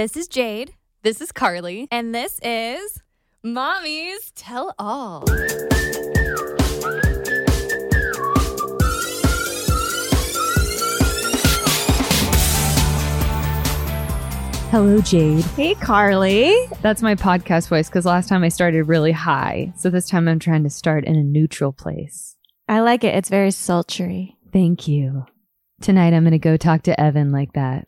This 0.00 0.16
is 0.16 0.28
Jade, 0.28 0.76
This 1.02 1.20
is 1.20 1.30
Carly. 1.30 1.86
and 1.90 2.14
this 2.14 2.40
is 2.42 3.02
Mommy's 3.42 4.30
tell 4.34 4.74
all. 4.78 5.26
Hello, 14.70 15.02
Jade. 15.02 15.44
Hey 15.44 15.74
Carly. 15.74 16.56
That's 16.80 17.02
my 17.02 17.14
podcast 17.14 17.68
voice 17.68 17.90
because 17.90 18.06
last 18.06 18.30
time 18.30 18.42
I 18.42 18.48
started 18.48 18.84
really 18.84 19.12
high. 19.12 19.74
So 19.76 19.90
this 19.90 20.08
time 20.08 20.28
I'm 20.28 20.38
trying 20.38 20.64
to 20.64 20.70
start 20.70 21.04
in 21.04 21.14
a 21.14 21.22
neutral 21.22 21.74
place. 21.74 22.36
I 22.66 22.80
like 22.80 23.04
it. 23.04 23.14
It's 23.14 23.28
very 23.28 23.50
sultry. 23.50 24.38
Thank 24.50 24.88
you. 24.88 25.26
Tonight 25.82 26.14
I'm 26.14 26.22
going 26.22 26.32
to 26.32 26.38
go 26.38 26.56
talk 26.56 26.84
to 26.84 26.98
Evan 26.98 27.32
like 27.32 27.52
that. 27.52 27.84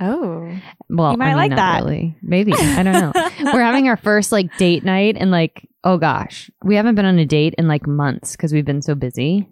Oh. 0.00 0.50
Well, 0.88 1.12
You 1.12 1.18
might 1.18 1.26
I 1.26 1.28
mean, 1.28 1.36
like 1.36 1.56
that. 1.56 1.82
Really. 1.82 2.16
Maybe. 2.22 2.52
I 2.54 2.82
don't 2.82 2.92
know. 2.92 3.12
We're 3.52 3.62
having 3.62 3.88
our 3.88 3.96
first 3.96 4.30
like 4.32 4.56
date 4.56 4.84
night 4.84 5.16
and 5.18 5.30
like, 5.30 5.68
oh 5.84 5.98
gosh, 5.98 6.50
we 6.62 6.76
haven't 6.76 6.94
been 6.94 7.04
on 7.04 7.18
a 7.18 7.26
date 7.26 7.54
in 7.58 7.66
like 7.68 7.86
months 7.86 8.32
because 8.36 8.52
we've 8.52 8.64
been 8.64 8.82
so 8.82 8.94
busy. 8.94 9.48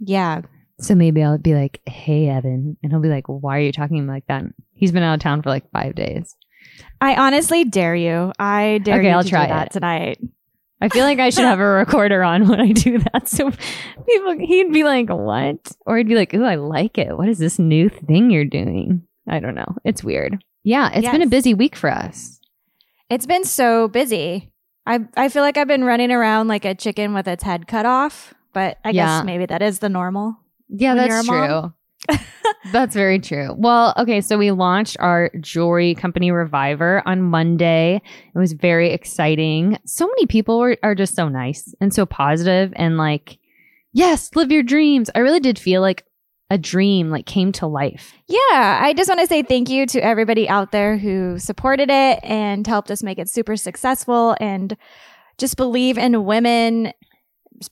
Yeah. 0.00 0.42
So 0.80 0.94
maybe 0.96 1.22
I'll 1.22 1.38
be 1.38 1.54
like, 1.54 1.80
hey, 1.86 2.28
Evan. 2.28 2.76
And 2.82 2.92
he'll 2.92 3.00
be 3.00 3.08
like, 3.08 3.26
why 3.28 3.58
are 3.58 3.62
you 3.62 3.72
talking 3.72 4.06
like 4.08 4.26
that? 4.26 4.44
He's 4.72 4.90
been 4.92 5.04
out 5.04 5.14
of 5.14 5.20
town 5.20 5.42
for 5.42 5.50
like 5.50 5.70
five 5.70 5.94
days. 5.94 6.34
I 7.00 7.14
honestly 7.14 7.64
dare 7.64 7.94
you. 7.94 8.32
I 8.38 8.80
dare 8.82 8.98
Okay, 8.98 9.08
you 9.10 9.14
I'll 9.14 9.22
to 9.22 9.28
try 9.28 9.46
do 9.46 9.52
that 9.52 9.66
it. 9.68 9.72
tonight. 9.72 10.18
I 10.80 10.88
feel 10.88 11.04
like 11.04 11.20
I 11.20 11.30
should 11.30 11.44
have 11.44 11.60
a 11.60 11.64
recorder 11.64 12.24
on 12.24 12.48
when 12.48 12.60
I 12.60 12.72
do 12.72 12.98
that. 12.98 13.28
So 13.28 13.50
people, 13.50 14.38
he'd 14.40 14.72
be 14.72 14.82
like, 14.82 15.08
what? 15.08 15.70
Or 15.86 15.96
he'd 15.96 16.08
be 16.08 16.16
like, 16.16 16.34
ooh, 16.34 16.44
I 16.44 16.56
like 16.56 16.98
it. 16.98 17.16
What 17.16 17.28
is 17.28 17.38
this 17.38 17.58
new 17.60 17.88
thing 17.88 18.30
you're 18.30 18.44
doing? 18.44 19.02
I 19.28 19.40
don't 19.40 19.54
know. 19.54 19.76
It's 19.84 20.04
weird. 20.04 20.42
Yeah, 20.64 20.90
it's 20.92 21.08
been 21.08 21.22
a 21.22 21.26
busy 21.26 21.54
week 21.54 21.76
for 21.76 21.90
us. 21.90 22.40
It's 23.10 23.26
been 23.26 23.44
so 23.44 23.88
busy. 23.88 24.50
I 24.86 25.00
I 25.16 25.28
feel 25.28 25.42
like 25.42 25.56
I've 25.56 25.68
been 25.68 25.84
running 25.84 26.10
around 26.10 26.48
like 26.48 26.64
a 26.64 26.74
chicken 26.74 27.14
with 27.14 27.26
its 27.28 27.42
head 27.42 27.66
cut 27.66 27.86
off, 27.86 28.34
but 28.52 28.78
I 28.84 28.90
Yeah. 28.90 29.18
guess 29.20 29.26
maybe 29.26 29.46
that 29.46 29.62
is 29.62 29.78
the 29.78 29.88
normal. 29.88 30.36
Yeah, 30.68 30.94
that's 30.94 31.26
true. 31.26 31.72
that's 32.72 32.94
very 32.94 33.18
true. 33.18 33.54
Well, 33.56 33.94
okay, 33.96 34.20
so 34.20 34.36
we 34.36 34.50
launched 34.50 34.96
our 35.00 35.30
jewelry 35.40 35.94
company 35.94 36.30
Reviver 36.30 37.02
on 37.06 37.22
Monday. 37.22 38.02
It 38.34 38.38
was 38.38 38.52
very 38.52 38.90
exciting. 38.90 39.78
So 39.86 40.06
many 40.06 40.26
people 40.26 40.58
were, 40.58 40.76
are 40.82 40.94
just 40.94 41.14
so 41.14 41.28
nice 41.28 41.74
and 41.80 41.94
so 41.94 42.04
positive 42.04 42.72
and 42.76 42.98
like, 42.98 43.38
yes, 43.92 44.30
live 44.34 44.52
your 44.52 44.62
dreams. 44.62 45.08
I 45.14 45.20
really 45.20 45.40
did 45.40 45.58
feel 45.58 45.80
like 45.80 46.04
a 46.50 46.58
dream 46.58 47.10
like 47.10 47.26
came 47.26 47.52
to 47.52 47.66
life. 47.66 48.14
Yeah, 48.26 48.80
I 48.82 48.94
just 48.96 49.08
want 49.08 49.20
to 49.20 49.26
say 49.26 49.42
thank 49.42 49.68
you 49.68 49.86
to 49.86 50.04
everybody 50.04 50.48
out 50.48 50.72
there 50.72 50.96
who 50.96 51.38
supported 51.38 51.90
it 51.90 52.20
and 52.22 52.66
helped 52.66 52.90
us 52.90 53.02
make 53.02 53.18
it 53.18 53.28
super 53.28 53.56
successful 53.56 54.36
and 54.40 54.76
just 55.38 55.56
believe 55.56 55.98
in 55.98 56.24
women 56.24 56.92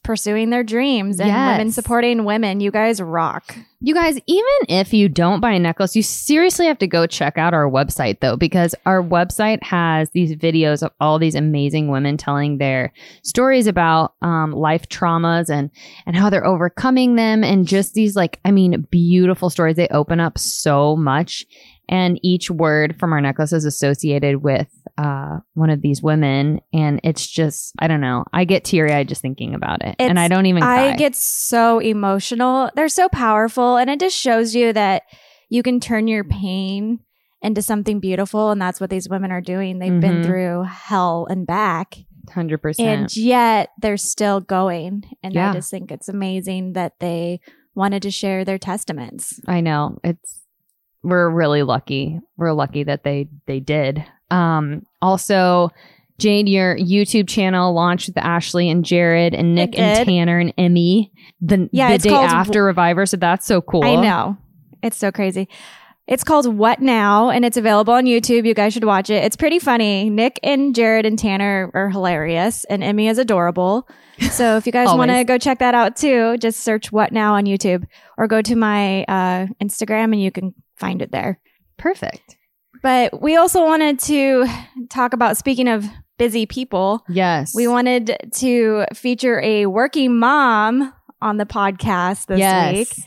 pursuing 0.03 0.49
their 0.49 0.63
dreams 0.63 1.19
and 1.19 1.29
women 1.29 1.71
supporting 1.71 2.25
women. 2.25 2.59
You 2.59 2.71
guys 2.71 3.01
rock. 3.01 3.55
You 3.81 3.93
guys, 3.93 4.17
even 4.27 4.53
if 4.69 4.93
you 4.93 5.09
don't 5.09 5.41
buy 5.41 5.51
a 5.51 5.59
necklace, 5.59 5.95
you 5.95 6.03
seriously 6.03 6.67
have 6.67 6.77
to 6.77 6.87
go 6.87 7.05
check 7.05 7.37
out 7.37 7.53
our 7.53 7.69
website 7.69 8.21
though, 8.21 8.37
because 8.37 8.73
our 8.85 9.03
website 9.03 9.61
has 9.61 10.09
these 10.11 10.35
videos 10.35 10.83
of 10.83 10.91
all 11.01 11.19
these 11.19 11.35
amazing 11.35 11.89
women 11.89 12.15
telling 12.15 12.59
their 12.59 12.93
stories 13.23 13.67
about 13.67 14.13
um, 14.21 14.53
life 14.53 14.87
traumas 14.87 15.49
and 15.49 15.69
and 16.05 16.15
how 16.15 16.29
they're 16.29 16.45
overcoming 16.45 17.15
them, 17.15 17.43
and 17.43 17.67
just 17.67 17.93
these 17.93 18.15
like, 18.15 18.39
I 18.45 18.51
mean, 18.51 18.87
beautiful 18.89 19.49
stories. 19.49 19.75
They 19.75 19.89
open 19.89 20.21
up 20.21 20.37
so 20.37 20.95
much, 20.95 21.45
and 21.89 22.17
each 22.23 22.49
word 22.49 22.97
from 22.97 23.11
our 23.11 23.19
necklace 23.19 23.51
is 23.51 23.65
associated 23.65 24.43
with 24.43 24.69
uh, 24.97 25.39
one 25.53 25.69
of 25.69 25.81
these 25.81 26.01
women, 26.03 26.59
and 26.73 26.99
it's 27.03 27.25
just, 27.27 27.73
I 27.79 27.87
don't 27.87 28.01
know, 28.01 28.25
I 28.31 28.45
get 28.45 28.63
teary 28.63 28.93
eyed 28.93 29.09
just 29.09 29.21
thinking 29.21 29.55
about 29.55 29.83
it, 29.83 29.95
and 29.99 30.19
I 30.19 30.27
don't 30.27 30.45
even. 30.45 30.61
Cry. 30.61 30.89
I 30.91 30.95
get 30.95 31.15
so 31.15 31.79
emotional. 31.79 32.69
They're 32.75 32.89
so 32.89 33.09
powerful 33.09 33.77
and 33.77 33.89
it 33.89 33.99
just 33.99 34.15
shows 34.17 34.53
you 34.55 34.71
that 34.73 35.03
you 35.49 35.63
can 35.63 35.79
turn 35.79 36.07
your 36.07 36.23
pain 36.23 36.99
into 37.41 37.61
something 37.61 37.99
beautiful 37.99 38.51
and 38.51 38.61
that's 38.61 38.79
what 38.79 38.89
these 38.89 39.09
women 39.09 39.31
are 39.31 39.41
doing. 39.41 39.79
They've 39.79 39.99
been 39.99 40.21
Mhm. 40.21 40.25
through 40.25 40.63
hell 40.63 41.27
and 41.29 41.45
back. 41.45 41.97
hundred 42.33 42.59
percent. 42.59 42.87
And 43.01 43.17
yet 43.17 43.71
they're 43.81 43.97
still 43.97 44.39
going. 44.39 45.03
And 45.21 45.33
Yeah. 45.33 45.49
I 45.49 45.53
just 45.55 45.69
think 45.69 45.91
it's 45.91 46.07
amazing 46.07 46.71
that 46.73 46.93
they 47.01 47.41
wanted 47.75 48.01
to 48.03 48.11
share 48.11 48.45
their 48.45 48.57
testaments. 48.57 49.41
I 49.45 49.59
know. 49.59 49.97
It's 50.05 50.39
we're 51.03 51.29
really 51.29 51.63
lucky. 51.63 52.21
We're 52.37 52.53
lucky 52.53 52.83
that 52.85 53.03
they 53.03 53.27
they 53.45 53.59
did. 53.59 54.05
Um 54.31 54.85
also 55.01 55.69
Jade, 56.19 56.47
your 56.47 56.77
YouTube 56.77 57.27
channel 57.27 57.73
launched 57.73 58.07
with 58.07 58.17
Ashley 58.17 58.69
and 58.69 58.85
Jared 58.85 59.33
and 59.33 59.55
Nick 59.55 59.77
and. 59.77 60.07
Tanner 60.07 60.39
and 60.39 60.53
Emmy 60.57 61.11
the, 61.41 61.67
Yeah, 61.71 61.91
the 61.91 61.97
day 61.97 62.09
called- 62.09 62.29
after 62.29 62.63
Reviver. 62.63 63.05
So 63.05 63.17
that's 63.17 63.45
so 63.45 63.61
cool. 63.61 63.83
I 63.83 63.95
know. 63.95 64.37
It's 64.81 64.95
so 64.97 65.11
crazy. 65.11 65.49
It's 66.05 66.23
called 66.23 66.45
What 66.45 66.81
Now 66.81 67.29
and 67.29 67.43
it's 67.45 67.57
available 67.57 67.93
on 67.93 68.05
YouTube. 68.05 68.45
You 68.45 68.53
guys 68.53 68.73
should 68.73 68.83
watch 68.83 69.09
it. 69.09 69.23
It's 69.23 69.35
pretty 69.37 69.57
funny. 69.59 70.09
Nick 70.09 70.39
and 70.43 70.75
Jared 70.75 71.05
and 71.05 71.17
Tanner 71.17 71.71
are 71.73 71.89
hilarious 71.89 72.63
and 72.65 72.83
Emmy 72.83 73.07
is 73.07 73.17
adorable. 73.17 73.87
So 74.31 74.57
if 74.57 74.65
you 74.65 74.71
guys 74.73 74.89
want 74.89 75.11
to 75.11 75.23
go 75.23 75.37
check 75.37 75.59
that 75.59 75.73
out 75.73 75.95
too, 75.95 76.37
just 76.37 76.59
search 76.59 76.91
What 76.91 77.11
Now 77.11 77.35
on 77.35 77.45
YouTube 77.45 77.85
or 78.17 78.27
go 78.27 78.41
to 78.41 78.55
my 78.55 79.03
uh, 79.05 79.47
Instagram 79.61 80.11
and 80.11 80.21
you 80.21 80.29
can 80.31 80.53
find 80.75 81.01
it 81.01 81.11
there. 81.11 81.39
Perfect. 81.77 82.37
But 82.83 83.21
we 83.21 83.35
also 83.37 83.65
wanted 83.65 83.97
to 84.01 84.45
talk 84.89 85.13
about 85.13 85.37
speaking 85.37 85.67
of 85.67 85.85
busy 86.19 86.45
people, 86.45 87.03
Yes. 87.09 87.55
we 87.55 87.67
wanted 87.67 88.15
to 88.35 88.85
feature 88.93 89.41
a 89.41 89.65
working 89.65 90.19
mom 90.19 90.93
on 91.21 91.37
the 91.37 91.45
podcast 91.45 92.27
this 92.27 92.39
yes. 92.39 92.75
week. 92.75 93.05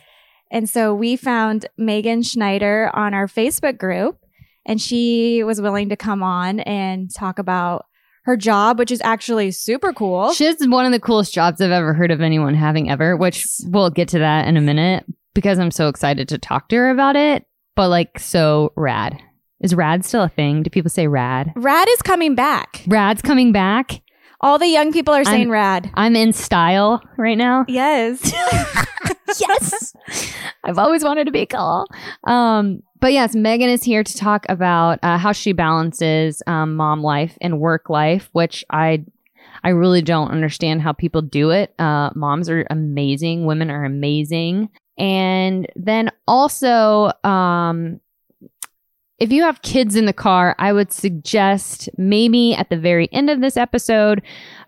And 0.51 0.69
so 0.69 0.95
we 0.95 1.17
found 1.17 1.67
Megan 1.77 2.23
Schneider 2.23 2.91
on 2.95 3.15
our 3.15 3.27
Facebook 3.27 3.79
group, 3.79 4.19
and 4.65 4.81
she 4.81 5.43
was 5.45 5.61
willing 5.61 5.91
to 5.91 5.97
come 5.97 6.23
on 6.23 6.61
and 6.61 7.15
talk 7.15 7.39
about 7.39 7.85
her 8.25 8.37
job, 8.37 8.79
which 8.79 8.91
is 8.91 9.01
actually 9.05 9.51
super 9.51 9.93
cool. 9.93 10.33
She 10.33 10.45
has 10.45 10.57
one 10.67 10.87
of 10.87 10.93
the 10.93 10.99
coolest 10.99 11.33
jobs 11.33 11.61
I've 11.61 11.71
ever 11.71 11.95
heard 11.95 12.11
of 12.11 12.21
anyone 12.21 12.55
having 12.55 12.91
ever, 12.91 13.17
which 13.17 13.47
we'll 13.67 13.91
get 13.91 14.09
to 14.09 14.19
that 14.21 14.49
in 14.49 14.57
a 14.57 14.61
minute 14.61 15.05
because 15.35 15.59
I'm 15.59 15.71
so 15.71 15.89
excited 15.89 16.29
to 16.31 16.39
talk 16.39 16.69
to 16.71 16.77
her 16.77 16.91
about 16.91 17.15
it. 17.15 17.45
But 17.77 17.91
like 17.91 18.19
so 18.19 18.73
rad. 18.75 19.21
Is 19.61 19.75
rad 19.75 20.05
still 20.05 20.23
a 20.25 20.29
thing? 20.29 20.63
Do 20.63 20.71
people 20.71 20.91
say 20.91 21.07
rad? 21.07 21.53
Rad 21.57 21.89
is 21.91 22.03
coming 22.03 22.35
back. 22.35 22.83
Rad's 22.87 23.23
coming 23.23 23.53
back. 23.53 24.03
All 24.41 24.59
the 24.59 24.69
young 24.69 24.93
people 24.93 25.15
are 25.15 25.25
saying 25.25 25.43
I'm- 25.43 25.51
rad. 25.51 25.91
I'm 25.95 26.15
in 26.15 26.33
style 26.33 27.03
right 27.17 27.39
now. 27.39 27.65
Yes. 27.69 28.21
yes. 29.41 29.95
I've 30.65 30.79
always 30.79 31.03
wanted 31.03 31.25
to 31.25 31.33
be 31.33 31.47
cool. 31.47 31.87
Um, 32.25 32.83
but 33.01 33.13
yes, 33.13 33.35
Megan 33.35 33.71
is 33.71 33.83
here 33.83 34.03
to 34.03 34.17
talk 34.17 34.47
about 34.49 34.99
uh, 35.03 35.19
how 35.19 35.33
she 35.33 35.53
balances 35.53 36.43
um, 36.47 36.77
mom 36.77 37.03
life 37.03 37.37
and 37.41 37.59
work 37.61 37.89
life, 37.89 38.29
which 38.33 38.65
I 38.71 39.05
I 39.65 39.71
really 39.71 40.03
don't 40.03 40.31
understand 40.31 40.83
how 40.83 40.93
people 40.93 41.23
do 41.23 41.51
it. 41.51 41.75
Uh, 41.79 42.11
moms 42.15 42.49
are 42.49 42.67
amazing. 42.71 43.47
Women 43.47 43.71
are 43.71 43.85
amazing. 43.85 44.69
And 44.99 45.67
then 45.77 46.11
also, 46.29 47.11
um, 47.25 48.01
if 49.19 49.33
you 49.33 49.43
have 49.45 49.63
kids 49.63 49.97
in 49.97 50.05
the 50.05 50.13
car, 50.13 50.55
I 50.59 50.73
would 50.73 50.93
suggest 50.93 51.89
maybe 51.97 52.55
at 52.55 52.69
the 52.69 52.77
very 52.77 53.09
end 53.13 53.31
of 53.31 53.41
this 53.41 53.57
episode, 53.57 54.21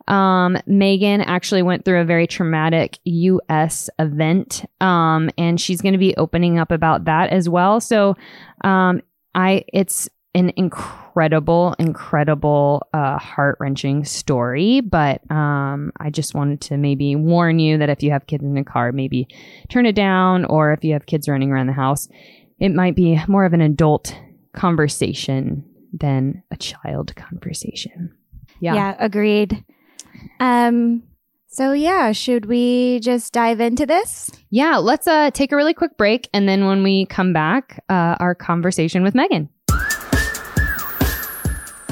um, 0.07 0.57
Megan 0.67 1.21
actually 1.21 1.63
went 1.63 1.85
through 1.85 2.01
a 2.01 2.05
very 2.05 2.27
traumatic 2.27 2.99
US 3.05 3.91
event, 3.99 4.65
um, 4.81 5.29
and 5.37 5.61
she's 5.61 5.83
going 5.83 5.93
to 5.93 5.99
be 5.99 6.17
opening 6.17 6.59
up 6.59 6.71
about 6.71 7.05
that 7.05 7.31
as 7.31 7.49
well. 7.49 7.81
So, 7.81 8.17
um, 8.65 9.03
I 9.35 9.65
it's 9.69 10.09
an 10.35 10.53
incredible, 10.57 11.75
incredible, 11.79 12.87
uh, 12.95 13.19
heart 13.19 13.57
wrenching 13.61 14.05
story. 14.05 14.81
But 14.81 15.29
um, 15.31 15.93
I 15.99 16.11
just 16.11 16.35
wanted 16.35 16.61
to 16.63 16.77
maybe 16.77 17.17
warn 17.17 17.59
you 17.59 17.79
that 17.79 17.91
if 17.91 18.03
you 18.03 18.13
have 18.13 18.27
kids 18.27 18.45
in 18.45 18.55
the 18.55 18.63
car, 18.63 18.93
maybe 18.93 19.27
turn 19.69 19.85
it 19.85 19.95
down, 19.95 20.45
or 20.45 20.73
if 20.73 20.85
you 20.85 20.93
have 20.93 21.07
kids 21.07 21.29
running 21.29 21.51
around 21.51 21.67
the 21.67 21.73
house, 21.73 22.09
it 22.61 22.71
might 22.71 22.95
be 22.95 23.21
more 23.27 23.45
of 23.45 23.53
an 23.53 23.61
adult 23.61 24.17
conversation 24.59 25.65
than 25.93 26.43
a 26.51 26.57
child 26.57 27.15
conversation. 27.17 28.13
Yeah. 28.61 28.75
yeah, 28.75 28.97
agreed. 28.99 29.65
Um 30.41 31.05
so 31.47 31.73
yeah, 31.73 32.13
should 32.13 32.47
we 32.47 33.01
just 33.01 33.33
dive 33.33 33.61
into 33.61 33.87
this? 33.87 34.31
Yeah, 34.51 34.77
let's 34.77 35.07
uh 35.07 35.31
take 35.31 35.53
a 35.53 35.57
really 35.57 35.75
quick 35.75 35.97
break 35.97 36.29
and 36.35 36.49
then 36.49 36.67
when 36.67 36.83
we 36.83 37.07
come 37.07 37.33
back, 37.33 37.83
uh 37.89 38.17
our 38.19 38.35
conversation 38.35 39.03
with 39.03 39.15
Megan. 39.15 39.49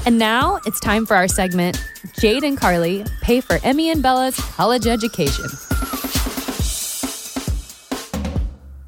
And 0.04 0.18
now 0.18 0.60
it's 0.66 0.78
time 0.78 1.04
for 1.04 1.16
our 1.16 1.28
segment 1.28 1.82
Jade 2.20 2.44
and 2.44 2.56
Carly 2.56 3.04
pay 3.22 3.40
for 3.40 3.58
Emmy 3.64 3.90
and 3.90 4.02
Bella's 4.02 4.36
college 4.36 4.86
education. 4.86 5.46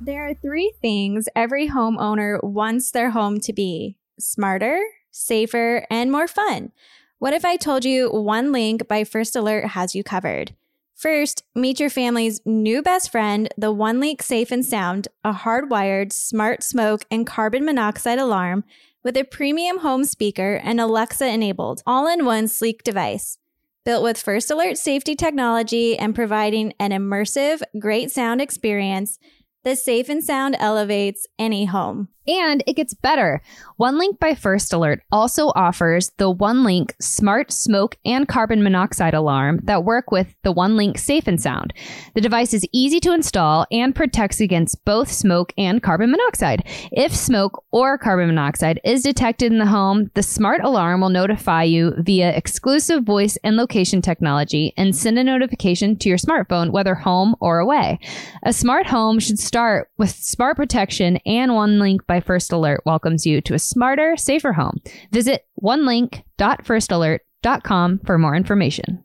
There 0.09 0.27
are 0.27 0.33
three 0.33 0.73
things 0.81 1.29
every 1.37 1.69
homeowner 1.69 2.43
wants 2.43 2.93
their 2.93 3.11
home 3.11 3.41
to 3.41 3.53
be 3.53 3.99
smarter, 4.19 4.81
safer, 5.11 5.87
and 5.91 6.11
more 6.11 6.27
fun. 6.27 6.73
What 7.19 7.35
if 7.35 7.45
I 7.45 7.57
told 7.57 7.85
you 7.85 8.09
OneLink 8.11 8.89
by 8.89 9.05
First 9.05 9.37
Alert 9.37 9.67
has 9.67 9.95
you 9.95 10.03
covered? 10.03 10.55
First, 10.95 11.45
meet 11.55 11.79
your 11.79 11.91
family's 11.91 12.41
new 12.47 12.81
best 12.81 13.13
friend, 13.13 13.51
the 13.59 13.71
OneLink 13.71 14.23
Safe 14.23 14.51
and 14.51 14.65
Sound, 14.65 15.09
a 15.25 15.35
hardwired 15.35 16.11
smart 16.11 16.63
smoke 16.63 17.05
and 17.11 17.27
carbon 17.27 17.67
monoxide 17.67 18.19
alarm 18.19 18.65
with 19.05 19.15
a 19.15 19.25
premium 19.25 19.81
home 19.81 20.07
speaker 20.07 20.59
and 20.65 20.81
Alexa 20.81 21.29
enabled, 21.29 21.83
all 21.87 22.09
in 22.09 22.25
one 22.25 22.49
sleek 22.49 22.83
device. 22.83 23.37
Built 23.85 24.03
with 24.03 24.21
First 24.21 24.51
Alert 24.51 24.79
safety 24.79 25.15
technology 25.15 25.99
and 25.99 26.15
providing 26.15 26.73
an 26.81 26.93
immersive, 26.93 27.61
great 27.79 28.11
sound 28.11 28.41
experience, 28.41 29.19
the 29.65 29.77
Safe 29.77 30.09
and 30.09 30.23
Sound 30.23 30.57
elevates 30.59 31.27
any 31.39 31.67
home. 31.67 32.09
And 32.29 32.63
it 32.67 32.75
gets 32.75 32.93
better. 32.93 33.41
OneLink 33.81 34.19
by 34.19 34.35
First 34.35 34.73
Alert 34.75 35.01
also 35.11 35.49
offers 35.57 36.13
the 36.19 36.33
OneLink 36.33 36.93
Smart 37.01 37.51
Smoke 37.51 37.97
and 38.05 38.29
Carbon 38.29 38.63
Monoxide 38.63 39.15
Alarm 39.15 39.61
that 39.65 39.85
work 39.85 40.11
with 40.11 40.35
the 40.43 40.53
OneLink 40.53 40.99
Safe 40.99 41.27
and 41.27 41.41
Sound. 41.41 41.73
The 42.15 42.21
device 42.21 42.53
is 42.53 42.67
easy 42.71 43.01
to 43.01 43.15
install 43.15 43.67
and 43.73 43.95
protects 43.95 44.41
against 44.41 44.85
both 44.85 45.11
smoke 45.11 45.55
and 45.57 45.83
carbon 45.83 46.11
monoxide. 46.11 46.65
If 46.93 47.15
smoke 47.15 47.65
or 47.71 47.97
carbon 47.97 48.27
monoxide 48.27 48.79
is 48.85 49.03
detected 49.03 49.51
in 49.51 49.59
the 49.59 49.67
home, 49.67 50.11
the 50.15 50.23
smart 50.23 50.63
alarm 50.63 51.01
will 51.01 51.09
notify 51.09 51.63
you 51.63 51.95
via 51.97 52.37
exclusive 52.37 53.05
voice 53.05 53.39
and 53.43 53.57
location 53.57 54.03
technology 54.03 54.75
and 54.77 54.95
send 54.95 55.19
a 55.19 55.25
notification 55.25 55.97
to 55.97 56.11
your 56.11 56.19
smartphone, 56.19 56.73
whether 56.73 56.95
home 56.95 57.35
or 57.41 57.59
away. 57.59 57.99
A 58.43 58.53
smart 58.53 58.87
home 58.87 59.19
should 59.19 59.39
start 59.39 59.91
with 59.97 60.11
smart 60.11 60.57
protection 60.57 61.17
and 61.25 61.53
OneLink 61.53 62.07
by 62.07 62.18
First 62.21 62.53
Alert 62.53 62.83
welcomes 62.85 63.25
you 63.27 63.41
to 63.43 63.55
a 63.55 63.59
smarter, 63.59 64.17
safer 64.17 64.53
home. 64.53 64.81
Visit 65.13 65.47
onelink.firstalert.com 65.63 68.01
for 68.05 68.19
more 68.19 68.35
information. 68.35 69.05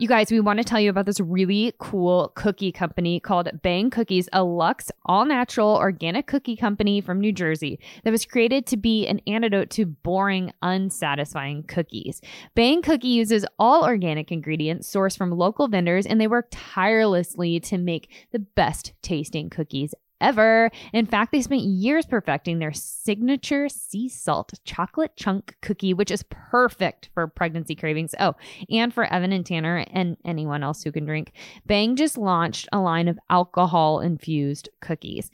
You 0.00 0.08
guys, 0.08 0.30
we 0.30 0.40
want 0.40 0.56
to 0.56 0.64
tell 0.64 0.80
you 0.80 0.88
about 0.88 1.04
this 1.04 1.20
really 1.20 1.74
cool 1.78 2.32
cookie 2.34 2.72
company 2.72 3.20
called 3.20 3.50
Bang 3.60 3.90
Cookies, 3.90 4.30
a 4.32 4.42
luxe, 4.42 4.90
all 5.04 5.26
natural, 5.26 5.76
organic 5.76 6.26
cookie 6.26 6.56
company 6.56 7.02
from 7.02 7.20
New 7.20 7.32
Jersey 7.32 7.78
that 8.02 8.10
was 8.10 8.24
created 8.24 8.64
to 8.68 8.78
be 8.78 9.06
an 9.06 9.20
antidote 9.26 9.68
to 9.72 9.84
boring, 9.84 10.54
unsatisfying 10.62 11.64
cookies. 11.64 12.22
Bang 12.54 12.80
Cookie 12.80 13.08
uses 13.08 13.44
all 13.58 13.84
organic 13.84 14.32
ingredients 14.32 14.90
sourced 14.90 15.18
from 15.18 15.32
local 15.32 15.68
vendors, 15.68 16.06
and 16.06 16.18
they 16.18 16.28
work 16.28 16.46
tirelessly 16.50 17.60
to 17.60 17.76
make 17.76 18.10
the 18.32 18.38
best 18.38 18.94
tasting 19.02 19.50
cookies 19.50 19.94
ever. 20.20 20.70
In 20.92 21.06
fact, 21.06 21.32
they 21.32 21.42
spent 21.42 21.62
years 21.62 22.06
perfecting 22.06 22.58
their 22.58 22.72
signature 22.72 23.68
sea 23.68 24.08
salt 24.08 24.52
chocolate 24.64 25.16
chunk 25.16 25.56
cookie, 25.62 25.94
which 25.94 26.10
is 26.10 26.24
perfect 26.30 27.10
for 27.14 27.26
pregnancy 27.26 27.74
cravings. 27.74 28.14
Oh, 28.20 28.34
and 28.70 28.92
for 28.92 29.04
Evan 29.04 29.32
and 29.32 29.44
Tanner 29.44 29.84
and 29.92 30.16
anyone 30.24 30.62
else 30.62 30.82
who 30.82 30.92
can 30.92 31.04
drink. 31.04 31.32
Bang 31.66 31.96
just 31.96 32.18
launched 32.18 32.68
a 32.72 32.80
line 32.80 33.08
of 33.08 33.18
alcohol 33.28 34.00
infused 34.00 34.68
cookies. 34.80 35.30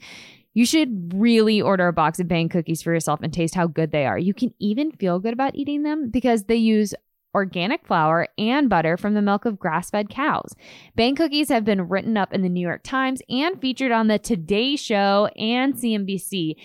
You 0.53 0.65
should 0.65 1.13
really 1.13 1.61
order 1.61 1.87
a 1.87 1.93
box 1.93 2.19
of 2.19 2.27
Bang 2.27 2.49
cookies 2.49 2.81
for 2.81 2.91
yourself 2.91 3.19
and 3.21 3.31
taste 3.31 3.53
how 3.53 3.67
good 3.67 3.91
they 3.91 4.07
are. 4.07 4.17
You 4.17 4.33
can 4.33 4.55
even 4.57 4.91
feel 4.91 5.19
good 5.19 5.33
about 5.33 5.53
eating 5.53 5.83
them 5.83 6.09
because 6.09 6.45
they 6.45 6.55
use 6.55 6.95
organic 7.33 7.85
flour, 7.85 8.27
and 8.37 8.69
butter 8.69 8.97
from 8.97 9.13
the 9.13 9.21
milk 9.21 9.45
of 9.45 9.59
grass 9.59 9.89
fed 9.89 10.09
cows. 10.09 10.55
Bang 10.95 11.15
cookies 11.15 11.49
have 11.49 11.65
been 11.65 11.87
written 11.87 12.17
up 12.17 12.33
in 12.33 12.41
the 12.41 12.49
New 12.49 12.65
York 12.65 12.83
Times 12.83 13.21
and 13.29 13.59
featured 13.61 13.91
on 13.91 14.07
the 14.07 14.19
Today 14.19 14.75
Show 14.75 15.29
and 15.37 15.75
CNBC. 15.75 16.55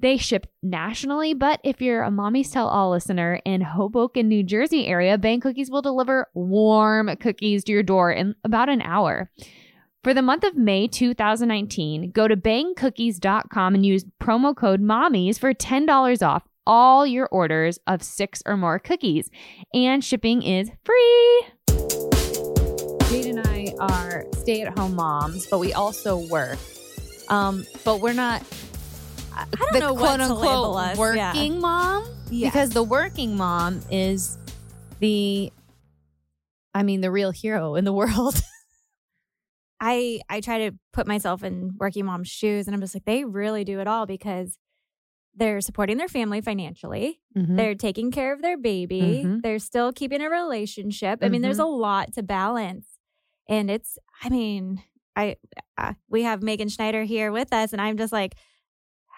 They 0.00 0.16
ship 0.16 0.46
nationally, 0.62 1.34
but 1.34 1.60
if 1.64 1.80
you're 1.80 2.02
a 2.02 2.10
Mommy's 2.10 2.50
Tell 2.50 2.68
All 2.68 2.90
listener 2.90 3.40
in 3.44 3.62
Hoboken, 3.62 4.28
New 4.28 4.44
Jersey 4.44 4.86
area, 4.86 5.18
Bang 5.18 5.40
Cookies 5.40 5.70
will 5.70 5.82
deliver 5.82 6.28
warm 6.34 7.14
cookies 7.16 7.64
to 7.64 7.72
your 7.72 7.82
door 7.82 8.12
in 8.12 8.36
about 8.44 8.68
an 8.68 8.80
hour. 8.82 9.28
For 10.04 10.14
the 10.14 10.22
month 10.22 10.44
of 10.44 10.56
May 10.56 10.86
2019, 10.86 12.12
go 12.12 12.28
to 12.28 12.36
bangcookies.com 12.36 13.74
and 13.74 13.84
use 13.84 14.04
promo 14.22 14.56
code 14.56 14.80
MOMMIES 14.80 15.38
for 15.38 15.52
$10 15.52 16.26
off 16.26 16.44
all 16.68 17.04
your 17.06 17.26
orders 17.32 17.80
of 17.88 18.02
six 18.04 18.42
or 18.46 18.56
more 18.56 18.78
cookies, 18.78 19.28
and 19.74 20.04
shipping 20.04 20.42
is 20.42 20.70
free. 20.84 21.42
Jade 23.08 23.26
and 23.26 23.40
I 23.48 23.74
are 23.80 24.24
stay 24.36 24.62
at 24.62 24.78
home 24.78 24.94
moms, 24.94 25.46
but 25.46 25.58
we 25.58 25.72
also 25.72 26.18
work. 26.28 26.58
Um, 27.28 27.64
but 27.84 28.00
we're 28.00 28.12
not 28.12 28.42
I 29.34 29.44
don't 29.72 29.80
know 29.80 29.92
what 29.94 30.16
to 30.18 30.34
label 30.34 30.76
us. 30.76 30.96
working 30.98 31.16
Yeah. 31.54 31.58
mom 31.58 32.04
Yes. 32.30 32.52
because 32.52 32.70
the 32.70 32.82
working 32.82 33.36
mom 33.36 33.80
is 33.90 34.36
the 35.00 35.50
I 36.74 36.82
mean 36.82 37.00
the 37.00 37.10
real 37.10 37.30
hero 37.30 37.74
in 37.76 37.84
the 37.84 37.92
world. 38.00 38.40
I 39.80 40.20
I 40.28 40.40
try 40.40 40.68
to 40.68 40.76
put 40.92 41.06
myself 41.06 41.42
in 41.42 41.72
working 41.78 42.04
mom's 42.06 42.28
shoes 42.28 42.66
and 42.66 42.74
I'm 42.74 42.80
just 42.80 42.94
like 42.94 43.04
they 43.04 43.24
really 43.24 43.64
do 43.64 43.80
it 43.80 43.86
all 43.86 44.06
because 44.06 44.56
they're 45.34 45.60
supporting 45.60 45.98
their 45.98 46.08
family 46.08 46.40
financially. 46.40 47.20
Mm-hmm. 47.36 47.56
They're 47.56 47.74
taking 47.74 48.10
care 48.10 48.32
of 48.32 48.42
their 48.42 48.58
baby. 48.58 49.22
Mhm. 49.24 49.42
They're 49.42 49.58
still 49.60 49.92
keeping 49.92 50.20
a 50.20 50.28
relationship. 50.28 51.20
I 51.22 51.28
mean, 51.28 51.42
there's 51.42 51.58
a 51.60 51.64
lot 51.64 52.12
to 52.14 52.22
balance. 52.22 52.86
And 53.48 53.70
it's 53.70 53.98
I 54.22 54.28
mean, 54.28 54.82
I 55.14 55.36
uh, 55.76 55.94
we 56.08 56.22
have 56.24 56.42
Megan 56.42 56.68
Schneider 56.68 57.04
here 57.04 57.30
with 57.32 57.52
us 57.52 57.72
and 57.72 57.80
I'm 57.80 57.96
just 57.96 58.12
like 58.12 58.34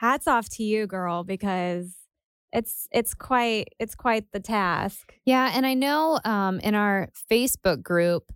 hats 0.01 0.27
off 0.27 0.49
to 0.51 0.62
you 0.62 0.87
girl 0.87 1.25
because 1.25 1.97
it's 2.53 2.89
it's 2.91 3.15
quite 3.15 3.69
it's 3.79 3.95
quite 3.95 4.33
the 4.33 4.41
task. 4.41 5.15
Yeah, 5.25 5.51
and 5.55 5.65
I 5.67 5.75
know 5.75 6.21
um, 6.25 6.61
in 6.61 6.75
our 6.75 7.09
Facebook 7.31 7.83
group, 7.83 8.33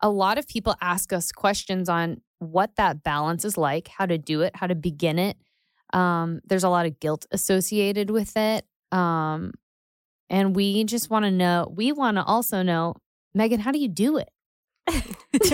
a 0.00 0.08
lot 0.08 0.38
of 0.38 0.48
people 0.48 0.74
ask 0.80 1.12
us 1.12 1.30
questions 1.32 1.88
on 1.88 2.20
what 2.38 2.76
that 2.76 3.02
balance 3.02 3.44
is 3.44 3.56
like, 3.56 3.88
how 3.88 4.06
to 4.06 4.18
do 4.18 4.40
it, 4.42 4.56
how 4.56 4.66
to 4.66 4.74
begin 4.74 5.18
it. 5.18 5.36
Um, 5.94 6.40
there's 6.44 6.64
a 6.64 6.68
lot 6.68 6.86
of 6.86 6.98
guilt 7.00 7.24
associated 7.30 8.10
with 8.10 8.36
it, 8.36 8.66
um, 8.92 9.52
and 10.28 10.54
we 10.56 10.84
just 10.84 11.08
want 11.08 11.24
to 11.24 11.30
know. 11.30 11.72
We 11.74 11.92
want 11.92 12.16
to 12.16 12.24
also 12.24 12.62
know, 12.62 12.96
Megan, 13.34 13.60
how 13.60 13.70
do 13.72 13.78
you 13.78 13.88
do 13.88 14.18
it? 14.18 14.28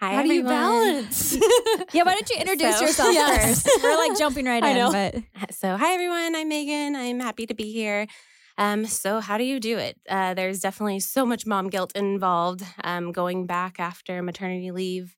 Hi, 0.00 0.14
how 0.14 0.22
do 0.22 0.32
you 0.32 0.42
balance? 0.42 1.36
Yeah, 1.92 2.02
why 2.04 2.14
don't 2.14 2.28
you 2.30 2.36
introduce 2.38 2.78
So- 2.78 2.84
yourself 2.86 3.14
Yes. 3.14 3.62
first? 3.62 3.82
We're 3.82 3.96
like 3.96 4.18
jumping 4.18 4.46
right 4.46 4.62
I 4.62 4.70
in, 4.70 4.76
know. 4.76 4.90
but 4.92 5.54
So, 5.54 5.76
hi 5.76 5.92
everyone. 5.94 6.34
I'm 6.34 6.48
Megan. 6.48 6.96
I'm 6.96 7.20
happy 7.20 7.46
to 7.46 7.54
be 7.54 7.72
here. 7.72 8.06
Um, 8.58 8.84
so, 8.86 9.20
how 9.20 9.38
do 9.38 9.44
you 9.44 9.60
do 9.60 9.78
it? 9.78 9.98
Uh, 10.08 10.34
there's 10.34 10.60
definitely 10.60 11.00
so 11.00 11.24
much 11.26 11.46
mom 11.46 11.68
guilt 11.70 11.92
involved. 11.96 12.62
Um, 12.82 13.12
going 13.12 13.46
back 13.46 13.78
after 13.80 14.22
maternity 14.22 14.70
leave, 14.70 15.14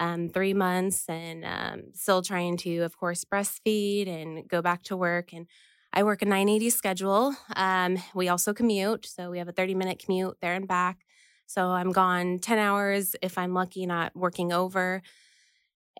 um, 0.00 0.30
three 0.30 0.54
months, 0.54 1.08
and 1.08 1.44
um, 1.44 1.92
still 1.94 2.22
trying 2.22 2.56
to, 2.58 2.80
of 2.80 2.96
course, 2.98 3.24
breastfeed 3.24 4.08
and 4.08 4.48
go 4.48 4.62
back 4.62 4.82
to 4.84 4.96
work. 4.96 5.32
And 5.32 5.48
I 5.92 6.02
work 6.04 6.22
a 6.22 6.26
980 6.26 6.70
schedule. 6.70 7.34
Um, 7.56 7.98
we 8.14 8.28
also 8.28 8.54
commute, 8.54 9.06
so 9.06 9.30
we 9.30 9.38
have 9.38 9.48
a 9.48 9.52
30 9.52 9.74
minute 9.76 10.00
commute 10.04 10.38
there 10.42 10.54
and 10.54 10.68
back. 10.68 11.06
So 11.46 11.70
I'm 11.70 11.92
gone 11.92 12.38
10 12.40 12.58
hours 12.58 13.16
if 13.22 13.38
I'm 13.38 13.54
lucky, 13.54 13.86
not 13.86 14.16
working 14.16 14.52
over. 14.52 15.02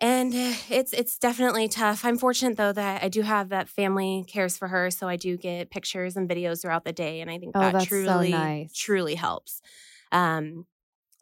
And 0.00 0.35
uh, 0.35 0.54
it's 0.71 0.92
it's 0.95 1.19
definitely 1.19 1.69
tough. 1.69 2.04
I'm 2.04 2.16
fortunate 2.16 2.57
though 2.57 2.73
that 2.73 3.02
I 3.02 3.09
do 3.09 3.21
have 3.23 3.50
that 3.50 3.69
family 3.69 4.25
cares 4.26 4.57
for 4.57 4.69
her, 4.69 4.90
so 4.90 5.09
I 5.09 5.16
do 5.16 5.37
get 5.37 5.71
pictures 5.71 6.16
and 6.16 6.28
videos 6.28 6.62
throughout 6.62 6.85
the 6.85 6.92
day, 6.92 7.21
and 7.21 7.30
I 7.30 7.38
think 7.38 7.54
Oh, 7.54 7.71
that 7.71 7.71
that's 7.71 7.95
so 7.97 8.23
truly 8.23 8.25
nice. 8.25 8.75
truly 8.75 9.14
helps. 9.14 9.61
Um, 10.12 10.66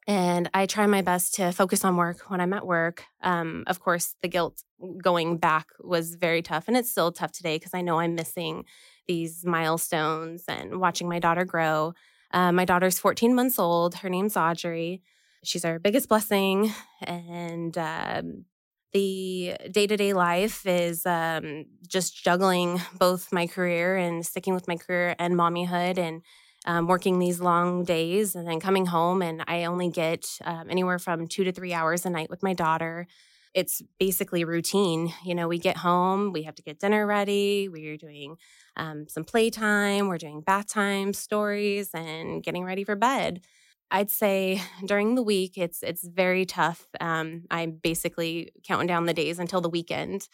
and 0.08 0.48
I 0.54 0.64
try 0.64 0.86
my 0.86 1.02
best 1.02 1.34
to 1.34 1.52
focus 1.52 1.84
on 1.84 1.96
work 1.96 2.30
when 2.30 2.40
I'm 2.40 2.54
at 2.54 2.66
work. 2.66 3.04
Um, 3.22 3.64
of 3.66 3.78
course, 3.78 4.16
the 4.22 4.28
guilt 4.28 4.64
going 5.02 5.36
back 5.36 5.66
was 5.80 6.14
very 6.14 6.40
tough, 6.40 6.66
and 6.66 6.78
it's 6.78 6.90
still 6.90 7.12
tough 7.12 7.30
today 7.30 7.56
because 7.56 7.74
I 7.74 7.82
know 7.82 8.00
I'm 8.00 8.14
missing 8.14 8.64
these 9.06 9.44
milestones 9.44 10.44
and 10.48 10.80
watching 10.80 11.10
my 11.10 11.18
daughter 11.18 11.44
grow. 11.44 11.92
Uh, 12.32 12.52
my 12.52 12.64
daughter's 12.64 12.98
14 12.98 13.34
months 13.34 13.58
old. 13.58 13.96
Her 13.96 14.08
name's 14.08 14.34
Audrey. 14.34 15.02
She's 15.44 15.64
our 15.66 15.78
biggest 15.78 16.08
blessing, 16.08 16.72
and 17.02 17.76
um, 17.76 18.46
the 18.94 19.56
day 19.70 19.86
to 19.86 19.96
day 19.98 20.14
life 20.14 20.66
is 20.66 21.04
um, 21.04 21.66
just 21.86 22.24
juggling 22.24 22.80
both 22.98 23.30
my 23.30 23.46
career 23.46 23.96
and 23.96 24.24
sticking 24.24 24.54
with 24.54 24.68
my 24.68 24.76
career 24.76 25.14
and 25.18 25.34
mommyhood 25.34 25.98
and 25.98 26.22
um, 26.68 26.86
working 26.86 27.18
these 27.18 27.40
long 27.40 27.82
days 27.82 28.36
and 28.36 28.46
then 28.46 28.60
coming 28.60 28.86
home. 28.86 29.22
And 29.22 29.42
I 29.48 29.64
only 29.64 29.88
get 29.88 30.38
um, 30.44 30.68
anywhere 30.70 30.98
from 30.98 31.26
two 31.26 31.42
to 31.44 31.50
three 31.50 31.72
hours 31.72 32.04
a 32.04 32.10
night 32.10 32.28
with 32.30 32.42
my 32.42 32.52
daughter. 32.52 33.06
It's 33.54 33.82
basically 33.98 34.44
routine. 34.44 35.12
You 35.24 35.34
know, 35.34 35.48
we 35.48 35.58
get 35.58 35.78
home, 35.78 36.30
we 36.30 36.42
have 36.42 36.54
to 36.56 36.62
get 36.62 36.78
dinner 36.78 37.06
ready, 37.06 37.68
we're 37.68 37.96
doing 37.96 38.36
um, 38.76 39.08
some 39.08 39.24
playtime, 39.24 40.08
we're 40.08 40.18
doing 40.18 40.42
bath 40.42 40.68
time 40.68 41.14
stories, 41.14 41.90
and 41.94 42.42
getting 42.42 42.64
ready 42.64 42.84
for 42.84 42.94
bed. 42.94 43.40
I'd 43.90 44.10
say 44.10 44.60
during 44.84 45.14
the 45.14 45.22
week 45.22 45.56
it's 45.56 45.82
it's 45.82 46.06
very 46.06 46.44
tough. 46.44 46.86
Um, 47.00 47.44
I'm 47.50 47.72
basically 47.82 48.52
counting 48.62 48.86
down 48.86 49.06
the 49.06 49.14
days 49.14 49.38
until 49.38 49.62
the 49.62 49.70
weekend. 49.70 50.28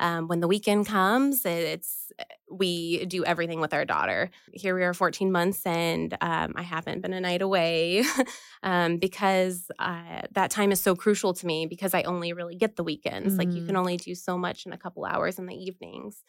Um, 0.00 0.26
when 0.26 0.40
the 0.40 0.48
weekend 0.48 0.86
comes, 0.86 1.44
it's 1.44 2.10
we 2.50 3.04
do 3.04 3.24
everything 3.24 3.60
with 3.60 3.72
our 3.72 3.84
daughter. 3.84 4.30
Here 4.52 4.74
we 4.74 4.82
are 4.82 4.94
14 4.94 5.30
months 5.30 5.64
and 5.64 6.16
um, 6.20 6.54
I 6.56 6.62
haven't 6.62 7.00
been 7.00 7.12
a 7.12 7.20
night 7.20 7.42
away 7.42 8.02
um, 8.62 8.96
because 8.96 9.70
uh, 9.78 10.22
that 10.32 10.50
time 10.50 10.72
is 10.72 10.80
so 10.80 10.96
crucial 10.96 11.32
to 11.34 11.46
me 11.46 11.66
because 11.66 11.94
I 11.94 12.02
only 12.02 12.32
really 12.32 12.56
get 12.56 12.76
the 12.76 12.82
weekends. 12.82 13.36
Like 13.36 13.52
you 13.52 13.64
can 13.64 13.76
only 13.76 13.96
do 13.98 14.14
so 14.14 14.36
much 14.36 14.66
in 14.66 14.72
a 14.72 14.78
couple 14.78 15.04
hours 15.04 15.38
in 15.38 15.46
the 15.46 15.54
evenings. 15.54 16.24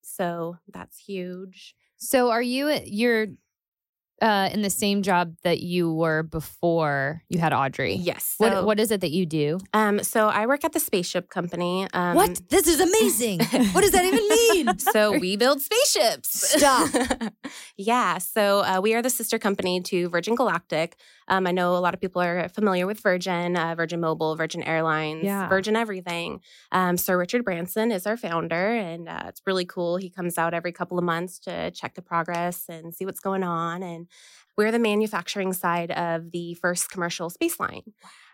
So 0.00 0.56
that's 0.72 0.96
huge. 0.96 1.74
So 1.96 2.30
are 2.30 2.42
you 2.42 2.70
you're 2.84 3.26
uh, 4.22 4.48
in 4.52 4.62
the 4.62 4.70
same 4.70 5.02
job 5.02 5.34
that 5.42 5.60
you 5.60 5.92
were 5.92 6.22
before 6.22 7.22
you 7.28 7.38
had 7.38 7.52
Audrey? 7.52 7.94
Yes. 7.94 8.34
What 8.38 8.64
what 8.64 8.80
is 8.80 8.90
it 8.90 9.00
that 9.00 9.10
you 9.10 9.26
do? 9.26 9.58
Um, 9.72 10.02
so 10.02 10.28
I 10.28 10.46
work 10.46 10.64
at 10.64 10.72
the 10.72 10.80
spaceship 10.80 11.28
company. 11.28 11.86
Um, 11.92 12.16
what? 12.16 12.40
This 12.48 12.66
is 12.66 12.80
amazing. 12.80 13.40
what 13.72 13.82
does 13.82 13.92
that 13.92 14.04
even 14.04 14.28
mean? 14.66 14.78
so 14.78 15.18
we 15.18 15.36
build 15.36 15.60
spaceships. 15.60 16.56
Stop. 16.56 16.90
yeah. 17.76 18.18
So 18.18 18.60
uh, 18.60 18.80
we 18.82 18.94
are 18.94 19.02
the 19.02 19.10
sister 19.10 19.38
company 19.38 19.80
to 19.82 20.08
Virgin 20.08 20.34
Galactic. 20.34 20.96
Um, 21.28 21.46
I 21.46 21.52
know 21.52 21.76
a 21.76 21.78
lot 21.78 21.94
of 21.94 22.00
people 22.00 22.22
are 22.22 22.48
familiar 22.48 22.86
with 22.86 23.00
Virgin, 23.00 23.56
uh, 23.56 23.74
Virgin 23.74 24.00
Mobile, 24.00 24.36
Virgin 24.36 24.62
Airlines, 24.62 25.24
Yeah. 25.24 25.48
Virgin 25.48 25.76
Everything. 25.76 26.40
Um, 26.72 26.96
Sir 26.96 27.18
Richard 27.18 27.44
Branson 27.44 27.90
is 27.90 28.06
our 28.06 28.16
founder, 28.16 28.74
and 28.74 29.08
uh, 29.08 29.24
it's 29.26 29.42
really 29.46 29.64
cool. 29.64 29.96
He 29.96 30.10
comes 30.10 30.38
out 30.38 30.54
every 30.54 30.72
couple 30.72 30.98
of 30.98 31.04
months 31.04 31.38
to 31.40 31.70
check 31.72 31.94
the 31.94 32.02
progress 32.02 32.68
and 32.68 32.94
see 32.94 33.04
what's 33.04 33.20
going 33.20 33.42
on. 33.42 33.82
And 33.82 34.06
we're 34.56 34.72
the 34.72 34.78
manufacturing 34.78 35.52
side 35.52 35.90
of 35.90 36.32
the 36.32 36.54
first 36.54 36.90
commercial 36.90 37.28
space 37.28 37.60
line. 37.60 37.82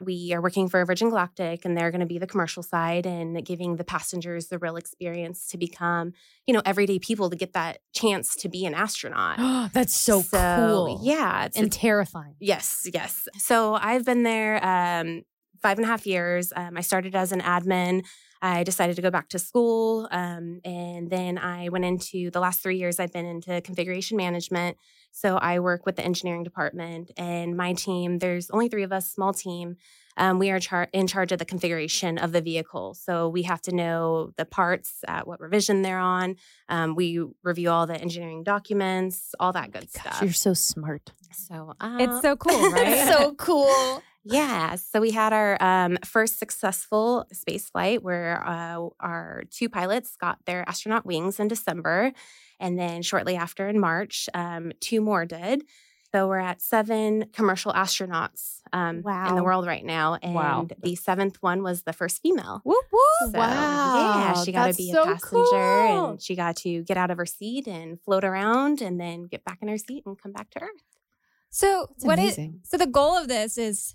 We 0.01 0.33
are 0.33 0.41
working 0.41 0.69
for 0.69 0.85
Virgin 0.85 1.09
Galactic, 1.09 1.65
and 1.65 1.77
they're 1.77 1.91
going 1.91 2.01
to 2.01 2.07
be 2.07 2.19
the 2.19 2.27
commercial 2.27 2.63
side 2.63 3.07
and 3.07 3.45
giving 3.45 3.77
the 3.77 3.85
passengers 3.85 4.49
the 4.49 4.59
real 4.59 4.77
experience 4.77 5.47
to 5.49 5.59
become, 5.59 6.13
you 6.47 6.55
know, 6.55 6.63
everyday 6.65 6.99
people 6.99 7.31
to 7.31 7.37
get 7.37 7.53
that 7.55 7.79
chance 7.93 8.37
to 8.37 8.49
be 8.49 8.65
an 8.65 8.75
astronaut. 8.75 9.39
That's 9.73 9.97
so, 9.97 10.23
cool. 10.23 11.01
Yeah, 11.03 11.47
it's, 11.47 11.59
And 11.59 11.73
terrifying. 11.73 12.37
Yes, 12.39 12.89
yes. 12.93 13.27
So 13.39 13.75
I've 13.75 14.05
been 14.05 14.23
there 14.23 14.65
um, 14.65 15.23
five 15.61 15.79
and 15.79 15.85
a 15.85 15.89
half 15.89 16.07
years. 16.07 16.53
Um, 16.55 16.77
I 16.77 16.83
started 16.83 17.15
as 17.15 17.33
an 17.33 17.41
admin. 17.41 18.05
I 18.45 18.65
decided 18.65 18.97
to 18.97 19.03
go 19.03 19.11
back 19.11 19.29
to 19.31 19.39
school. 19.39 20.09
Um, 20.11 20.61
and 20.65 21.09
then 21.09 21.39
I 21.39 21.69
went 21.69 21.85
into 21.85 22.31
the 22.31 22.41
last 22.41 22.61
three 22.61 22.77
years, 22.77 22.99
I've 22.99 23.13
been 23.13 23.25
into 23.25 23.61
configuration 23.61 24.17
management. 24.17 24.77
So 25.15 25.37
I 25.37 25.61
work 25.61 25.87
with 25.87 25.97
the 25.97 26.05
engineering 26.05 26.43
department 26.43 27.11
and 27.17 27.57
my 27.57 27.75
team, 27.75 28.19
there's 28.19 28.51
only 28.51 28.69
three 28.69 28.83
of 28.83 28.93
us, 28.93 29.11
small 29.11 29.33
team. 29.33 29.77
Um, 30.17 30.39
we 30.39 30.51
are 30.51 30.59
char- 30.61 30.89
in 30.93 31.07
charge 31.07 31.33
of 31.33 31.39
the 31.39 31.45
configuration 31.45 32.19
of 32.19 32.33
the 32.33 32.41
vehicle. 32.41 32.95
So 32.95 33.29
we 33.29 33.43
have 33.45 33.63
to 33.63 33.75
know 33.75 34.33
the 34.37 34.45
parts, 34.45 34.97
at 35.07 35.27
what 35.27 35.41
revision 35.41 35.83
they're 35.83 35.99
on. 35.99 36.37
Um, 36.69 36.95
we 36.95 37.23
review 37.43 37.71
all 37.71 37.87
the 37.87 37.97
engineering 37.99 38.43
documents, 38.43 39.35
all 39.39 39.53
that 39.53 39.71
good 39.71 39.89
Gosh, 39.93 40.03
stuff. 40.03 40.23
you're 40.23 40.33
so 40.33 40.55
smart. 40.55 41.13
So 41.33 41.75
uh, 41.81 41.97
It's 42.01 42.21
so 42.21 42.37
cool, 42.37 42.71
right? 42.73 43.09
so 43.09 43.35
cool. 43.35 44.03
Yeah. 44.25 44.77
So 44.77 45.01
we 45.01 45.11
had 45.11 45.33
our 45.33 45.57
um, 45.63 45.99
first 46.05 46.39
successful 46.39 47.27
space 47.33 47.69
flight 47.71 48.03
where 48.03 48.43
uh, 48.47 48.89
our 49.01 49.45
two 49.51 49.69
pilots 49.69 50.17
got 50.17 50.39
their 50.47 50.69
astronaut 50.69 51.05
wings 51.07 51.41
in 51.41 51.49
December. 51.49 52.13
And 52.61 52.79
then 52.79 53.03
shortly 53.03 53.35
after 53.37 53.69
in 53.69 53.81
March, 53.81 54.29
um, 54.35 54.73
two 54.81 55.01
more 55.01 55.25
did. 55.27 55.65
So 56.15 56.29
we're 56.29 56.39
at 56.39 56.61
seven 56.61 57.25
commercial 57.33 57.73
astronauts 57.73 58.61
um, 58.73 58.97
in 59.29 59.35
the 59.35 59.43
world 59.43 59.67
right 59.67 59.85
now. 59.85 60.19
And 60.23 60.35
Wow. 60.35 60.69
the 60.83 60.95
seventh 60.95 61.39
one 61.43 61.63
was 61.63 61.85
the 61.85 61.93
first 61.95 62.21
female. 62.21 62.61
whoop 62.65 62.85
whoop. 62.93 63.33
So, 63.35 63.39
Yeah, 63.41 64.35
she 64.45 64.53
got 64.53 64.65
to 64.65 64.69
that's 64.69 64.77
be 64.77 64.93
so 64.93 65.03
a 65.05 65.07
passenger 65.07 65.29
cool. 65.31 66.11
and 66.11 66.21
she 66.23 66.37
got 66.37 66.57
to 66.59 66.83
get 66.85 66.99
out 66.99 67.11
of 67.11 67.17
her 67.17 67.25
seat 67.27 67.67
and 67.67 67.99
float 68.03 68.25
around 68.25 68.83
and 68.83 69.01
then 69.01 69.23
get 69.25 69.43
back 69.45 69.59
in 69.63 69.69
her 69.69 69.79
seat 69.79 70.05
and 70.05 70.21
come 70.21 70.33
back 70.33 70.51
to 70.51 70.61
Earth. 70.63 70.83
So 71.51 71.89
It's 71.97 72.05
what 72.05 72.19
is 72.19 72.37
amazing. 72.37 72.61
so 72.65 72.77
the 72.77 72.87
goal 72.87 73.17
of 73.17 73.29
this 73.29 73.57
is 73.59 73.95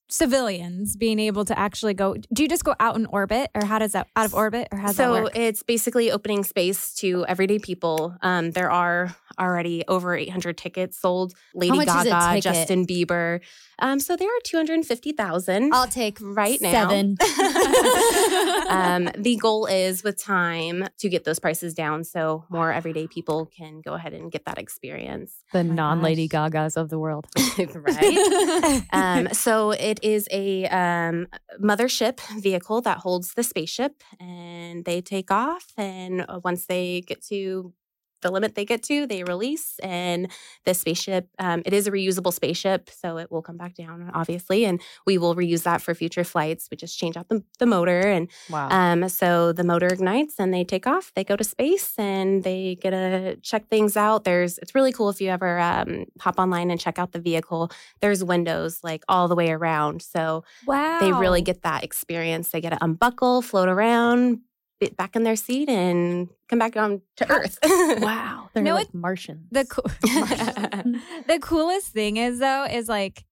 civilians 0.11 0.97
being 0.97 1.19
able 1.19 1.45
to 1.45 1.57
actually 1.57 1.93
go 1.93 2.15
do 2.33 2.43
you 2.43 2.49
just 2.49 2.65
go 2.65 2.75
out 2.81 2.97
in 2.97 3.05
orbit 3.07 3.49
or 3.55 3.65
how 3.65 3.79
does 3.79 3.93
that 3.93 4.07
out 4.17 4.25
of 4.25 4.33
orbit 4.33 4.67
or 4.71 4.77
how 4.77 4.87
does 4.87 4.97
that 4.97 5.05
so 5.05 5.23
work? 5.23 5.31
it's 5.37 5.63
basically 5.63 6.11
opening 6.11 6.43
space 6.43 6.93
to 6.95 7.25
everyday 7.27 7.59
people. 7.59 8.15
Um, 8.21 8.51
there 8.51 8.69
are 8.69 9.15
already 9.39 9.83
over 9.87 10.15
800 10.15 10.57
tickets 10.57 10.99
sold. 10.99 11.33
Lady 11.53 11.75
much 11.77 11.87
is 11.87 12.05
a 12.05 12.09
Gaga. 12.09 12.41
Justin 12.41 12.85
Bieber. 12.85 13.39
Um, 13.79 13.99
so 13.99 14.15
there 14.15 14.27
are 14.27 14.39
250,000 14.43 15.73
I'll 15.73 15.87
take 15.87 16.19
right 16.21 16.61
now. 16.61 16.71
seven. 16.71 17.17
um, 18.69 19.09
the 19.17 19.37
goal 19.41 19.65
is 19.65 20.03
with 20.03 20.21
time 20.21 20.87
to 20.99 21.09
get 21.09 21.23
those 21.23 21.39
prices 21.39 21.73
down 21.73 22.03
so 22.03 22.45
more 22.49 22.71
everyday 22.71 23.07
people 23.07 23.47
can 23.47 23.81
go 23.81 23.93
ahead 23.93 24.13
and 24.13 24.31
get 24.31 24.45
that 24.45 24.59
experience. 24.59 25.33
the 25.51 25.63
my 25.63 25.73
non 25.73 26.01
Lady. 26.01 26.29
Gagas 26.29 26.77
of 26.77 26.89
the 26.89 26.99
world. 26.99 27.25
right? 27.75 28.83
um, 28.91 29.33
so 29.33 29.71
it 29.71 29.99
is 30.03 30.27
a 30.31 30.65
um, 30.67 31.27
mothership 31.61 32.19
vehicle 32.41 32.81
that 32.81 32.97
holds 32.99 33.33
the 33.33 33.43
spaceship, 33.43 34.03
and 34.19 34.85
they 34.85 35.01
take 35.01 35.31
off. 35.31 35.65
And 35.77 36.25
uh, 36.27 36.39
once 36.43 36.65
they 36.65 37.01
get 37.01 37.23
to 37.25 37.73
the 38.21 38.31
limit 38.31 38.55
they 38.55 38.65
get 38.65 38.83
to, 38.83 39.05
they 39.07 39.23
release. 39.23 39.79
And 39.83 40.31
the 40.65 40.73
spaceship, 40.73 41.27
um, 41.39 41.61
it 41.65 41.73
is 41.73 41.87
a 41.87 41.91
reusable 41.91 42.33
spaceship, 42.33 42.89
so 42.89 43.17
it 43.17 43.31
will 43.31 43.41
come 43.41 43.57
back 43.57 43.75
down, 43.75 44.11
obviously, 44.13 44.65
and 44.65 44.81
we 45.05 45.17
will 45.17 45.35
reuse 45.35 45.63
that 45.63 45.81
for 45.81 45.93
future 45.93 46.23
flights. 46.23 46.67
We 46.69 46.77
just 46.77 46.97
change 46.97 47.17
out 47.17 47.29
the, 47.29 47.43
the 47.59 47.65
motor, 47.65 47.99
and 47.99 48.29
Wow. 48.49 48.69
um, 48.69 49.09
so 49.09 49.51
the 49.53 49.63
motor 49.63 49.87
ignites 49.87 50.35
and 50.39 50.53
they 50.53 50.63
take 50.63 50.87
off. 50.87 51.11
They 51.15 51.23
go 51.23 51.35
to 51.35 51.43
space 51.43 51.93
and 51.97 52.43
they 52.43 52.75
get 52.81 52.91
to 52.91 53.35
check 53.37 53.67
things 53.67 53.97
out. 53.97 54.23
There's 54.23 54.57
it's 54.59 54.75
really 54.75 54.91
cool 54.91 55.09
if 55.09 55.19
you 55.21 55.29
ever 55.29 55.59
um, 55.59 56.05
hop 56.19 56.39
online 56.39 56.71
and 56.71 56.79
check 56.79 56.99
out 56.99 57.11
the 57.11 57.19
vehicle. 57.19 57.71
There's 57.99 58.23
windows 58.23 58.79
like 58.83 59.03
all 59.07 59.27
the 59.27 59.35
way 59.35 59.51
around, 59.51 60.01
so 60.01 60.43
wow. 60.65 60.99
they 60.99 61.11
really 61.11 61.41
get 61.41 61.63
that 61.63 61.83
experience. 61.83 62.49
They 62.51 62.61
get 62.61 62.71
to 62.71 62.83
unbuckle, 62.83 63.41
float 63.41 63.69
around, 63.69 64.39
get 64.81 64.97
back 64.97 65.15
in 65.15 65.23
their 65.23 65.35
seat, 65.35 65.69
and 65.69 66.27
come 66.49 66.59
back 66.59 66.73
down 66.73 67.01
to 67.17 67.29
Earth. 67.31 67.57
wow. 68.01 68.49
They're 68.53 68.63
No, 68.63 68.73
like 68.73 68.93
Martians. 68.93 69.47
the 69.51 69.63
cool 69.65 69.85
the 71.27 71.39
coolest 71.41 71.87
thing 71.89 72.17
is 72.17 72.39
though 72.39 72.65
is 72.65 72.89
like 72.89 73.23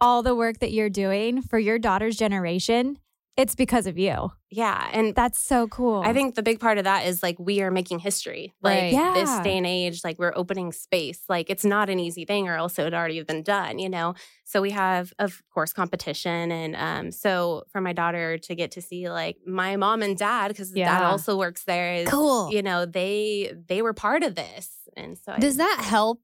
all 0.00 0.22
the 0.22 0.34
work 0.34 0.58
that 0.58 0.72
you're 0.72 0.90
doing 0.90 1.42
for 1.42 1.58
your 1.58 1.78
daughter's 1.78 2.16
generation. 2.16 2.98
It's 3.36 3.56
because 3.56 3.88
of 3.88 3.98
you. 3.98 4.30
yeah, 4.48 4.88
and 4.92 5.12
That's 5.14 5.40
so 5.40 5.66
cool. 5.66 6.02
I 6.04 6.12
think 6.12 6.36
the 6.36 6.42
big 6.42 6.60
part 6.60 6.78
of 6.78 6.84
that 6.84 7.04
is 7.06 7.20
like 7.20 7.36
we 7.38 7.62
are 7.62 7.70
making 7.70 7.98
history. 7.98 8.54
Right. 8.62 8.92
Like 8.92 9.14
this 9.14 9.40
day 9.40 9.56
and 9.56 9.66
age, 9.66 10.02
like 10.04 10.20
we're 10.20 10.32
opening 10.36 10.70
space. 10.70 11.22
Like 11.28 11.50
it's 11.50 11.64
not 11.64 11.90
an 11.90 11.98
easy 11.98 12.24
thing, 12.24 12.48
or 12.48 12.56
else 12.56 12.78
it 12.78 12.84
would 12.84 12.94
already 12.94 13.16
have 13.16 13.26
been 13.26 13.42
done, 13.42 13.80
you 13.80 13.88
know? 13.88 14.14
So 14.44 14.62
we 14.62 14.70
have, 14.70 15.12
of 15.18 15.42
course, 15.52 15.72
competition. 15.72 16.52
And 16.52 16.76
um, 16.76 17.10
so 17.10 17.64
for 17.72 17.80
my 17.80 17.92
daughter 17.92 18.38
to 18.38 18.54
get 18.54 18.70
to 18.72 18.82
see 18.82 19.10
like 19.10 19.38
my 19.44 19.74
mom 19.74 20.02
and 20.02 20.16
dad, 20.16 20.48
because 20.48 20.70
dad 20.70 21.02
also 21.02 21.36
works 21.36 21.64
there, 21.64 21.94
is, 21.94 22.08
cool. 22.08 22.52
you 22.52 22.62
know, 22.62 22.86
they 22.86 23.52
they 23.66 23.82
were 23.82 23.94
part 23.94 24.22
of 24.22 24.36
this. 24.36 24.70
And 24.96 25.18
so 25.18 25.32
I 25.32 25.38
Does 25.40 25.56
that 25.56 25.80
help 25.82 26.20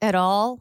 at 0.00 0.14
all? 0.14 0.60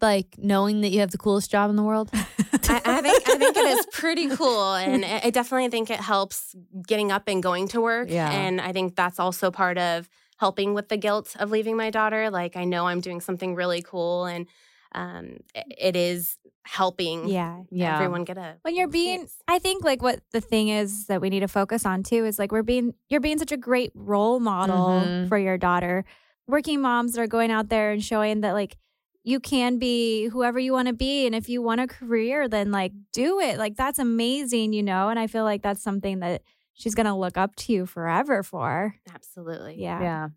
Like 0.00 0.36
knowing 0.38 0.80
that 0.80 0.88
you 0.88 1.00
have 1.00 1.10
the 1.10 1.18
coolest 1.18 1.50
job 1.50 1.68
in 1.70 1.76
the 1.76 1.82
world? 1.82 2.10
I, 2.14 2.80
I 2.84 3.00
think 3.02 3.28
I 3.28 3.36
think 3.36 3.56
it 3.56 3.78
is 3.78 3.86
pretty 3.92 4.28
cool, 4.28 4.74
and 4.74 5.04
I 5.04 5.20
I 5.24 5.30
definitely 5.30 5.68
think 5.68 5.90
it 5.90 6.00
helps 6.00 6.54
getting 6.86 7.12
up 7.12 7.24
and 7.28 7.42
going 7.42 7.68
to 7.68 7.80
work. 7.80 8.08
Yeah. 8.10 8.30
and 8.30 8.60
I 8.60 8.72
think 8.72 8.96
that's 8.96 9.18
also 9.20 9.50
part 9.50 9.76
of 9.78 10.08
helping 10.38 10.72
with 10.72 10.88
the 10.88 10.96
guilt 10.96 11.36
of 11.38 11.50
leaving 11.50 11.76
my 11.76 11.90
daughter. 11.90 12.30
Like 12.30 12.56
I 12.56 12.64
know 12.64 12.86
I'm 12.86 13.00
doing 13.00 13.20
something 13.20 13.54
really 13.54 13.82
cool, 13.82 14.24
and 14.24 14.46
um, 14.94 15.36
it- 15.54 15.66
it 15.78 15.96
is 15.96 16.36
helping. 16.64 17.28
yeah. 17.28 17.62
Yeah. 17.70 17.94
everyone 17.96 18.24
get 18.24 18.38
a. 18.38 18.56
When 18.62 18.74
you're 18.76 18.88
being 18.88 19.22
experience. 19.22 19.36
I 19.48 19.58
think 19.58 19.84
like 19.84 20.02
what 20.02 20.20
the 20.32 20.40
thing 20.40 20.68
is 20.68 21.06
that 21.06 21.20
we 21.20 21.28
need 21.30 21.40
to 21.40 21.48
focus 21.48 21.84
on 21.84 22.02
too 22.02 22.24
is 22.24 22.38
like 22.38 22.52
we're 22.52 22.62
being 22.62 22.94
you're 23.08 23.20
being 23.20 23.38
such 23.38 23.52
a 23.52 23.56
great 23.56 23.92
role 23.94 24.40
model 24.40 25.00
Mhm. 25.02 25.28
for 25.28 25.38
your 25.38 25.58
daughter. 25.58 26.04
Working 26.46 26.80
moms 26.80 27.12
that 27.12 27.20
are 27.20 27.26
going 27.28 27.50
out 27.50 27.68
there 27.68 27.92
and 27.92 28.02
showing 28.02 28.40
that 28.42 28.52
like 28.52 28.76
you 29.22 29.38
can 29.40 29.78
be 29.78 30.28
whoever 30.28 30.58
you 30.58 30.72
want 30.72 30.88
to 30.88 30.94
be 30.94 31.26
and 31.26 31.34
if 31.34 31.48
you 31.48 31.60
want 31.62 31.80
a 31.80 31.86
career 31.86 32.48
then 32.48 32.70
like 32.72 32.92
do 33.12 33.38
it. 33.40 33.58
Like 33.58 33.76
that's 33.76 33.98
amazing, 33.98 34.72
you 34.72 34.82
know? 34.82 35.08
And 35.08 35.18
I 35.18 35.26
feel 35.26 35.44
like 35.44 35.62
that's 35.62 35.82
something 35.82 36.20
that 36.20 36.42
she's 36.74 36.94
going 36.94 37.06
to 37.06 37.14
look 37.14 37.36
up 37.36 37.54
to 37.56 37.72
you 37.72 37.86
forever 37.86 38.42
for. 38.42 38.94
absolutely. 39.14 39.76
Yeah. 39.80 40.00
yeah. 40.00 40.28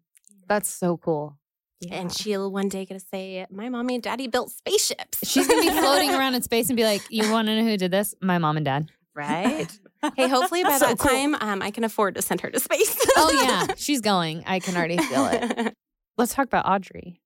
That's 0.48 0.70
so 0.70 0.98
cool. 0.98 1.38
yeah. 1.80 1.96
and 1.96 2.12
she'll 2.14 2.52
one 2.52 2.68
day 2.68 2.86
get 2.86 2.96
to 2.96 3.00
say, 3.00 3.46
"My 3.50 3.70
mommy 3.70 3.96
and 3.96 4.04
daddy 4.04 4.28
built 4.28 4.52
spaceships." 4.52 5.20
She's 5.26 5.48
gonna 5.48 5.62
be 5.62 5.70
floating 5.70 6.14
around 6.16 6.34
in 6.36 6.42
space 6.42 6.70
and 6.70 6.76
be 6.76 6.84
like, 6.84 7.02
"You 7.10 7.32
want 7.32 7.48
to 7.48 7.56
know 7.56 7.64
who 7.70 7.78
did 7.78 7.92
this? 7.92 8.14
My 8.22 8.38
mom 8.38 8.58
and 8.58 8.66
dad." 8.66 8.90
right? 9.16 9.68
hey, 10.18 10.28
hopefully 10.28 10.64
by 10.64 10.78
So 10.78 10.88
that 10.88 11.00
cool. 11.00 11.12
time, 11.12 11.36
um, 11.36 11.62
I 11.62 11.72
can 11.72 11.84
afford 11.86 12.16
to 12.16 12.22
send 12.22 12.42
her 12.42 12.50
to 12.50 12.60
space. 12.60 12.98
Oh 13.16 13.32
yeah, 13.32 13.74
she's 13.78 14.02
going. 14.02 14.44
I 14.46 14.60
can 14.60 14.76
already 14.76 14.98
feel 14.98 15.28
it. 15.32 15.74
Let's 16.18 16.34
talk 16.34 16.46
about 16.48 16.66
Audrey. 16.68 17.22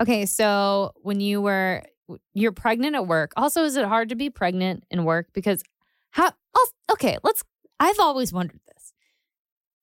Okay, 0.00 0.26
so 0.26 0.92
when 1.02 1.20
you 1.20 1.40
were 1.40 1.82
you're 2.34 2.52
pregnant 2.52 2.94
at 2.94 3.06
work. 3.06 3.32
Also, 3.36 3.64
is 3.64 3.76
it 3.76 3.84
hard 3.84 4.10
to 4.10 4.14
be 4.14 4.30
pregnant 4.30 4.84
in 4.90 5.04
work 5.04 5.28
because 5.32 5.62
how? 6.10 6.30
Okay, 6.90 7.18
let's. 7.22 7.42
I've 7.78 7.98
always 7.98 8.32
wondered 8.32 8.60
this. 8.72 8.94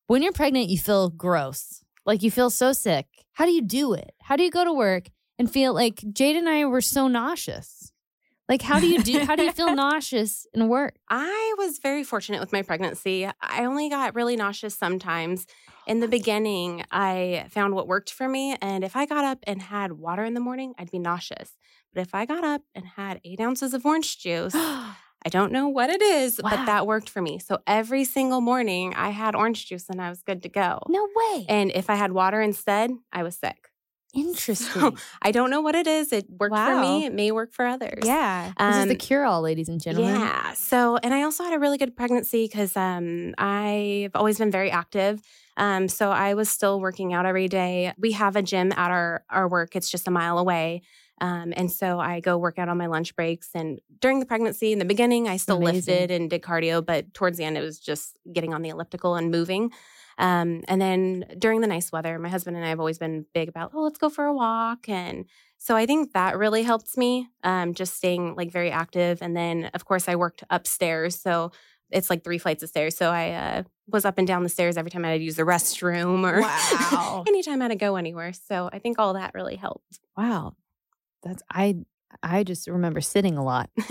When 0.08 0.24
you're 0.24 0.32
pregnant, 0.32 0.70
you 0.70 0.78
feel 0.78 1.10
gross. 1.10 1.84
Like 2.06 2.24
you 2.24 2.32
feel 2.32 2.50
so 2.50 2.74
sick. 2.74 3.08
How 3.34 3.46
do 3.46 3.52
you 3.52 3.62
do 3.62 3.94
it? 3.94 4.14
How 4.22 4.36
do 4.36 4.44
you 4.44 4.52
go 4.52 4.64
to 4.64 4.74
work 4.74 5.08
and 5.38 5.52
feel 5.52 5.74
like 5.74 6.04
Jade 6.12 6.36
and 6.36 6.50
I 6.50 6.66
were 6.66 6.82
so 6.82 7.08
nauseous? 7.08 7.92
Like 8.50 8.62
how 8.62 8.80
do 8.80 8.88
you 8.88 9.02
do 9.02 9.20
how 9.20 9.36
do 9.36 9.44
you 9.44 9.52
feel 9.52 9.74
nauseous 9.76 10.46
in 10.54 10.68
work? 10.68 10.96
I 11.10 11.56
was 11.58 11.80
very 11.80 12.04
fortunate 12.04 12.42
with 12.42 12.52
my 12.52 12.62
pregnancy. 12.62 13.28
I 13.42 13.66
only 13.66 13.90
got 13.90 14.16
really 14.16 14.36
nauseous 14.36 14.76
sometimes. 14.76 15.46
In 15.88 16.00
the 16.00 16.08
beginning, 16.08 16.84
I 16.92 17.46
found 17.50 17.76
what 17.76 17.88
worked 17.88 18.12
for 18.12 18.28
me. 18.30 18.56
And 18.62 18.84
if 18.84 18.96
I 18.96 19.06
got 19.06 19.26
up 19.26 19.40
and 19.46 19.62
had 19.62 19.94
water 19.94 20.24
in 20.24 20.34
the 20.34 20.40
morning, 20.40 20.74
I'd 20.78 20.92
be 20.92 21.00
nauseous. 21.00 21.58
But 21.94 22.02
if 22.02 22.16
I 22.16 22.26
got 22.26 22.44
up 22.44 22.62
and 22.74 22.86
had 22.86 23.20
eight 23.26 23.40
ounces 23.42 23.74
of 23.74 23.86
orange 23.86 24.18
juice, 24.20 24.54
I 24.56 25.30
don't 25.30 25.52
know 25.52 25.68
what 25.70 25.90
it 25.90 26.02
is, 26.02 26.40
Wow. 26.44 26.50
but 26.52 26.66
that 26.66 26.88
worked 26.88 27.10
for 27.10 27.22
me. 27.22 27.40
So 27.40 27.60
every 27.68 28.04
single 28.06 28.42
morning, 28.42 28.94
I 28.96 29.10
had 29.10 29.36
orange 29.36 29.66
juice 29.68 29.90
and 29.90 30.02
I 30.02 30.10
was 30.10 30.22
good 30.22 30.44
to 30.44 30.50
go. 30.50 30.80
no 30.90 31.08
way. 31.16 31.46
And 31.50 31.72
if 31.74 31.90
I 31.90 31.96
had 31.96 32.12
water 32.14 32.42
instead, 32.42 32.92
I 33.12 33.24
was 33.24 33.36
sick. 33.36 33.70
Interesting. 34.14 34.98
I 35.22 35.32
don't 35.32 35.50
know 35.50 35.62
what 35.62 35.76
it 35.76 35.88
is. 35.88 36.14
It 36.14 36.28
worked 36.30 36.56
for 36.56 36.80
me. 36.80 37.06
It 37.06 37.14
may 37.14 37.32
work 37.32 37.52
for 37.54 37.66
others. 37.66 38.04
Yeah. 38.06 38.52
this 38.60 38.76
is 38.78 38.86
the 38.86 38.92
Um, 38.92 38.98
cure 38.98 39.26
all, 39.26 39.42
ladies 39.42 39.70
and 39.70 39.82
gentlemen. 39.82 40.20
yeah. 40.20 40.54
So, 40.54 40.98
and 40.98 41.14
I 41.14 41.24
also 41.24 41.44
had 41.44 41.54
a 41.54 41.60
really 41.60 41.78
good 41.80 41.96
pregnancy 41.98 42.46
because 42.46 42.78
um, 42.78 43.34
I've 43.38 44.12
always 44.16 44.38
been 44.38 44.52
very 44.52 44.70
active. 44.72 45.20
Um, 45.58 45.88
so 45.88 46.12
I 46.12 46.34
was 46.34 46.50
still 46.50 46.80
working 46.80 47.14
out 47.14 47.26
every 47.26 47.48
day. 47.48 47.94
We 47.98 48.14
have 48.14 48.36
a 48.36 48.42
gym 48.42 48.72
at 48.72 48.92
our 48.92 49.24
our 49.30 49.48
work. 49.48 49.76
It's 49.76 49.90
just 49.90 50.08
a 50.08 50.12
mile 50.12 50.38
away. 50.38 50.82
Um, 51.22 51.54
and 51.56 51.72
so 51.72 52.00
I 52.00 52.20
go 52.20 52.38
work 52.38 52.60
out 52.60 52.70
on 52.70 52.78
my 52.78 52.88
lunch 52.88 53.16
breaks. 53.16 53.50
And 53.54 53.80
during 54.00 54.20
the 54.20 54.26
pregnancy, 54.26 54.74
in 54.74 54.80
the 54.80 54.86
beginning, 54.86 55.30
I 55.30 55.38
still 55.38 55.58
Amazing. 55.58 55.94
lifted 55.94 56.12
and 56.12 56.30
did 56.30 56.42
cardio, 56.42 56.86
but 56.86 57.14
towards 57.14 57.38
the 57.38 57.46
end, 57.46 57.58
it 57.58 57.62
was 57.62 57.80
just 57.80 58.18
getting 58.34 58.54
on 58.54 58.62
the 58.62 58.70
elliptical 58.70 59.16
and 59.16 59.32
moving. 59.32 59.72
Um, 60.18 60.64
and 60.68 60.82
then 60.82 61.26
during 61.40 61.62
the 61.62 61.68
nice 61.68 61.92
weather, 61.92 62.20
my 62.20 62.30
husband 62.30 62.58
and 62.58 62.66
I 62.66 62.70
have 62.70 62.80
always 62.80 62.98
been 62.98 63.26
big 63.34 63.48
about, 63.48 63.72
oh, 63.74 63.82
let's 63.82 63.98
go 63.98 64.10
for 64.10 64.26
a 64.26 64.34
walk. 64.34 64.90
And 64.90 65.26
so 65.58 65.76
I 65.76 65.86
think 65.86 66.14
that 66.14 66.38
really 66.38 66.64
helped 66.64 66.98
me, 66.98 67.30
um, 67.44 67.74
just 67.74 67.96
staying 67.96 68.36
like 68.36 68.52
very 68.52 68.70
active. 68.70 69.22
And 69.22 69.36
then, 69.36 69.72
of 69.74 69.86
course, 69.86 70.10
I 70.10 70.16
worked 70.16 70.44
upstairs. 70.50 71.16
So 71.16 71.52
it's 71.94 72.10
like 72.10 72.24
three 72.24 72.38
flights 72.38 72.64
of 72.64 72.70
stairs. 72.70 72.98
So 72.98 73.10
I 73.12 73.32
uh, 73.32 73.64
was 73.88 74.04
up 74.06 74.18
and 74.18 74.28
down 74.28 74.44
the 74.44 74.50
stairs 74.50 74.76
every 74.78 74.92
time 74.92 75.06
I 75.06 75.10
had 75.12 75.18
to 75.20 75.24
use 75.24 75.36
the 75.36 75.44
restroom 75.44 76.24
or 76.30 76.42
Wow. 76.42 77.24
anytime 77.28 77.62
I 77.62 77.66
had 77.66 77.70
to 77.70 77.76
go 77.76 77.96
anywhere. 77.96 78.34
So 78.34 78.70
I 78.74 78.80
think 78.80 79.00
all 79.00 79.14
that 79.14 79.32
really 79.34 79.56
helped. 79.56 80.00
Wow. 80.18 80.56
That's 81.24 81.42
I 81.52 81.78
I 82.22 82.44
just 82.44 82.68
remember 82.68 83.02
sitting 83.02 83.38
a 83.38 83.44
lot. 83.44 83.70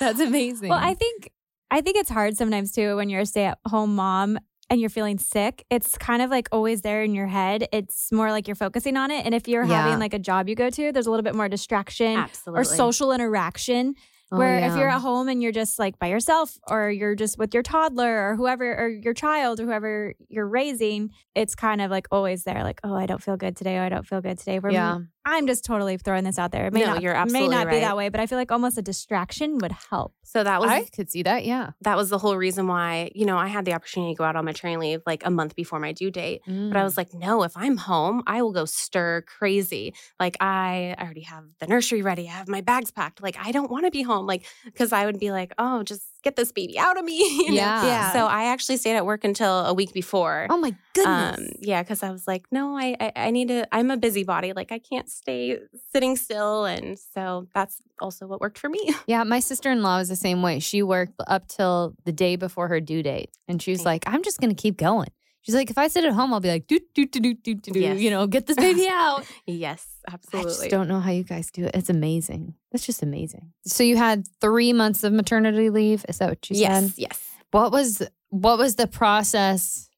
That's 0.00 0.20
amazing. 0.20 0.70
Well, 0.70 0.78
I 0.82 0.94
think 0.94 1.30
I 1.70 1.80
think 1.80 1.96
it's 1.96 2.10
hard 2.10 2.36
sometimes 2.36 2.72
too 2.72 2.96
when 2.96 3.08
you're 3.08 3.20
a 3.22 3.26
stay-at-home 3.26 3.94
mom 3.94 4.38
and 4.68 4.80
you're 4.80 4.90
feeling 4.90 5.18
sick. 5.18 5.64
It's 5.70 5.96
kind 5.96 6.20
of 6.22 6.30
like 6.30 6.48
always 6.52 6.82
there 6.82 7.02
in 7.02 7.14
your 7.14 7.26
head. 7.26 7.68
It's 7.72 8.10
more 8.12 8.30
like 8.30 8.46
you're 8.48 8.54
focusing 8.54 8.96
on 8.96 9.10
it. 9.10 9.24
And 9.24 9.34
if 9.34 9.48
you're 9.48 9.64
Yeah. 9.64 9.82
having 9.82 9.98
like 9.98 10.14
a 10.14 10.18
job 10.18 10.48
you 10.48 10.54
go 10.54 10.70
to, 10.70 10.92
there's 10.92 11.06
a 11.06 11.10
little 11.10 11.24
bit 11.24 11.34
more 11.34 11.48
distraction 11.48 12.16
Absolutely. 12.16 12.60
or 12.60 12.64
social 12.64 13.12
interaction. 13.12 13.94
Oh, 14.32 14.38
Where 14.38 14.58
yeah. 14.58 14.72
if 14.72 14.78
you're 14.78 14.88
at 14.88 15.02
home 15.02 15.28
and 15.28 15.42
you're 15.42 15.52
just 15.52 15.78
like 15.78 15.98
by 15.98 16.06
yourself 16.06 16.58
or 16.66 16.90
you're 16.90 17.14
just 17.14 17.36
with 17.38 17.52
your 17.52 17.62
toddler 17.62 18.30
or 18.30 18.36
whoever 18.36 18.74
or 18.74 18.88
your 18.88 19.12
child 19.12 19.60
or 19.60 19.64
whoever 19.66 20.14
you're 20.28 20.48
raising, 20.48 21.10
it's 21.34 21.54
kind 21.54 21.82
of 21.82 21.90
like 21.90 22.06
always 22.10 22.44
there, 22.44 22.62
like, 22.62 22.80
oh, 22.82 22.94
I 22.94 23.04
don't 23.04 23.22
feel 23.22 23.36
good 23.36 23.56
today. 23.56 23.78
Oh, 23.78 23.82
I 23.82 23.90
don't 23.90 24.06
feel 24.06 24.22
good 24.22 24.38
today. 24.38 24.58
Where 24.58 24.72
Yeah. 24.72 25.00
I'm 25.24 25.46
just 25.46 25.64
totally 25.64 25.96
throwing 25.96 26.24
this 26.24 26.38
out 26.38 26.50
there. 26.52 26.66
It 26.66 26.72
may 26.72 26.80
No, 26.80 26.86
not, 26.94 27.02
you're 27.02 27.14
absolutely 27.14 27.48
may 27.48 27.54
absolutely 27.54 27.64
not 27.64 27.70
be 27.80 27.80
that 27.86 27.96
way, 27.96 28.08
but 28.08 28.20
I 28.20 28.26
feel 28.26 28.38
like 28.38 28.50
almost 28.52 28.76
a 28.78 28.82
distraction 28.82 29.58
would 29.58 29.72
help. 29.90 30.14
So 30.24 30.42
that 30.42 30.60
was 30.60 30.70
I 30.70 30.84
could 30.84 31.10
see 31.10 31.22
that. 31.24 31.44
Yeah. 31.44 31.70
that 31.82 31.96
was 31.96 32.08
the 32.10 32.18
whole 32.18 32.36
reason 32.36 32.66
why 32.66 33.10
you 33.14 33.26
know 33.26 33.36
I 33.38 33.48
had 33.48 33.64
the 33.64 33.74
opportunity 33.74 34.14
to 34.14 34.18
go 34.18 34.24
out 34.24 34.36
on 34.36 34.44
maternity 34.44 34.78
leave 34.92 35.02
like 35.06 35.24
a 35.26 35.30
month 35.30 35.54
before 35.54 35.78
my 35.78 35.92
due 35.92 36.10
date. 36.10 36.40
But 36.46 36.52
Mm. 36.52 36.76
I 36.76 36.84
was 36.84 36.96
like, 36.96 37.12
no, 37.14 37.42
if 37.44 37.56
I'm 37.56 37.76
home, 37.76 38.22
I 38.26 38.42
will 38.42 38.52
go 38.52 38.64
stir 38.64 39.22
crazy. 39.22 39.94
Like 40.18 40.36
I 40.40 40.94
already 41.00 41.22
have 41.22 41.44
the 41.60 41.66
nursery 41.66 42.02
ready. 42.02 42.28
I 42.28 42.32
have 42.32 42.48
my 42.48 42.60
bags 42.60 42.90
packed. 42.90 43.22
Like 43.22 43.36
I 43.38 43.52
don't 43.52 43.70
want 43.70 43.84
to 43.84 43.90
be 43.90 44.02
home. 44.02 44.26
Like 44.26 44.44
because 44.64 44.92
I 44.92 45.06
would 45.06 45.18
be 45.20 45.30
like, 45.30 45.52
oh, 45.58 45.82
just 45.82 46.02
get 46.22 46.36
this 46.36 46.52
baby 46.52 46.78
out 46.78 46.98
of 46.98 47.04
me. 47.04 47.18
you 47.46 47.48
know? 47.50 47.54
Yeah. 47.54 47.84
Yeah. 47.84 48.12
So 48.12 48.26
I 48.26 48.44
actually 48.44 48.76
stayed 48.76 48.96
at 48.96 49.04
work 49.06 49.24
until 49.24 49.66
a 49.66 49.74
week 49.74 49.92
before. 49.92 50.46
Oh 50.50 50.56
my 50.56 50.74
goodness. 50.94 51.38
Um, 51.38 51.48
yeah, 51.60 51.82
because 51.82 52.02
I 52.02 52.10
was 52.10 52.26
like, 52.26 52.46
no, 52.50 52.76
I, 52.76 52.96
I 53.00 53.12
I 53.16 53.30
need 53.30 53.48
to. 53.48 53.66
I'm 53.72 53.90
a 53.90 53.96
busybody. 53.96 54.52
Like 54.52 54.72
I 54.72 54.78
can't 54.78 55.08
stay 55.10 55.58
sitting 55.92 56.16
still, 56.16 56.64
and 56.64 56.98
so 56.98 57.48
that's 57.54 57.82
also 58.00 58.26
what 58.26 58.40
worked 58.40 58.58
for 58.58 58.68
me. 58.68 58.94
yeah, 59.06 59.22
my 59.24 59.40
sister-in-law 59.40 59.98
was 59.98 60.08
the 60.08 60.16
same 60.16 60.42
way. 60.42 60.58
She 60.60 60.82
worked 60.82 61.20
up 61.26 61.48
till 61.48 61.94
the 62.04 62.12
day 62.12 62.36
before 62.36 62.68
her 62.68 62.80
due 62.80 63.02
date. 63.02 63.30
And 63.48 63.60
she 63.60 63.70
was 63.72 63.80
Okay. 63.80 63.84
like, 63.90 64.04
I'm 64.06 64.22
just 64.22 64.40
gonna 64.40 64.54
keep 64.54 64.76
going. 64.76 65.08
She's 65.42 65.54
like, 65.56 65.70
if 65.70 65.78
I 65.78 65.88
sit 65.88 66.04
at 66.04 66.12
home, 66.12 66.32
I'll 66.32 66.40
be 66.40 66.48
like, 66.50 66.66
do 66.68 66.78
do 66.94 67.04
do 67.04 67.20
do 67.20 67.34
do 67.34 67.54
do, 67.54 67.78
Yes. 67.80 68.00
you 68.00 68.10
know, 68.10 68.26
get 68.26 68.46
this 68.46 68.56
baby 68.56 68.86
out. 68.88 69.24
yes, 69.46 69.86
absolutely. 70.10 70.50
I 70.50 70.54
just 70.54 70.70
don't 70.70 70.86
know 70.88 71.00
how 71.00 71.10
you 71.10 71.24
guys 71.24 71.50
do 71.50 71.64
it. 71.64 71.74
It's 71.74 71.90
amazing. 71.90 72.54
It's 72.70 72.86
just 72.86 73.02
amazing. 73.02 73.52
So 73.66 73.82
you 73.82 73.96
had 73.96 74.26
three 74.40 74.72
months 74.72 75.02
of 75.04 75.12
maternity 75.12 75.68
leave. 75.68 76.04
Is 76.08 76.18
that 76.18 76.28
what 76.28 76.48
you 76.48 76.56
said? 76.56 76.60
yes, 76.62 76.82
said? 76.82 76.92
yes. 76.96 77.20
What 77.50 77.72
was 77.72 78.02
what 78.30 78.56
was 78.58 78.76
the 78.76 78.86
process 78.86 79.88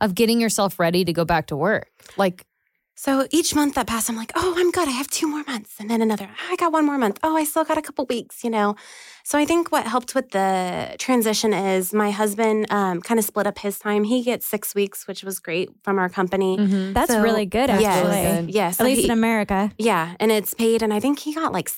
of 0.00 0.14
getting 0.14 0.40
yourself 0.40 0.78
ready 0.78 1.04
to 1.04 1.12
go 1.12 1.24
back 1.24 1.46
to 1.46 1.56
work? 1.56 1.88
Like, 2.16 2.44
So 2.96 3.26
each 3.32 3.54
month 3.54 3.74
that 3.74 3.86
passed, 3.88 4.08
I'm 4.08 4.16
like, 4.16 4.30
oh, 4.36 4.54
I'm 4.56 4.70
good. 4.70 4.86
I 4.88 4.92
have 4.92 5.08
two 5.08 5.26
more 5.26 5.42
months. 5.46 5.74
And 5.80 5.90
then 5.90 6.00
another, 6.00 6.28
I 6.48 6.56
got 6.56 6.72
one 6.72 6.86
more 6.86 6.96
month. 6.96 7.18
Oh, 7.22 7.36
I 7.36 7.44
still 7.44 7.64
got 7.64 7.76
a 7.76 7.82
couple 7.82 8.06
weeks, 8.06 8.44
you 8.44 8.50
know? 8.50 8.76
So 9.24 9.36
I 9.36 9.44
think 9.44 9.72
what 9.72 9.86
helped 9.86 10.14
with 10.14 10.30
the 10.30 10.94
transition 10.98 11.52
is 11.52 11.92
my 11.92 12.10
husband 12.12 12.66
um, 12.70 13.00
kind 13.02 13.18
of 13.18 13.24
split 13.24 13.46
up 13.48 13.58
his 13.58 13.78
time. 13.78 14.04
He 14.04 14.22
gets 14.22 14.46
six 14.46 14.74
weeks, 14.76 15.08
which 15.08 15.24
was 15.24 15.40
great 15.40 15.70
from 15.82 15.98
our 15.98 16.08
company. 16.08 16.56
That's 16.92 17.10
So- 17.12 17.20
really 17.20 17.46
good, 17.46 17.68
actually. 17.68 18.10
really 18.10 18.42
good. 18.46 18.54
Yes. 18.54 18.78
At 18.80 18.86
least 18.86 19.04
in 19.04 19.10
America. 19.10 19.72
yeah. 19.76 20.14
And 20.20 20.30
it's 20.30 20.54
paid. 20.54 20.82
And 20.82 20.92
I 20.94 21.00
think 21.00 21.18
he 21.18 21.34
got 21.34 21.52
like, 21.52 21.70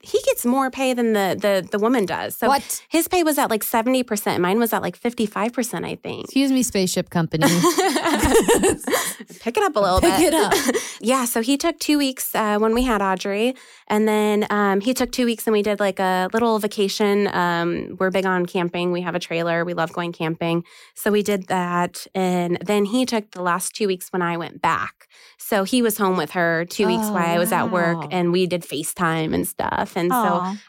he 0.00 0.18
gets 0.24 0.46
more 0.46 0.70
pay 0.70 0.94
than 0.94 1.12
the, 1.12 1.36
the, 1.38 1.68
the 1.70 1.78
woman 1.78 2.06
does. 2.06 2.36
So 2.36 2.48
what? 2.48 2.82
his 2.88 3.06
pay 3.06 3.22
was 3.22 3.36
at 3.36 3.50
like 3.50 3.62
70%. 3.62 4.40
Mine 4.40 4.58
was 4.58 4.72
at 4.72 4.80
like 4.80 4.98
55%, 4.98 5.84
I 5.84 5.96
think. 5.96 6.24
Excuse 6.24 6.50
me, 6.50 6.62
spaceship 6.62 7.10
company. 7.10 7.44
Pick 9.40 9.56
it 9.56 9.62
up 9.62 9.76
a 9.76 9.80
little 9.80 10.00
Pick 10.00 10.16
bit. 10.16 10.32
it 10.32 10.34
up. 10.34 10.54
yeah, 11.00 11.24
so 11.26 11.42
he 11.42 11.56
took 11.56 11.78
two 11.78 11.98
weeks 11.98 12.34
uh, 12.34 12.58
when 12.58 12.74
we 12.74 12.82
had 12.82 13.02
Audrey, 13.02 13.54
and 13.88 14.08
then 14.08 14.46
um, 14.50 14.80
he 14.80 14.94
took 14.94 15.12
two 15.12 15.26
weeks 15.26 15.46
and 15.46 15.52
we 15.52 15.62
did 15.62 15.80
like 15.80 16.00
a 16.00 16.28
little 16.32 16.58
vacation. 16.58 17.28
Um, 17.34 17.96
we're 18.00 18.10
big 18.10 18.24
on 18.26 18.46
camping. 18.46 18.90
We 18.92 19.02
have 19.02 19.14
a 19.14 19.18
trailer. 19.20 19.64
We 19.64 19.74
love 19.74 19.92
going 19.92 20.12
camping, 20.12 20.64
so 20.94 21.10
we 21.10 21.22
did 21.22 21.48
that. 21.48 22.06
And 22.14 22.58
then 22.64 22.86
he 22.86 23.04
took 23.04 23.30
the 23.32 23.42
last 23.42 23.74
two 23.74 23.86
weeks 23.86 24.08
when 24.12 24.22
I 24.22 24.36
went 24.36 24.62
back. 24.62 25.08
So 25.38 25.64
he 25.64 25.82
was 25.82 25.98
home 25.98 26.16
with 26.16 26.30
her 26.30 26.64
two 26.64 26.86
weeks 26.86 27.04
Oh, 27.04 27.12
while 27.12 27.26
I 27.34 27.38
was 27.38 27.52
at 27.52 27.70
work, 27.70 28.06
and 28.10 28.32
we 28.32 28.46
did 28.46 28.62
FaceTime 28.62 29.34
and 29.34 29.46
stuff. 29.46 29.73
And 29.96 30.10
so 30.10 30.16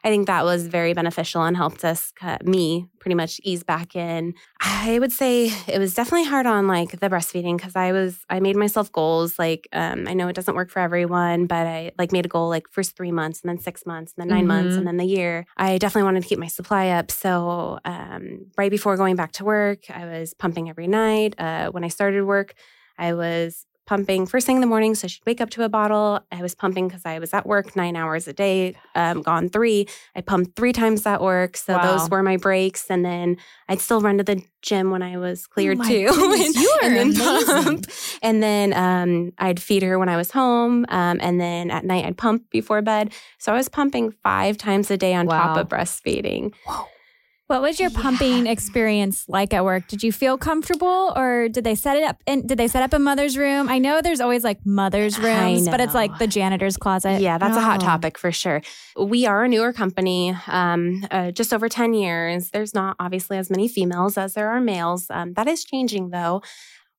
I 0.04 0.10
think 0.10 0.28
that 0.28 0.44
was 0.44 0.68
very 0.68 0.94
beneficial 0.94 1.44
and 1.44 1.56
helped 1.56 1.84
us, 1.86 2.12
cut 2.12 2.46
me, 2.46 2.88
pretty 3.00 3.16
much 3.16 3.40
ease 3.44 3.64
back 3.64 3.96
in. 3.96 4.34
I 4.60 4.98
would 5.00 5.12
say 5.12 5.52
it 5.68 5.80
was 5.80 5.94
definitely 5.94 6.26
hard 6.26 6.46
on 6.46 6.68
like 6.68 7.00
the 7.00 7.10
breastfeeding 7.10 7.58
because 7.58 7.76
I 7.76 7.92
was, 7.92 8.18
I 8.30 8.40
made 8.40 8.56
myself 8.56 8.92
goals. 8.92 9.38
Like, 9.40 9.68
um, 9.74 10.08
I 10.08 10.14
know 10.14 10.28
it 10.28 10.36
doesn't 10.36 10.56
work 10.56 10.70
for 10.72 10.80
everyone, 10.80 11.46
but 11.46 11.68
I 11.68 11.92
like 11.98 12.12
made 12.12 12.26
a 12.26 12.30
goal 12.30 12.50
like 12.50 12.66
first 12.72 12.96
three 12.96 13.12
months 13.12 13.42
and 13.42 13.50
then 13.50 13.60
six 13.60 13.86
months 13.86 14.14
and 14.18 14.24
then 14.30 14.36
9 14.36 14.48
months 14.48 14.76
Mhm. 14.76 14.78
and 14.80 14.88
then 14.88 14.98
the 14.98 15.06
year. 15.06 15.46
I 15.58 15.78
definitely 15.78 16.04
wanted 16.06 16.24
to 16.24 16.30
keep 16.30 16.40
my 16.40 16.48
supply 16.48 16.90
up. 16.90 17.12
So, 17.12 17.80
um, 17.86 18.48
right 18.58 18.72
before 18.72 18.98
going 18.98 19.16
back 19.16 19.32
to 19.34 19.46
work, 19.46 19.80
I 19.90 20.06
was 20.06 20.34
pumping 20.34 20.70
every 20.70 20.88
night. 20.88 21.36
Uh, 21.40 21.70
when 21.72 21.84
I 21.84 21.90
started 21.90 22.24
work, 22.26 22.54
I 22.98 23.14
was 23.14 23.66
pumping 23.86 24.26
first 24.26 24.46
thing 24.48 24.58
in 24.58 24.62
the 24.62 24.68
morning 24.68 24.96
so 24.96 25.08
she'd 25.08 25.22
wake 25.26 25.40
up 25.42 25.50
to 25.52 25.64
a 25.64 25.70
bottle. 25.70 26.20
I 26.32 26.42
was 26.42 26.56
pumping 26.56 26.88
because 26.88 27.06
i 27.06 27.20
was 27.20 27.34
at 27.34 27.46
work 27.46 27.76
nine 27.76 27.96
hours 27.96 28.28
a 28.28 28.34
day 28.34 28.76
um, 28.96 29.22
gone 29.22 29.50
three. 29.50 29.88
I 30.16 30.22
pumped 30.22 30.56
three 30.56 30.74
times 30.74 31.06
at 31.06 31.22
work 31.22 31.56
so 31.58 31.76
Wow. 31.76 31.84
those 31.98 32.10
were 32.10 32.24
my 32.24 32.38
breaks 32.38 32.90
and 32.90 33.06
then 33.06 33.38
i'd 33.70 33.80
still 33.80 34.02
run 34.02 34.18
to 34.18 34.24
the 34.24 34.42
gym 34.62 34.90
when 34.90 35.02
i 35.04 35.18
was 35.18 35.46
cleared 35.48 35.78
Oh 35.82 35.84
too 35.84 36.08
goodness, 36.14 36.58
are 36.58 36.84
and 36.84 37.16
then 37.16 37.64
pump. 37.64 37.86
and 38.24 38.42
then 38.42 38.74
um, 38.74 39.32
i'd 39.38 39.60
feed 39.62 39.84
her 39.84 40.00
when 40.00 40.10
i 40.10 40.18
was 40.18 40.32
home 40.32 40.86
um, 40.90 41.20
and 41.22 41.40
then 41.40 41.70
at 41.70 41.86
night 41.86 42.06
i'd 42.06 42.18
pump 42.18 42.50
before 42.50 42.82
bed. 42.82 43.14
So 43.38 43.54
i 43.54 43.56
was 43.56 43.70
pumping 43.70 44.12
five 44.24 44.58
times 44.58 44.90
a 44.90 44.98
day 44.98 45.14
on 45.14 45.28
top 45.28 45.58
of 45.58 45.70
breastfeeding 45.70 46.54
What 47.48 47.62
was 47.62 47.80
your 47.80 47.92
Yeah. 47.92 48.02
pumping 48.02 48.48
experience 48.48 49.26
like 49.28 49.54
at 49.54 49.64
work? 49.64 49.88
Did 49.88 50.02
you 50.02 50.12
feel 50.12 50.36
comfortable 50.36 51.14
or 51.16 51.48
did 51.48 51.64
they 51.64 51.76
set 51.76 51.96
it 51.96 52.04
up 52.04 52.18
in 52.26 52.48
did 52.48 52.58
they 52.58 52.68
set 52.68 52.82
up 52.82 52.92
a 52.92 52.98
mother's 52.98 53.38
room? 53.38 53.70
I 53.70 53.78
know 53.78 54.02
there's 54.02 54.20
always 54.20 54.44
like 54.44 54.66
mother's 54.66 55.20
rooms, 55.20 55.70
but 55.70 55.80
it's 55.80 55.94
like 55.94 56.18
the 56.18 56.26
janitor's 56.26 56.76
closet. 56.76 57.22
Yeah, 57.22 57.38
that's 57.38 57.56
a 57.56 57.62
hot 57.62 57.84
Oh. 57.84 57.86
topic 57.86 58.18
for 58.18 58.32
sure. 58.32 58.62
We 59.00 59.28
are 59.28 59.44
a 59.44 59.48
newer 59.48 59.74
company, 59.74 60.36
um, 60.48 61.06
uh, 61.12 61.30
just 61.32 61.54
over 61.54 61.70
10 61.70 61.94
years. 61.94 62.50
There's 62.50 62.74
not 62.74 62.96
obviously 63.00 63.38
as 63.38 63.52
many 63.52 63.68
females 63.68 64.18
as 64.18 64.34
there 64.34 64.50
are 64.50 64.60
males. 64.60 65.06
Um, 65.12 65.34
that 65.34 65.48
is 65.48 65.64
changing 65.64 66.10
though. 66.10 66.42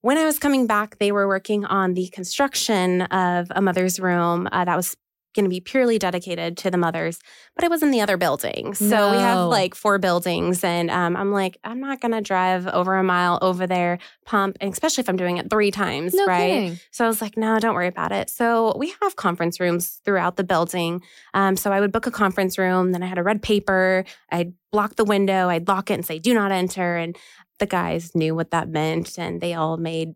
When 0.02 0.16
I 0.16 0.24
was 0.24 0.38
coming 0.38 0.68
back, 0.68 0.98
they 1.00 1.10
were 1.10 1.26
working 1.26 1.64
on 1.64 1.94
the 1.94 2.08
construction 2.12 3.02
of 3.02 3.48
a 3.50 3.60
mother's 3.60 3.98
room 3.98 4.48
uh, 4.52 4.64
that 4.64 4.76
was 4.76 4.96
going 5.36 5.44
to 5.44 5.48
be 5.50 5.60
purely 5.60 5.98
dedicated 5.98 6.56
to 6.58 6.70
the 6.70 6.76
mothers, 6.76 7.20
but 7.54 7.62
it 7.62 7.70
was 7.70 7.82
in 7.84 7.92
the 7.92 8.00
other 8.00 8.16
building. 8.16 8.74
So 8.74 9.12
we 9.12 9.18
have 9.18 9.38
like 9.48 9.76
four 9.76 9.98
buildings, 9.98 10.64
and 10.64 10.90
um, 10.90 11.16
I'm 11.16 11.30
like, 11.30 11.58
I'm 11.62 11.78
not 11.78 12.00
going 12.00 12.10
to 12.12 12.20
drive 12.20 12.66
over 12.66 12.96
a 12.96 13.04
mile 13.04 13.38
over 13.42 13.66
there, 13.68 13.98
pump, 14.24 14.56
and 14.60 14.72
especially 14.72 15.02
if 15.02 15.08
I'm 15.08 15.16
doing 15.16 15.36
it 15.36 15.48
three 15.48 15.70
times, 15.70 16.12
No 16.14 16.26
right? 16.26 16.50
kidding. 16.50 16.80
So 16.90 17.04
I 17.04 17.08
was 17.08 17.22
like, 17.22 17.36
no, 17.36 17.60
don't 17.60 17.74
worry 17.74 17.86
about 17.86 18.10
it. 18.10 18.28
So 18.30 18.74
we 18.76 18.92
have 19.02 19.14
conference 19.14 19.60
rooms 19.60 20.00
throughout 20.04 20.36
the 20.36 20.44
building. 20.44 21.02
Um, 21.34 21.56
so 21.56 21.70
I 21.70 21.78
would 21.80 21.92
book 21.92 22.06
a 22.06 22.10
conference 22.10 22.58
room, 22.58 22.90
then 22.90 23.02
I 23.02 23.06
had 23.06 23.18
a 23.18 23.22
red 23.22 23.42
paper. 23.42 24.04
I'd 24.32 24.54
block 24.72 24.96
the 24.96 25.04
window, 25.04 25.48
I'd 25.48 25.68
lock 25.68 25.90
it 25.90 25.94
and 25.94 26.04
say, 26.04 26.18
do 26.18 26.34
not 26.34 26.50
enter. 26.50 26.96
And 26.96 27.16
the 27.58 27.66
guys 27.66 28.14
knew 28.14 28.34
what 28.34 28.50
that 28.50 28.68
meant 28.68 29.18
and 29.18 29.40
they 29.40 29.54
all 29.54 29.76
made 29.76 30.14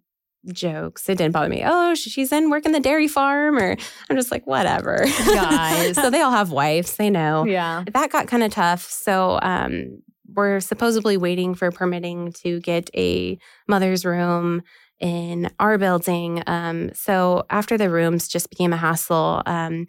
jokes. 0.53 1.09
It 1.09 1.19
didn't 1.19 1.33
bother 1.33 1.49
me. 1.49 1.63
Oh, 1.65 1.95
she's 1.95 2.33
in 2.33 2.51
working 2.51 2.73
the 2.73 2.81
dairy 2.81 3.09
farm, 3.09 3.59
or 3.59 3.77
I'm 4.09 4.17
just 4.17 4.31
like, 4.31 4.47
whatever. 4.47 5.05
Guys. 5.27 5.95
so 6.01 6.11
they 6.11 6.21
all 6.21 6.31
have 6.31 6.51
wives, 6.51 6.97
they 6.97 7.11
know 7.11 7.45
Yeah. 7.45 7.85
that 7.93 8.11
got 8.11 8.27
kind 8.27 8.43
of 8.43 8.51
tough. 8.53 8.83
So 8.83 9.39
um, 9.43 10.03
we're 10.35 10.61
supposedly 10.61 11.17
waiting 11.17 11.55
for 11.55 11.71
permitting 11.71 12.33
to 12.45 12.61
get 12.61 12.89
a 12.97 13.39
mother's 13.69 14.05
room 14.05 14.63
in 14.99 15.51
our 15.59 15.79
building. 15.79 16.43
Um, 16.47 16.91
so 16.95 17.45
after 17.51 17.77
the 17.79 17.91
rooms 17.91 18.29
just 18.29 18.51
became 18.51 18.73
a 18.73 18.77
hassle, 18.77 19.43
um, 19.47 19.87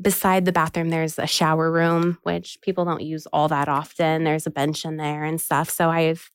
beside 0.00 0.44
the 0.44 0.52
bathroom, 0.52 0.90
there's 0.90 1.18
a 1.18 1.26
shower 1.26 1.70
room, 1.70 2.18
which 2.22 2.58
people 2.62 2.84
don't 2.84 3.02
use 3.02 3.26
all 3.32 3.48
that 3.48 3.68
often. 3.68 4.24
There's 4.24 4.46
a 4.46 4.50
bench 4.50 4.84
in 4.84 4.96
there 4.96 5.24
and 5.24 5.40
stuff. 5.40 5.70
So 5.70 5.90
I've 5.90 6.30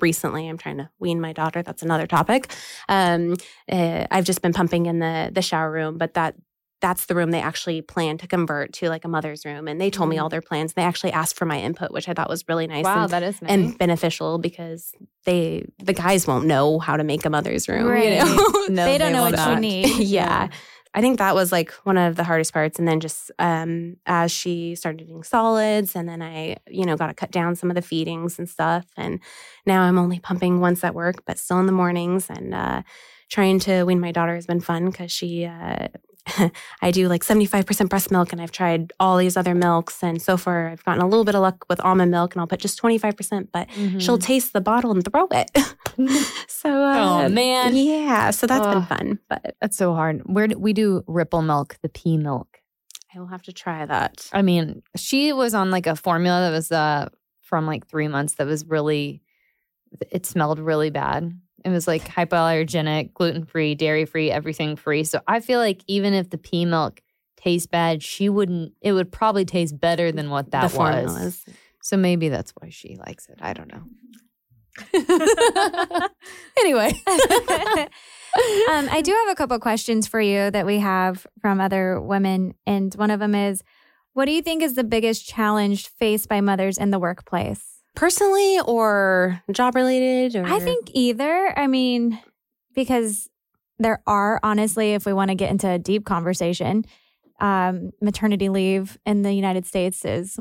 recently 0.00 0.48
i'm 0.48 0.58
trying 0.58 0.78
to 0.78 0.88
wean 0.98 1.20
my 1.20 1.32
daughter 1.32 1.62
that's 1.62 1.82
another 1.82 2.06
topic 2.06 2.52
um, 2.88 3.34
uh, 3.70 4.06
i've 4.10 4.24
just 4.24 4.42
been 4.42 4.52
pumping 4.52 4.86
in 4.86 4.98
the 4.98 5.30
the 5.32 5.42
shower 5.42 5.70
room 5.70 5.98
but 5.98 6.14
that 6.14 6.34
that's 6.80 7.06
the 7.06 7.14
room 7.16 7.32
they 7.32 7.40
actually 7.40 7.82
plan 7.82 8.16
to 8.18 8.28
convert 8.28 8.72
to 8.72 8.88
like 8.88 9.04
a 9.04 9.08
mother's 9.08 9.44
room 9.44 9.66
and 9.66 9.80
they 9.80 9.90
told 9.90 10.08
me 10.08 10.16
all 10.16 10.28
their 10.28 10.40
plans 10.40 10.74
they 10.74 10.82
actually 10.82 11.10
asked 11.12 11.36
for 11.36 11.44
my 11.44 11.58
input 11.58 11.90
which 11.90 12.08
i 12.08 12.14
thought 12.14 12.28
was 12.28 12.44
really 12.48 12.68
nice 12.68 12.84
Wow, 12.84 13.02
and, 13.02 13.10
that 13.10 13.22
is 13.24 13.42
nice. 13.42 13.50
and 13.50 13.76
beneficial 13.78 14.38
because 14.38 14.92
they 15.24 15.64
the 15.82 15.92
guys 15.92 16.26
won't 16.28 16.46
know 16.46 16.78
how 16.78 16.96
to 16.96 17.02
make 17.02 17.24
a 17.24 17.30
mother's 17.30 17.68
room 17.68 17.86
Right. 17.86 18.12
you 18.12 18.24
know 18.24 18.54
No, 18.68 18.84
they 18.84 18.98
don't 18.98 19.12
know 19.12 19.24
will 19.24 19.32
what 19.32 19.54
you 19.54 19.60
need. 19.60 19.98
yeah. 19.98 20.48
I 20.98 21.00
think 21.00 21.18
that 21.18 21.36
was 21.36 21.52
like 21.52 21.70
one 21.84 21.96
of 21.96 22.16
the 22.16 22.24
hardest 22.24 22.52
parts. 22.52 22.76
And 22.80 22.88
then 22.88 22.98
just 22.98 23.30
um, 23.38 23.98
as 24.04 24.32
she 24.32 24.74
started 24.74 25.02
eating 25.02 25.22
solids, 25.22 25.94
and 25.94 26.08
then 26.08 26.20
I, 26.20 26.56
you 26.68 26.84
know, 26.84 26.96
got 26.96 27.06
to 27.06 27.14
cut 27.14 27.30
down 27.30 27.54
some 27.54 27.70
of 27.70 27.76
the 27.76 27.82
feedings 27.82 28.36
and 28.38 28.48
stuff. 28.48 28.84
And 28.96 29.20
now 29.64 29.82
I'm 29.82 29.96
only 29.96 30.18
pumping 30.18 30.58
once 30.58 30.82
at 30.82 30.96
work, 30.96 31.22
but 31.24 31.38
still 31.38 31.60
in 31.60 31.66
the 31.66 31.72
mornings. 31.72 32.28
And 32.28 32.52
uh, 32.52 32.82
trying 33.30 33.60
to 33.60 33.84
wean 33.84 34.00
my 34.00 34.10
daughter 34.10 34.34
has 34.34 34.46
been 34.46 34.58
fun 34.60 34.86
because 34.90 35.12
she, 35.12 35.44
uh, 35.44 35.86
I 36.82 36.90
do 36.90 37.06
like 37.08 37.22
75% 37.22 37.88
breast 37.88 38.10
milk, 38.10 38.32
and 38.32 38.40
I've 38.42 38.50
tried 38.50 38.92
all 38.98 39.16
these 39.18 39.36
other 39.36 39.54
milks. 39.54 40.02
And 40.02 40.20
so 40.20 40.36
far, 40.36 40.68
I've 40.68 40.84
gotten 40.84 41.00
a 41.02 41.06
little 41.08 41.24
bit 41.24 41.36
of 41.36 41.42
luck 41.42 41.64
with 41.68 41.78
almond 41.84 42.10
milk, 42.10 42.34
and 42.34 42.40
I'll 42.40 42.48
put 42.48 42.58
just 42.60 42.82
25%, 42.82 43.48
but 43.52 43.68
Mhm. 43.68 44.00
she'll 44.00 44.18
taste 44.18 44.52
the 44.52 44.60
bottle 44.60 44.90
and 44.90 45.04
throw 45.04 45.28
it. 45.30 45.48
so, 46.48 46.70
uh, 46.70 47.26
Oh, 47.26 47.28
man. 47.28 47.76
Yeah. 47.76 48.30
So 48.30 48.46
that's 48.46 48.66
been 48.66 48.86
fun, 48.86 49.18
but 49.28 49.56
That's 49.60 49.76
so 49.76 49.94
hard. 49.94 50.22
Where 50.24 50.46
do, 50.46 50.58
we 50.58 50.72
do 50.72 51.02
ripple 51.06 51.42
milk, 51.42 51.76
the 51.82 51.88
pea 51.88 52.16
milk. 52.16 52.60
I 53.14 53.20
will 53.20 53.26
have 53.26 53.42
to 53.44 53.52
try 53.52 53.86
that. 53.86 54.28
I 54.32 54.42
mean, 54.42 54.82
she 54.96 55.32
was 55.32 55.54
on 55.54 55.70
like 55.70 55.86
a 55.86 55.96
formula 55.96 56.42
that 56.42 56.50
was 56.50 56.70
uh 56.70 57.08
from 57.40 57.66
like 57.66 57.86
three 57.86 58.08
months 58.08 58.34
that 58.34 58.46
was 58.46 58.66
really 58.66 59.22
it 60.12 60.26
smelled 60.26 60.58
really 60.58 60.90
bad. 60.90 61.32
It 61.64 61.70
was 61.70 61.88
like 61.88 62.04
hypoallergenic, 62.06 63.14
gluten 63.14 63.44
free, 63.46 63.74
dairy 63.74 64.04
free, 64.04 64.30
everything 64.30 64.76
free. 64.76 65.04
So 65.04 65.20
I 65.26 65.40
feel 65.40 65.58
like 65.58 65.82
even 65.86 66.14
if 66.14 66.30
the 66.30 66.38
pea 66.38 66.66
milk 66.66 67.00
tastes 67.36 67.66
bad, 67.66 68.02
she 68.02 68.28
wouldn't 68.28 68.74
it 68.82 68.92
would 68.92 69.10
probably 69.10 69.44
taste 69.44 69.80
better 69.80 70.12
than 70.12 70.30
what 70.30 70.50
that 70.50 70.62
the 70.64 70.68
formulas. 70.68 71.44
was. 71.46 71.54
So 71.82 71.96
maybe 71.96 72.28
that's 72.28 72.52
why 72.58 72.68
she 72.68 72.96
likes 72.96 73.28
it. 73.28 73.38
I 73.40 73.54
don't 73.54 73.72
know. 73.72 73.82
anyway. 76.58 76.92
um, 78.70 78.88
I 78.90 79.00
do 79.02 79.12
have 79.12 79.28
a 79.30 79.34
couple 79.34 79.58
questions 79.58 80.06
for 80.06 80.20
you 80.20 80.50
that 80.50 80.66
we 80.66 80.78
have 80.78 81.26
from 81.40 81.60
other 81.60 82.00
women. 82.00 82.54
And 82.66 82.94
one 82.94 83.10
of 83.10 83.20
them 83.20 83.34
is 83.34 83.62
What 84.12 84.26
do 84.26 84.32
you 84.32 84.42
think 84.42 84.62
is 84.62 84.74
the 84.74 84.84
biggest 84.84 85.26
challenge 85.26 85.88
faced 85.88 86.28
by 86.28 86.40
mothers 86.40 86.78
in 86.78 86.90
the 86.90 86.98
workplace? 86.98 87.64
Personally 87.94 88.60
or 88.66 89.42
job 89.50 89.74
related? 89.74 90.36
Or 90.36 90.44
I 90.46 90.60
think 90.60 90.90
either. 90.92 91.58
I 91.58 91.66
mean, 91.66 92.18
because 92.74 93.28
there 93.78 94.02
are, 94.06 94.40
honestly, 94.42 94.94
if 94.94 95.06
we 95.06 95.12
want 95.12 95.30
to 95.30 95.34
get 95.34 95.50
into 95.50 95.68
a 95.68 95.78
deep 95.78 96.04
conversation, 96.04 96.84
um, 97.40 97.90
maternity 98.00 98.48
leave 98.48 98.98
in 99.06 99.22
the 99.22 99.32
United 99.32 99.66
States 99.66 100.04
is 100.04 100.38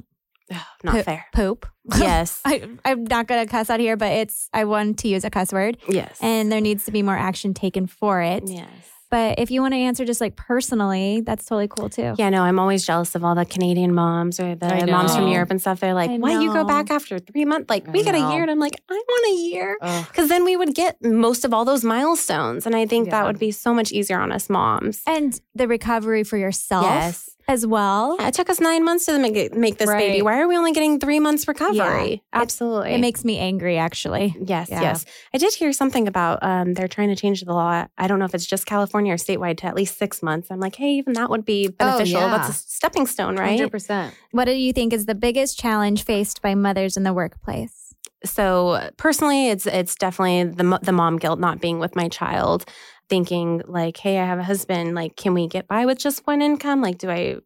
not 0.83 0.95
po- 0.95 1.03
fair. 1.03 1.25
poop. 1.33 1.65
Yes. 1.97 2.41
I, 2.43 2.67
I'm 2.83 3.05
not 3.05 3.27
going 3.27 3.45
to 3.45 3.49
cuss 3.49 3.69
out 3.69 3.79
here, 3.79 3.95
but 3.95 4.12
it's, 4.12 4.49
I 4.51 4.65
want 4.65 4.99
to 4.99 5.07
use 5.07 5.23
a 5.23 5.29
cuss 5.29 5.53
word. 5.53 5.77
yes. 5.88 6.17
And 6.21 6.51
there 6.51 6.60
needs 6.60 6.83
to 6.86 6.91
be 6.91 7.01
more 7.01 7.15
action 7.17 7.53
taken 7.53 7.88
for 7.88 8.21
it. 8.21 8.43
yes. 8.45 8.67
But 9.10 9.39
if 9.39 9.51
you 9.51 9.62
want 9.62 9.73
to 9.73 9.77
answer 9.77 10.03
just 10.03 10.19
like 10.19 10.36
personally, 10.36 11.21
that's 11.21 11.45
totally 11.45 11.69
cool 11.69 11.89
too. 11.89 12.13
Yeah, 12.17 12.29
no, 12.29 12.41
I'm 12.41 12.60
always 12.60 12.86
jealous 12.86 13.15
of 13.15 13.23
all 13.23 13.36
the 13.36 13.45
Canadian 13.45 13.95
moms 13.95 14.38
or 14.38 14.53
the 14.53 14.86
moms 14.86 15.15
from. 15.15 15.29
Europe 15.29 15.49
and 15.49 15.62
stuff. 15.62 15.79
They're 15.79 15.93
like, 15.93 16.12
why 16.19 16.41
you 16.41 16.51
go 16.51 16.65
back 16.65 16.91
after 16.91 17.17
three 17.17 17.45
months? 17.45 17.69
Like, 17.69 17.88
we 17.88 18.01
I 18.01 18.03
get 18.03 18.15
a 18.15 18.33
year. 18.33 18.41
And 18.41 18.51
I'm 18.51 18.60
like, 18.60 18.75
I 18.89 18.93
want 18.93 19.27
a 19.27 19.41
year. 19.43 19.77
Because 19.79 20.27
then 20.27 20.43
we 20.43 20.57
would 20.57 20.75
get 20.75 21.01
most 21.01 21.45
of 21.45 21.53
all 21.53 21.63
those 21.63 21.86
milestones. 21.86 22.65
And 22.65 22.75
I 22.75 22.86
think 22.86 23.10
that 23.12 23.25
would 23.25 23.39
be 23.39 23.51
so 23.51 23.73
much 23.73 23.93
easier 23.93 24.19
on 24.19 24.33
us 24.33 24.49
moms. 24.49 25.03
And 25.07 25.39
the 25.55 25.69
recovery 25.69 26.25
for 26.25 26.36
yourself 26.36 26.83
Yes. 26.83 27.29
As 27.47 27.65
well. 27.65 28.17
Yeah, 28.19 28.27
it 28.27 28.33
took 28.33 28.49
us 28.49 28.60
nine 28.60 28.83
months 28.83 29.05
to 29.05 29.17
make, 29.19 29.55
make 29.55 29.77
this 29.77 29.89
baby. 29.89 30.21
Why 30.21 30.39
are 30.41 30.47
we 30.47 30.57
only 30.57 30.73
getting 30.73 30.99
three 30.99 31.19
months 31.19 31.47
recovery? 31.47 32.12
Yeah. 32.12 32.41
Absolutely. 32.41 32.93
It 32.93 32.99
makes 32.99 33.23
me 33.23 33.38
angry, 33.38 33.77
actually. 33.77 34.36
Yes, 34.39 34.69
Yeah. 34.69 34.81
yes. 34.81 35.05
I 35.33 35.38
did 35.38 35.53
hear 35.53 35.71
something 35.71 36.07
about 36.07 36.39
um, 36.41 36.73
they're 36.73 36.88
trying 36.88 37.10
to 37.10 37.15
change 37.15 37.41
the 37.41 37.53
law. 37.53 37.86
I 37.97 38.07
don't 38.07 38.19
know 38.19 38.25
if 38.25 38.36
it's 38.36 38.45
just 38.45 38.65
California 38.65 39.13
or 39.13 39.17
statewide 39.17 39.57
to 39.60 39.67
at 39.67 39.75
least 39.75 39.97
six 39.97 40.21
months. 40.21 40.49
I'm 40.51 40.60
like, 40.60 40.75
hey, 40.75 40.91
even 40.95 41.13
that 41.13 41.29
would 41.29 41.45
be 41.45 41.69
beneficial. 41.69 42.19
That's 42.19 42.47
yeah. 42.47 42.51
a 42.51 42.53
stepping 42.53 43.07
stone, 43.07 43.38
right? 43.38 43.60
100%. 43.60 44.12
What 44.31 44.45
do 44.45 44.51
you 44.51 44.73
think 44.73 44.91
is 44.91 45.05
the 45.05 45.15
biggest 45.15 45.57
challenge 45.57 46.03
faced 46.03 46.41
by 46.41 46.53
mothers 46.55 46.97
in 46.97 47.03
the 47.03 47.13
workplace? 47.13 47.87
So 48.25 48.89
personally, 48.97 49.49
it's 49.49 49.65
it's 49.65 49.95
definitely 49.95 50.43
the 50.43 50.80
the 50.82 50.91
mom 50.91 51.17
guilt 51.17 51.39
not 51.39 51.62
being 51.62 51.80
with 51.80 51.95
my 51.95 52.10
child, 52.10 52.65
thinking 53.10 53.62
like, 53.67 53.97
hey, 53.97 54.19
I 54.19 54.25
have 54.25 54.39
a 54.39 54.43
husband. 54.43 54.95
Like, 54.95 55.15
can 55.15 55.34
we 55.34 55.47
get 55.47 55.67
by 55.67 55.86
with 55.86 55.99
just 55.99 56.25
one 56.25 56.41
income? 56.41 56.82
Like, 56.82 56.97
do 56.97 57.10
I 57.10 57.38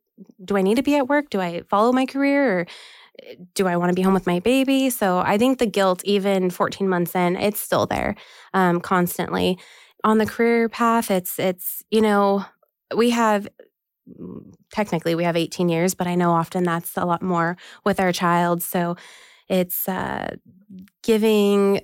do 0.43 0.57
I 0.57 0.61
need 0.61 0.75
to 0.75 0.83
be 0.83 0.95
at 0.95 1.07
work? 1.07 1.29
Do 1.29 1.41
I 1.41 1.63
follow 1.69 1.91
my 1.91 2.05
career 2.05 2.59
or 2.59 2.67
do 3.55 3.67
I 3.67 3.77
want 3.77 3.89
to 3.89 3.95
be 3.95 4.01
home 4.01 4.13
with 4.13 4.27
my 4.27 4.39
baby? 4.39 4.89
So 4.89 5.19
I 5.19 5.37
think 5.37 5.59
the 5.59 5.65
guilt, 5.65 6.01
even 6.05 6.49
14 6.49 6.87
months 6.87 7.15
in, 7.15 7.35
it's 7.35 7.59
still 7.59 7.85
there 7.85 8.15
um, 8.53 8.81
constantly. 8.81 9.59
On 10.03 10.17
the 10.17 10.25
career 10.25 10.69
path, 10.69 11.11
it's 11.11 11.37
it's 11.37 11.83
you 11.91 12.01
know 12.01 12.45
we 12.95 13.11
have 13.11 13.47
technically 14.73 15.15
we 15.15 15.23
have 15.23 15.35
18 15.37 15.69
years, 15.69 15.93
but 15.93 16.07
I 16.07 16.15
know 16.15 16.31
often 16.31 16.63
that's 16.63 16.97
a 16.97 17.05
lot 17.05 17.21
more 17.21 17.57
with 17.85 17.99
our 17.99 18.11
child. 18.11 18.63
So 18.63 18.95
it's 19.51 19.87
uh, 19.87 20.35
giving 21.03 21.81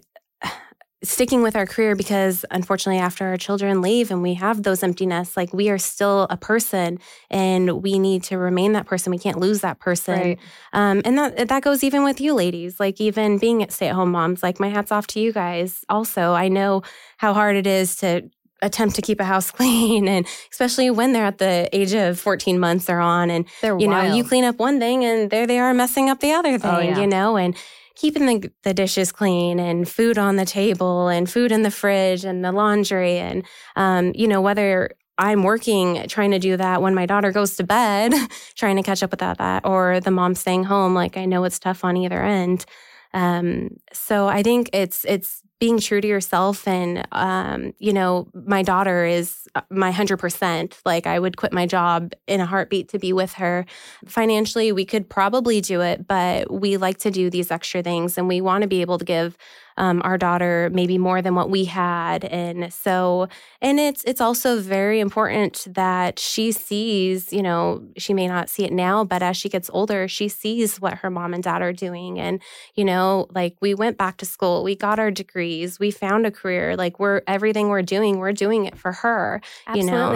sticking 1.04 1.44
with 1.44 1.56
our 1.56 1.68
career 1.68 1.96
because 1.96 2.44
unfortunately 2.50 3.00
after 3.00 3.28
our 3.28 3.38
children 3.38 3.84
leave 3.84 4.10
and 4.10 4.24
we 4.24 4.34
have 4.34 4.64
those 4.64 4.82
empty 4.82 5.06
nests 5.06 5.38
like 5.38 5.54
we 5.54 5.70
are 5.70 5.78
still 5.78 6.26
a 6.32 6.38
person 6.38 6.98
and 7.30 7.84
we 7.84 8.00
need 8.00 8.24
to 8.24 8.36
remain 8.36 8.74
that 8.74 8.88
person. 8.88 9.12
We 9.12 9.20
can't 9.20 9.38
lose 9.38 9.62
that 9.62 9.80
person. 9.80 10.20
Right. 10.20 10.40
um, 10.74 11.04
and 11.06 11.16
that 11.18 11.50
that 11.50 11.62
goes 11.62 11.84
even 11.84 12.04
with 12.04 12.20
you 12.20 12.34
ladies 12.34 12.80
like 12.80 13.00
even 13.00 13.38
being 13.38 13.62
at 13.62 13.72
stay-at-home 13.72 14.12
moms 14.12 14.42
like 14.42 14.60
my 14.60 14.70
hats 14.70 14.92
off 14.92 15.06
to 15.08 15.20
you 15.20 15.32
guys. 15.32 15.86
Also 15.88 16.34
i 16.34 16.48
know 16.48 16.82
how 17.18 17.34
hard 17.34 17.56
it 17.56 17.68
is 17.68 17.96
to 17.98 18.28
attempt 18.62 18.96
to 18.96 19.02
keep 19.02 19.20
a 19.20 19.24
house 19.24 19.52
clean 19.58 20.08
and 20.08 20.26
especially 20.52 20.90
when 20.90 21.14
they're 21.14 21.26
at 21.26 21.38
the 21.38 21.70
age 21.74 21.94
of 21.94 22.20
14 22.20 22.60
months 22.60 22.90
or 22.90 23.00
on 23.00 23.30
and 23.30 23.46
They're 23.62 23.78
you 23.80 23.88
know 23.88 24.02
you 24.14 24.24
clean 24.24 24.44
up 24.44 24.58
one 24.58 24.80
thing 24.80 25.04
and 25.06 25.30
there 25.30 25.46
they 25.48 25.60
are 25.60 25.74
messing 25.74 26.10
up 26.10 26.20
the 26.20 26.32
other 26.34 26.58
thing 26.58 26.72
Oh, 26.76 26.80
yeah. 26.80 27.00
you 27.00 27.08
know 27.08 27.38
and 27.38 27.56
keeping 27.96 28.26
the, 28.28 28.52
the 28.64 28.74
dishes 28.74 29.12
clean 29.12 29.60
and 29.60 29.88
food 29.90 30.18
on 30.20 30.36
the 30.36 30.46
table 30.46 31.08
and 31.08 31.30
food 31.30 31.52
in 31.52 31.64
the 31.64 31.72
fridge 31.72 32.24
and 32.26 32.44
the 32.46 32.52
laundry 32.52 33.18
and 33.18 33.44
um, 33.76 34.12
you 34.16 34.28
know 34.28 34.42
whether 34.42 34.92
i'm 35.20 35.42
working 35.44 36.08
trying 36.08 36.32
to 36.32 36.38
do 36.40 36.58
that 36.58 36.82
when 36.82 36.94
my 36.94 37.06
daughter 37.08 37.32
goes 37.32 37.56
to 37.56 37.64
bed 37.64 38.14
trying 38.56 38.76
to 38.76 38.84
catch 38.84 39.02
up 39.02 39.10
with 39.12 39.20
that, 39.20 39.38
that 39.40 39.66
or 39.66 40.00
the 40.00 40.12
mom 40.12 40.36
staying 40.36 40.64
home 40.64 40.94
like 40.94 41.18
i 41.18 41.26
know 41.26 41.44
it's 41.44 41.58
tough 41.60 41.84
on 41.84 41.98
either 41.98 42.22
end 42.24 42.66
um, 43.14 43.70
so 43.94 44.28
i 44.28 44.44
think 44.44 44.70
it's 44.74 45.04
it's 45.06 45.42
being 45.60 45.80
true 45.80 46.00
to 46.02 46.08
yourself 46.08 46.68
and 46.68 47.08
um, 47.12 47.74
you 47.80 47.92
know 47.92 48.28
my 48.34 48.62
daughter 48.62 49.06
is 49.06 49.48
uh, 49.56 49.62
my 49.70 49.92
100% 49.92 50.80
like 50.86 51.08
i 51.08 51.18
would 51.18 51.38
quit 51.38 51.52
my 51.52 51.66
job 51.66 52.14
in 52.28 52.40
a 52.40 52.46
heartbeat 52.46 52.90
to 52.90 53.00
be 53.00 53.12
with 53.14 53.34
her. 53.34 53.66
Financially 54.06 54.72
we 54.72 54.86
could 54.86 55.10
probably 55.10 55.62
do 55.62 55.82
it 55.82 56.08
but 56.08 56.52
we 56.52 56.78
like 56.78 56.98
to 57.00 57.12
do 57.12 57.30
these 57.30 57.52
extra 57.52 57.82
things 57.82 58.18
and 58.18 58.28
we 58.28 58.42
want 58.42 58.62
to 58.62 58.68
be 58.68 58.82
able 58.82 58.98
to 58.98 59.06
give 59.06 59.38
um, 59.78 60.02
our 60.04 60.18
daughter 60.18 60.70
maybe 60.74 60.98
more 60.98 61.22
than 61.22 61.36
what 61.36 61.50
we 61.50 61.66
had. 61.66 62.26
And 62.26 62.74
so, 62.74 63.28
and 63.62 63.80
it's 63.80 64.04
it's 64.04 64.20
also 64.20 64.60
very 64.60 65.00
important 65.00 65.68
that 65.70 66.20
she 66.20 66.52
sees, 66.52 67.32
you 67.32 67.42
know, 67.42 67.84
she 67.98 68.14
may 68.14 68.28
not 68.28 68.50
see 68.50 68.66
it 68.66 68.74
now, 68.74 69.04
but 69.04 69.22
as 69.22 69.38
she 69.38 69.50
gets 69.50 69.70
older, 69.72 70.08
she 70.08 70.28
sees 70.28 70.82
what 70.82 70.96
her 70.96 71.10
mom 71.10 71.34
and 71.34 71.44
dad 71.44 71.62
are 71.62 71.74
doing. 71.74 72.20
And, 72.20 72.42
you 72.76 72.84
know, 72.84 73.28
like 73.34 73.56
we 73.62 73.74
went 73.74 73.98
back 73.98 74.18
to 74.18 74.26
school, 74.26 74.64
we 74.64 74.76
got 74.76 75.00
our 75.00 75.12
degrees, 75.12 75.80
we 75.80 75.92
found 75.92 76.26
a 76.26 76.32
career, 76.32 76.76
like 76.76 77.00
we're 77.00 77.22
everything 77.28 77.70
we're 77.70 77.82
doing, 77.84 78.18
we're 78.18 78.34
doing 78.34 78.66
it 78.66 78.78
for 78.78 78.92
her. 78.92 79.42
You 79.78 79.84
know? 79.84 80.12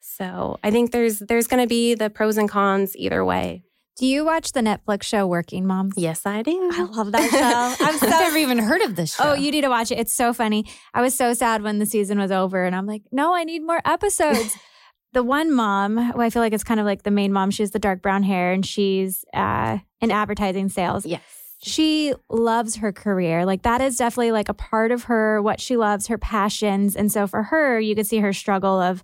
So 0.00 0.58
I 0.64 0.70
think 0.70 0.90
there's 0.90 1.20
there's 1.20 1.46
gonna 1.46 1.66
be 1.66 1.94
the 1.94 2.10
pros 2.10 2.38
and 2.38 2.48
cons 2.48 2.96
either 2.96 3.24
way. 3.24 3.62
Do 3.98 4.06
you 4.06 4.24
watch 4.24 4.52
the 4.52 4.60
Netflix 4.60 5.02
show 5.02 5.26
Working 5.26 5.66
Moms? 5.66 5.94
Yes, 5.96 6.24
I 6.24 6.42
do. 6.42 6.70
I 6.72 6.82
love 6.84 7.10
that 7.10 7.30
show. 7.30 7.84
I've 7.84 7.98
so 7.98 8.06
never 8.06 8.36
even 8.36 8.58
heard 8.58 8.80
of 8.82 8.94
this 8.94 9.16
show. 9.16 9.30
Oh, 9.30 9.34
you 9.34 9.50
need 9.50 9.62
to 9.62 9.68
watch 9.68 9.90
it. 9.90 9.98
It's 9.98 10.12
so 10.12 10.32
funny. 10.32 10.66
I 10.94 11.02
was 11.02 11.16
so 11.16 11.34
sad 11.34 11.62
when 11.62 11.80
the 11.80 11.86
season 11.86 12.16
was 12.16 12.30
over, 12.30 12.64
and 12.64 12.76
I'm 12.76 12.86
like, 12.86 13.02
no, 13.10 13.34
I 13.34 13.42
need 13.42 13.64
more 13.64 13.80
episodes. 13.84 14.56
the 15.14 15.24
one 15.24 15.52
mom, 15.52 16.12
who 16.12 16.20
I 16.20 16.30
feel 16.30 16.42
like 16.42 16.52
it's 16.52 16.62
kind 16.62 16.78
of 16.78 16.86
like 16.86 17.02
the 17.02 17.10
main 17.10 17.32
mom. 17.32 17.50
She 17.50 17.64
has 17.64 17.72
the 17.72 17.80
dark 17.80 18.00
brown 18.00 18.22
hair, 18.22 18.52
and 18.52 18.64
she's 18.64 19.24
uh, 19.34 19.78
in 20.00 20.12
advertising 20.12 20.68
sales. 20.68 21.04
yes. 21.04 21.22
She 21.60 22.14
loves 22.30 22.76
her 22.76 22.92
career. 22.92 23.44
Like 23.44 23.62
that 23.62 23.80
is 23.80 23.96
definitely 23.96 24.30
like 24.30 24.48
a 24.48 24.54
part 24.54 24.92
of 24.92 25.04
her, 25.04 25.42
what 25.42 25.58
she 25.60 25.76
loves, 25.76 26.06
her 26.06 26.16
passions. 26.16 26.94
And 26.94 27.10
so 27.10 27.26
for 27.26 27.42
her, 27.42 27.80
you 27.80 27.96
could 27.96 28.06
see 28.06 28.18
her 28.18 28.32
struggle 28.32 28.80
of, 28.80 29.02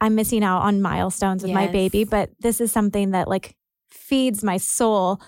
I'm 0.00 0.14
missing 0.14 0.42
out 0.42 0.62
on 0.62 0.80
milestones 0.80 1.42
with 1.42 1.52
my 1.52 1.66
baby, 1.66 2.04
but 2.04 2.30
this 2.40 2.62
is 2.62 2.72
something 2.72 3.10
that 3.10 3.28
like 3.28 3.54
feeds 4.08 4.42
my 4.44 4.58
soul. 4.58 5.20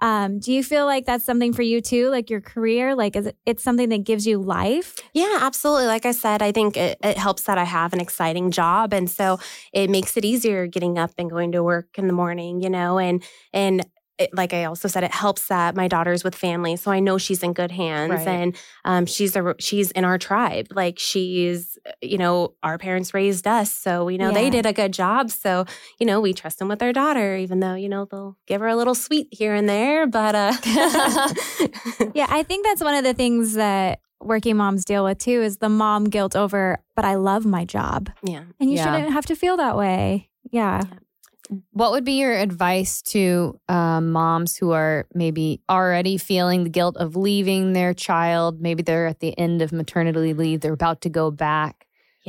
Um, 0.00 0.40
do 0.40 0.52
you 0.52 0.64
feel 0.64 0.84
like 0.86 1.06
that's 1.06 1.24
something 1.24 1.52
for 1.52 1.62
you 1.62 1.80
too? 1.80 2.08
Like 2.10 2.28
your 2.28 2.40
career, 2.40 2.96
like 2.96 3.14
is 3.14 3.26
it, 3.26 3.36
it's 3.46 3.62
something 3.62 3.88
that 3.90 4.02
gives 4.04 4.26
you 4.26 4.42
life? 4.42 4.96
Yeah, 5.14 5.38
absolutely. 5.40 5.86
Like 5.86 6.04
I 6.06 6.10
said, 6.12 6.42
I 6.42 6.50
think 6.50 6.76
it, 6.76 6.98
it 7.04 7.16
helps 7.16 7.44
that 7.44 7.56
I 7.56 7.64
have 7.64 7.92
an 7.92 8.00
exciting 8.00 8.50
job, 8.50 8.92
and 8.92 9.08
so 9.08 9.38
it 9.72 9.90
makes 9.90 10.16
it 10.16 10.24
easier 10.24 10.66
getting 10.66 10.98
up 10.98 11.12
and 11.18 11.30
going 11.30 11.52
to 11.52 11.62
work 11.62 11.98
in 11.98 12.08
the 12.08 12.12
morning. 12.12 12.60
You 12.60 12.70
know, 12.70 12.98
and 12.98 13.22
and. 13.52 13.84
It, 14.18 14.28
like 14.34 14.52
I 14.52 14.64
also 14.64 14.88
said, 14.88 15.04
it 15.04 15.10
helps 15.10 15.46
that 15.48 15.74
my 15.74 15.88
daughter's 15.88 16.22
with 16.22 16.34
family, 16.34 16.76
so 16.76 16.90
I 16.90 17.00
know 17.00 17.16
she's 17.18 17.42
in 17.42 17.54
good 17.54 17.70
hands, 17.72 18.10
Right. 18.10 18.28
and 18.28 18.56
um, 18.84 19.06
she's 19.06 19.34
a 19.34 19.54
she's 19.58 19.90
in 19.92 20.04
our 20.04 20.18
tribe. 20.18 20.66
Like 20.70 20.98
she's, 20.98 21.78
you 22.02 22.18
know, 22.18 22.54
our 22.62 22.76
parents 22.78 23.14
raised 23.14 23.46
us, 23.46 23.72
so 23.72 24.04
we 24.04 24.18
know 24.18 24.28
Yeah. 24.28 24.34
they 24.34 24.50
did 24.50 24.66
a 24.66 24.72
good 24.74 24.92
job. 24.92 25.30
So 25.30 25.64
you 25.98 26.04
know, 26.06 26.20
we 26.20 26.34
trust 26.34 26.58
them 26.58 26.68
with 26.68 26.82
our 26.82 26.92
daughter, 26.92 27.36
even 27.36 27.60
though 27.60 27.74
you 27.74 27.88
know 27.88 28.04
they'll 28.04 28.36
give 28.46 28.60
her 28.60 28.68
a 28.68 28.76
little 28.76 28.94
sweet 28.94 29.28
here 29.32 29.54
and 29.54 29.66
there. 29.68 30.06
But 30.06 30.34
uh, 30.34 30.52
Yeah, 32.14 32.26
I 32.28 32.42
think 32.46 32.64
that's 32.66 32.82
one 32.82 32.94
of 32.94 33.04
the 33.04 33.14
things 33.14 33.54
that 33.54 34.00
working 34.20 34.56
moms 34.56 34.84
deal 34.84 35.04
with 35.04 35.18
too 35.18 35.42
is 35.42 35.56
the 35.58 35.68
mom 35.68 36.04
guilt 36.04 36.36
over, 36.36 36.78
but 36.94 37.04
I 37.04 37.14
love 37.14 37.44
my 37.46 37.64
job. 37.64 38.10
yeah, 38.22 38.42
And 38.60 38.70
you 38.70 38.76
Yeah. 38.76 38.84
shouldn't 38.94 39.12
have 39.12 39.26
to 39.26 39.34
feel 39.36 39.56
that 39.56 39.76
way. 39.76 40.28
Yeah. 40.50 40.82
What 41.72 41.92
would 41.92 42.04
be 42.04 42.20
your 42.20 42.32
advice 42.32 43.02
to 43.02 43.58
um, 43.68 44.12
moms 44.12 44.56
who 44.56 44.72
are 44.72 45.06
maybe 45.14 45.60
already 45.68 46.16
feeling 46.18 46.64
the 46.64 46.70
guilt 46.70 46.96
of 46.96 47.16
leaving 47.16 47.72
their 47.72 47.92
child? 47.94 48.60
Maybe 48.60 48.82
they're 48.82 49.06
at 49.06 49.20
the 49.20 49.38
end 49.38 49.62
of 49.62 49.72
maternity 49.72 50.34
leave, 50.34 50.60
they're 50.60 50.72
about 50.72 51.02
to 51.02 51.10
go 51.10 51.30
back. 51.30 51.86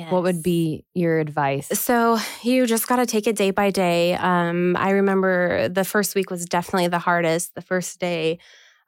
What 0.09 0.23
would 0.23 0.41
be 0.41 0.85
your 0.95 1.19
advice? 1.19 1.67
So 1.79 2.17
you 2.41 2.65
just 2.65 2.87
got 2.87 2.95
to 2.95 3.05
take 3.05 3.27
it 3.27 3.35
day 3.35 3.51
by 3.51 3.69
day. 3.69 4.15
Um, 4.15 4.75
I 4.75 4.89
remember 4.89 5.69
the 5.69 5.83
first 5.83 6.15
week 6.15 6.31
was 6.31 6.45
definitely 6.45 6.87
the 6.87 6.99
hardest. 6.99 7.53
The 7.53 7.61
first 7.61 7.99
day, 7.99 8.39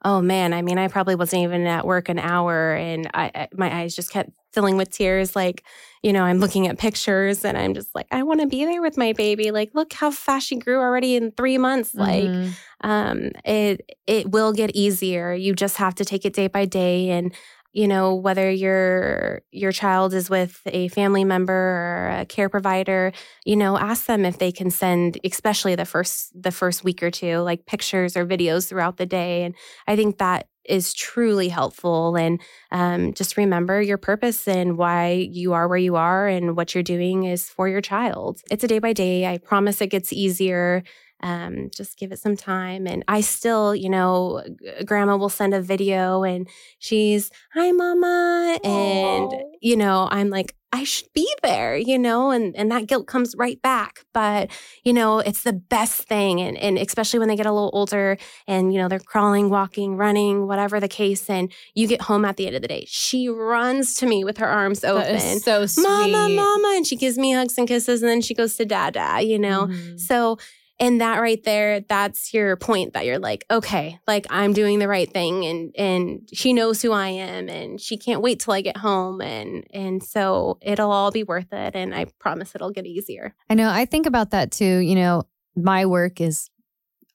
oh 0.04 0.20
man, 0.20 0.52
I 0.52 0.62
mean, 0.62 0.78
I 0.78 0.88
probably 0.88 1.14
wasn't 1.14 1.44
even 1.44 1.64
at 1.66 1.86
work 1.86 2.08
an 2.08 2.18
hour, 2.18 2.74
and 2.74 3.08
I, 3.14 3.30
I 3.34 3.48
my 3.54 3.82
eyes 3.82 3.94
just 3.94 4.10
kept 4.10 4.30
filling 4.52 4.76
with 4.76 4.90
tears. 4.90 5.36
Like, 5.36 5.62
you 6.06 6.12
know, 6.12 6.22
I'm 6.24 6.38
looking 6.38 6.68
at 6.68 6.78
pictures, 6.78 7.44
and 7.44 7.58
I'm 7.58 7.74
just 7.74 7.94
like, 7.94 8.06
I 8.12 8.22
want 8.22 8.40
to 8.40 8.46
be 8.46 8.64
there 8.64 8.80
with 8.82 8.96
my 8.96 9.12
baby. 9.12 9.50
Like, 9.50 9.70
look 9.74 9.92
how 9.92 10.10
fast 10.12 10.46
she 10.48 10.56
grew 10.56 10.78
already 10.80 11.16
in 11.16 11.32
three 11.32 11.58
months. 11.58 11.98
Like, 11.98 12.36
Mhm. 12.36 12.56
um, 12.82 13.30
it 13.44 13.80
it 14.06 14.30
will 14.30 14.52
get 14.52 14.70
easier. 14.76 15.32
You 15.34 15.54
just 15.54 15.78
have 15.78 15.94
to 15.96 16.04
take 16.04 16.24
it 16.24 16.32
day 16.34 16.46
by 16.48 16.64
day, 16.66 17.10
and 17.10 17.34
you 17.72 17.88
know 17.88 18.14
whether 18.14 18.50
your 18.50 19.42
your 19.52 19.72
child 19.72 20.14
is 20.14 20.30
with 20.30 20.62
a 20.66 20.88
family 20.88 21.24
member 21.24 21.52
or 21.52 22.20
a 22.20 22.24
care 22.26 22.48
provider. 22.48 23.12
You 23.44 23.56
know, 23.56 23.76
ask 23.78 24.06
them 24.06 24.24
if 24.24 24.38
they 24.38 24.52
can 24.52 24.70
send, 24.70 25.18
especially 25.24 25.74
the 25.74 25.84
first 25.84 26.30
the 26.40 26.52
first 26.52 26.84
week 26.84 27.02
or 27.02 27.10
two, 27.10 27.38
like 27.38 27.66
pictures 27.66 28.16
or 28.16 28.26
videos 28.26 28.68
throughout 28.68 28.96
the 28.96 29.06
day. 29.06 29.42
And 29.44 29.54
I 29.88 29.96
think 29.96 30.18
that 30.18 30.48
is 30.68 30.92
truly 30.94 31.48
helpful. 31.48 32.16
And 32.16 32.40
um, 32.70 33.12
just 33.14 33.36
remember 33.36 33.80
your 33.80 33.98
purpose 33.98 34.46
and 34.48 34.76
why 34.76 35.28
you 35.30 35.52
are 35.52 35.68
where 35.68 35.78
you 35.78 35.96
are 35.96 36.26
and 36.26 36.56
what 36.56 36.74
you're 36.74 36.82
doing 36.82 37.24
is 37.24 37.48
for 37.48 37.68
your 37.68 37.80
child. 37.80 38.40
It's 38.50 38.64
a 38.64 38.68
day 38.68 38.78
by 38.78 38.92
day. 38.92 39.26
I 39.26 39.38
promise 39.38 39.80
it 39.80 39.88
gets 39.88 40.12
easier 40.12 40.82
um, 41.22 41.70
just 41.74 41.98
give 41.98 42.12
it 42.12 42.18
some 42.18 42.36
time. 42.36 42.86
And 42.86 43.04
I 43.08 43.20
still, 43.20 43.74
you 43.74 43.88
know, 43.88 44.42
grandma 44.84 45.16
will 45.16 45.28
send 45.28 45.54
a 45.54 45.60
video 45.62 46.22
and 46.24 46.48
she's, 46.78 47.30
hi, 47.54 47.72
mama. 47.72 48.58
And, 48.62 49.32
Aw. 49.32 49.42
you 49.60 49.76
know, 49.76 50.08
I'm 50.10 50.30
like, 50.30 50.54
I 50.72 50.84
should 50.84 51.08
be 51.14 51.26
there, 51.42 51.74
you 51.76 51.98
know, 51.98 52.30
and, 52.32 52.54
and 52.54 52.70
that 52.70 52.86
guilt 52.86 53.06
comes 53.06 53.34
right 53.38 53.60
back. 53.62 54.00
But, 54.12 54.50
you 54.84 54.92
know, 54.92 55.20
it's 55.20 55.42
the 55.42 55.54
best 55.54 56.02
thing. 56.02 56.40
And, 56.40 56.58
and 56.58 56.76
especially 56.76 57.18
when 57.18 57.28
they 57.28 57.36
get 57.36 57.46
a 57.46 57.52
little 57.52 57.70
older 57.72 58.18
and, 58.46 58.74
you 58.74 58.78
know, 58.80 58.88
they're 58.88 58.98
crawling, 58.98 59.48
walking, 59.48 59.96
running, 59.96 60.46
whatever 60.46 60.78
the 60.78 60.88
case. 60.88 61.30
And 61.30 61.50
you 61.74 61.86
get 61.86 62.02
home 62.02 62.26
at 62.26 62.36
the 62.36 62.46
end 62.46 62.56
of 62.56 62.62
the 62.62 62.68
day, 62.68 62.84
she 62.88 63.28
runs 63.28 63.94
to 63.94 64.06
me 64.06 64.22
with 64.22 64.36
her 64.36 64.48
arms 64.48 64.84
open. 64.84 65.40
so 65.40 65.64
sweet. 65.64 65.86
Mama, 65.86 66.28
mama. 66.28 66.74
And 66.76 66.86
she 66.86 66.96
gives 66.96 67.16
me 67.16 67.32
hugs 67.32 67.56
and 67.56 67.66
kisses. 67.66 68.02
And 68.02 68.10
then 68.10 68.20
she 68.20 68.34
goes 68.34 68.56
to 68.56 68.66
dada, 68.66 69.22
you 69.22 69.38
know? 69.38 69.68
Mhm. 69.68 69.98
So, 69.98 70.36
and 70.78 71.00
that 71.00 71.20
right 71.20 71.42
there, 71.42 71.80
that's 71.80 72.34
your 72.34 72.56
point 72.56 72.92
that 72.92 73.06
you're 73.06 73.18
like, 73.18 73.46
okay, 73.50 73.98
like 74.06 74.26
I'm 74.28 74.52
doing 74.52 74.78
the 74.78 74.88
right 74.88 75.10
thing 75.10 75.44
and 75.46 75.74
and 75.76 76.28
she 76.32 76.52
knows 76.52 76.82
who 76.82 76.92
I 76.92 77.08
am 77.08 77.48
and 77.48 77.80
she 77.80 77.96
can't 77.96 78.20
wait 78.20 78.40
till 78.40 78.52
I 78.52 78.60
get 78.60 78.76
home 78.76 79.20
and 79.20 79.66
and 79.72 80.02
so 80.02 80.58
it'll 80.60 80.92
all 80.92 81.10
be 81.10 81.22
worth 81.22 81.52
it 81.52 81.74
and 81.74 81.94
I 81.94 82.06
promise 82.18 82.54
it'll 82.54 82.72
get 82.72 82.86
easier. 82.86 83.34
I 83.48 83.54
know. 83.54 83.70
I 83.70 83.86
think 83.86 84.06
about 84.06 84.32
that 84.32 84.50
too. 84.50 84.78
You 84.78 84.96
know, 84.96 85.22
my 85.56 85.86
work 85.86 86.20
is 86.20 86.50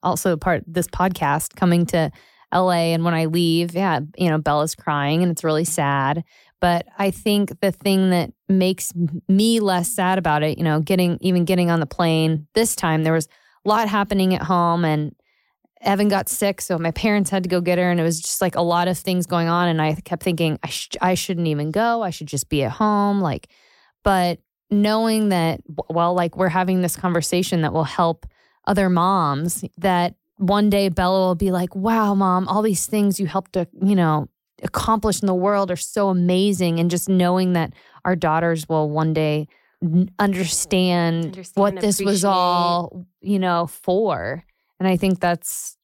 also 0.04 0.36
part 0.38 0.64
this 0.66 0.88
podcast 0.88 1.56
coming 1.56 1.86
to 1.88 2.12
LA. 2.54 2.94
And 2.94 3.06
when 3.06 3.14
I 3.14 3.26
leave, 3.26 3.76
yeah, 3.76 4.00
you 4.18 4.30
know, 4.30 4.38
Bella's 4.38 4.76
crying 4.76 5.24
and 5.24 5.32
it's 5.32 5.44
really 5.44 5.66
sad. 5.66 6.24
But 6.60 6.86
I 6.98 7.12
think 7.12 7.60
the 7.62 7.72
thing 7.72 8.12
that 8.12 8.32
makes 8.48 8.92
me 9.28 9.60
less 9.60 9.92
sad 9.92 10.18
about 10.18 10.44
it, 10.44 10.58
you 10.58 10.64
know, 10.64 10.80
getting 10.80 11.18
even 11.22 11.46
getting 11.46 11.72
on 11.72 11.80
the 11.80 11.86
plane 11.86 12.48
this 12.54 12.76
time, 12.76 13.04
there 13.04 13.14
was 13.14 13.28
lot 13.66 13.88
happening 13.88 14.34
at 14.34 14.44
home 14.44 14.86
and 14.86 15.16
Evan 15.84 16.10
got 16.10 16.30
sick, 16.30 16.62
so 16.62 16.78
my 16.78 16.92
parents 16.92 17.30
had 17.30 17.44
to 17.44 17.50
go 17.50 17.60
get 17.60 17.78
her, 17.78 17.90
and 17.90 18.00
it 18.00 18.04
was 18.04 18.22
just 18.22 18.42
like 18.42 18.56
a 18.56 18.62
lot 18.62 18.88
of 18.88 18.98
things 18.98 19.26
going 19.26 19.48
on. 19.48 19.68
And 19.68 19.82
I 19.82 19.96
kept 19.96 20.24
thinking 20.24 20.60
I 20.64 20.70
sh- 20.70 20.98
I 21.02 21.16
shouldn't 21.16 21.48
even 21.48 21.72
go. 21.72 22.04
I 22.04 22.12
should 22.12 22.28
just 22.28 22.50
be 22.50 22.64
at 22.64 22.72
home. 22.72 23.20
Like, 23.20 23.48
but 24.04 24.40
knowing 24.70 25.30
that 25.30 25.62
well, 25.90 26.14
like 26.14 26.38
we're 26.38 26.50
having 26.50 26.82
this 26.82 26.96
conversation 26.96 27.62
that 27.62 27.74
will 27.74 27.84
help 27.84 28.26
other 28.66 28.90
moms. 28.90 29.66
That 29.78 30.16
one 30.38 30.70
day 30.70 30.90
Bella 30.90 31.20
will 31.20 31.36
be 31.36 31.52
like, 31.52 31.76
"Wow, 31.76 32.14
mom, 32.14 32.48
all 32.48 32.62
these 32.62 32.86
things 32.86 33.20
you 33.20 33.26
helped 33.26 33.54
to 33.54 33.68
you 33.82 33.96
know 33.96 34.30
accomplish 34.62 35.22
in 35.22 35.26
the 35.26 35.34
world 35.34 35.72
are 35.72 35.76
so 35.76 36.10
amazing," 36.10 36.80
and 36.80 36.92
just 36.92 37.10
knowing 37.10 37.54
that 37.54 37.74
our 38.06 38.16
daughters 38.16 38.70
will 38.70 38.90
one 38.90 39.14
day 39.14 39.48
understand, 40.20 41.26
Understand, 41.26 41.52
what 41.56 41.80
this 41.82 42.00
was 42.02 42.24
all 42.24 43.06
you 43.22 43.40
know 43.40 43.68
for 43.68 44.44
and 44.82 44.88
I 44.88 44.98
think 44.98 45.20
that's, 45.20 45.78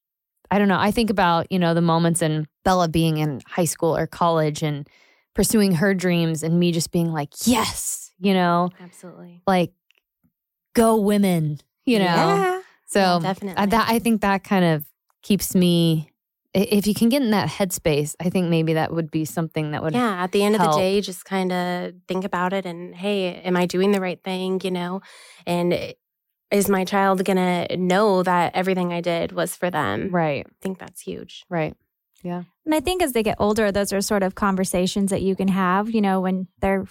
I 0.50 0.58
don't 0.58 0.68
know. 0.68 0.80
I 0.80 0.90
think 0.90 1.12
about, 1.12 1.52
you 1.52 1.60
know, 1.60 1.76
the 1.76 1.84
moments 1.84 2.24
in 2.24 2.48
Bella 2.66 2.88
being 2.88 3.20
in 3.20 3.42
high 3.46 3.66
school 3.66 3.96
or 3.96 4.08
college 4.08 4.64
and 4.64 4.90
pursuing 5.36 5.74
her 5.74 5.94
dreams 5.94 6.42
and 6.42 6.60
me 6.60 6.72
just 6.72 6.92
being 6.92 7.14
like, 7.14 7.30
yes, 7.46 8.12
you 8.18 8.34
know, 8.34 8.72
Absolutely. 8.82 9.44
like 9.46 9.72
go 10.74 11.00
women, 11.00 11.60
you 11.86 12.00
know? 12.00 12.06
Yeah. 12.06 12.62
So 12.88 13.00
Yeah, 13.00 13.20
definitely. 13.20 13.62
I, 13.62 13.66
that, 13.68 13.88
I 13.88 14.00
think 14.00 14.22
that 14.22 14.44
kind 14.44 14.66
of 14.66 14.86
keeps 15.22 15.54
me, 15.54 16.10
if 16.58 16.88
you 16.88 16.94
can 16.94 17.10
get 17.10 17.22
in 17.22 17.32
that 17.32 17.50
headspace, 17.50 18.16
I 18.20 18.30
think 18.30 18.50
maybe 18.50 18.74
that 18.74 18.94
would 18.94 19.12
be 19.12 19.26
something 19.26 19.72
that 19.72 19.84
would, 19.84 19.94
yeah, 19.94 20.24
at 20.24 20.32
the 20.32 20.44
end 20.44 20.56
of 20.56 20.62
the 20.62 20.72
day, 20.78 21.02
just 21.02 21.26
kind 21.26 21.52
of 21.52 21.94
think 22.08 22.26
about 22.26 22.54
it 22.54 22.66
and 22.66 22.96
hey, 22.96 23.36
am 23.36 23.56
I 23.56 23.66
doing 23.66 23.92
the 23.92 24.02
right 24.02 24.22
thing, 24.24 24.62
you 24.64 24.72
know? 24.72 25.02
And 25.46 25.74
eh, 25.74 25.94
is 26.52 26.70
my 26.70 26.86
child 26.86 27.24
going 27.26 27.38
to 27.38 27.78
know 27.78 28.24
that 28.24 28.56
everything 28.56 28.94
I 28.94 29.02
did 29.02 29.32
was 29.32 29.56
for 29.56 29.70
them? 29.70 30.10
right, 30.12 30.46
I 30.48 30.54
think 30.62 30.80
that's 30.80 31.02
huge. 31.02 31.46
right. 31.50 31.76
Yeah. 32.24 32.44
And 32.66 32.74
I 32.74 32.80
think 32.80 33.04
as 33.04 33.14
they 33.14 33.22
get 33.22 33.38
older, 33.40 33.72
those 33.72 33.94
are 33.94 34.02
sort 34.02 34.24
of 34.24 34.34
conversations 34.34 35.12
that 35.12 35.22
you 35.22 35.36
can 35.36 35.48
have, 35.50 35.92
you 35.92 36.02
know, 36.02 36.20
when 36.20 36.48
they're 36.60 36.86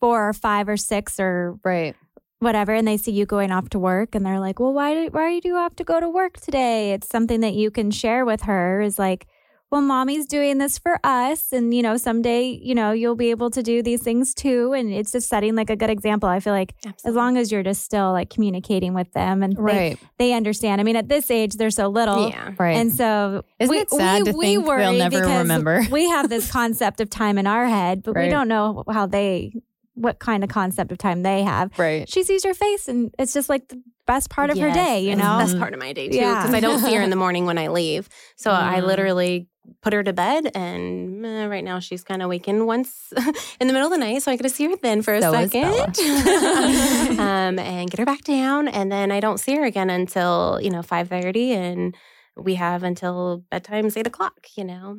four 0.00 0.28
or 0.28 0.32
five 0.32 0.68
or 0.68 0.76
six 0.76 1.20
or 1.20 1.56
Right. 1.64 1.94
Whatever, 2.40 2.72
and 2.74 2.86
they 2.86 2.96
see 2.96 3.12
you 3.12 3.26
going 3.26 3.50
off 3.50 3.68
to 3.70 3.78
work 3.78 4.14
and 4.14 4.24
they're 4.24 4.40
like, 4.40 4.58
well, 4.60 4.72
why, 4.72 4.94
did, 4.94 5.12
why 5.14 5.40
do 5.40 5.48
you 5.48 5.54
have 5.56 5.74
to 5.76 5.84
go 5.84 6.00
to 6.00 6.08
work 6.08 6.38
today? 6.40 6.92
It's 6.92 7.08
something 7.08 7.40
that 7.40 7.54
you 7.54 7.70
can 7.70 7.90
share 7.90 8.24
with 8.24 8.42
her 8.42 8.80
is 8.80 8.98
like, 8.98 9.26
well, 9.68 9.80
mommy's 9.80 10.26
doing 10.26 10.58
this 10.58 10.78
for 10.78 11.00
us. 11.02 11.50
And, 11.50 11.74
you 11.74 11.82
know, 11.82 11.96
someday, 11.96 12.44
you 12.62 12.72
know, 12.72 12.92
you'll 12.92 13.16
be 13.16 13.30
able 13.30 13.50
to 13.50 13.64
do 13.64 13.82
these 13.82 14.00
things 14.00 14.32
too. 14.32 14.72
And 14.72 14.92
it's 14.92 15.10
just 15.10 15.28
setting 15.28 15.56
like 15.56 15.70
a 15.70 15.74
good 15.76 15.90
example. 15.90 16.28
I 16.28 16.38
feel 16.38 16.52
like 16.52 16.72
Absolutely. 16.86 17.08
as 17.10 17.14
long 17.16 17.36
as 17.36 17.50
you're 17.50 17.64
just 17.64 17.82
still 17.82 18.12
like 18.12 18.30
communicating 18.30 18.94
with 18.94 19.10
them 19.12 19.42
and 19.42 19.56
they, 19.56 19.60
Right. 19.62 19.98
they 20.18 20.32
understand. 20.34 20.80
I 20.80 20.84
mean, 20.84 20.94
at 20.94 21.08
this 21.08 21.32
age, 21.32 21.54
they're 21.54 21.70
so 21.72 21.88
little. 21.88 22.28
yeah. 22.28 22.52
Right. 22.58 22.76
And 22.76 22.92
so 22.92 23.42
Isn't 23.58 23.74
we, 23.74 23.80
it 23.80 23.90
sad 23.90 24.22
we, 24.22 24.30
to 24.32 24.38
we 24.38 24.46
think 24.54 24.66
they'll 24.66 24.92
never 24.92 25.18
because 25.18 25.38
remember? 25.38 25.82
We 25.90 26.08
have 26.10 26.28
this 26.36 26.48
concept 26.52 27.00
of 27.00 27.10
time 27.10 27.36
in 27.36 27.48
our 27.48 27.66
head, 27.66 28.04
but 28.04 28.14
we 28.14 28.28
don't 28.28 28.46
know 28.48 28.84
how 28.88 29.06
they, 29.06 29.52
what 29.96 30.18
kind 30.20 30.44
of 30.44 30.48
concept 30.50 30.92
of 30.92 30.98
time 30.98 31.22
they 31.22 31.42
have. 31.42 31.76
right. 31.78 32.08
She 32.08 32.22
sees 32.22 32.44
your 32.44 32.54
face 32.54 32.86
and 32.86 33.12
it's 33.18 33.32
just 33.32 33.48
like 33.48 33.66
the 33.68 33.82
best 34.06 34.30
part 34.30 34.50
of 34.50 34.58
her 34.60 34.70
day, 34.70 35.00
you 35.00 35.16
know? 35.16 35.38
the 35.38 35.44
best 35.44 35.58
part 35.58 35.74
of 35.74 35.80
my 35.80 35.92
day 35.92 36.08
too, 36.08 36.16
Yeah. 36.16 36.40
because 36.42 36.54
I 36.54 36.60
don't 36.60 36.78
see 36.80 36.94
her 36.94 37.02
in 37.02 37.10
the 37.10 37.16
morning 37.24 37.44
when 37.46 37.58
I 37.58 37.68
leave. 37.68 38.08
So 38.36 38.50
I 38.52 38.80
Mm. 38.80 38.86
literally 38.86 39.48
put 39.82 39.92
her 39.92 40.04
to 40.04 40.12
bed, 40.12 40.48
and 40.54 41.26
eh, 41.26 41.46
right 41.46 41.64
now 41.64 41.80
she's 41.80 42.04
kind 42.04 42.22
of 42.22 42.28
waking 42.28 42.66
once 42.66 43.12
in 43.60 43.66
the 43.66 43.72
middle 43.72 43.86
of 43.88 43.90
the 43.92 43.98
night, 43.98 44.22
so 44.22 44.30
I 44.30 44.36
get 44.36 44.44
to 44.44 44.48
see 44.48 44.66
her 44.70 44.76
then 44.80 45.02
for 45.02 45.12
a 45.14 45.20
So 45.22 45.32
second, 45.32 45.98
um, 47.18 47.58
and 47.58 47.90
get 47.90 47.98
her 47.98 48.04
back 48.06 48.22
down, 48.22 48.68
and 48.68 48.92
then 48.92 49.10
I 49.10 49.18
don't 49.20 49.38
see 49.40 49.56
her 49.56 49.64
again 49.64 49.90
until 49.90 50.60
you 50.62 50.70
know 50.70 50.82
five 50.82 51.08
thirty, 51.08 51.52
and 51.52 51.96
we 52.36 52.54
have 52.54 52.82
until 52.84 53.44
bedtime's 53.50 53.96
eight 53.96 54.06
o'clock. 54.06 54.46
You 54.56 54.64
know, 54.64 54.98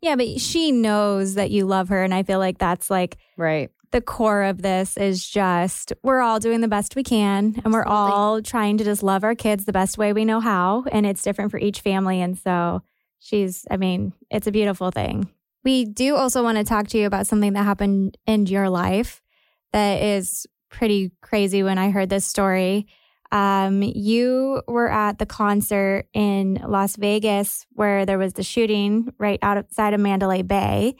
Yeah, 0.00 0.16
but 0.16 0.40
she 0.40 0.72
knows 0.72 1.34
that 1.34 1.50
you 1.50 1.66
love 1.66 1.88
her. 1.90 2.02
And 2.02 2.14
I 2.14 2.22
feel 2.22 2.38
like 2.38 2.58
that's 2.58 2.88
like 2.90 3.18
Right. 3.36 3.70
The 3.90 4.00
core 4.00 4.42
of 4.42 4.62
this 4.62 4.96
is 4.96 5.26
just 5.28 5.92
we're 6.02 6.20
all 6.20 6.38
doing 6.38 6.60
the 6.60 6.68
best 6.68 6.96
we 6.96 7.02
can 7.02 7.60
and 7.64 7.72
we're 7.72 7.80
Absolutely. 7.80 8.12
all 8.12 8.42
trying 8.42 8.78
to 8.78 8.84
just 8.84 9.02
love 9.02 9.24
our 9.24 9.34
kids 9.34 9.64
the 9.64 9.72
best 9.72 9.98
way 9.98 10.12
we 10.12 10.24
know 10.24 10.40
how. 10.40 10.84
And 10.92 11.06
it's 11.06 11.22
different 11.22 11.50
for 11.50 11.58
each 11.58 11.80
family. 11.80 12.20
And 12.20 12.36
so 12.38 12.82
she's, 13.18 13.66
I 13.70 13.76
mean, 13.76 14.12
it's 14.30 14.46
a 14.46 14.52
beautiful 14.52 14.90
thing. 14.90 15.28
We 15.64 15.84
do 15.84 16.16
also 16.16 16.42
want 16.42 16.58
to 16.58 16.64
talk 16.64 16.88
to 16.88 16.98
you 16.98 17.06
about 17.06 17.26
something 17.26 17.52
that 17.54 17.64
happened 17.64 18.16
in 18.26 18.46
your 18.46 18.70
life 18.70 19.22
that 19.72 20.02
is 20.02 20.46
pretty 20.70 21.12
crazy 21.20 21.62
when 21.62 21.78
I 21.78 21.90
heard 21.90 22.10
this 22.10 22.24
story. 22.24 22.86
Um, 23.30 23.82
you 23.82 24.62
were 24.66 24.90
at 24.90 25.18
the 25.18 25.26
concert 25.26 26.06
in 26.14 26.62
Las 26.66 26.96
Vegas 26.96 27.66
where 27.72 28.06
there 28.06 28.18
was 28.18 28.32
the 28.32 28.42
shooting 28.42 29.12
right 29.18 29.38
outside 29.42 29.92
of 29.92 30.00
Mandalay 30.00 30.42
Bay. 30.42 30.96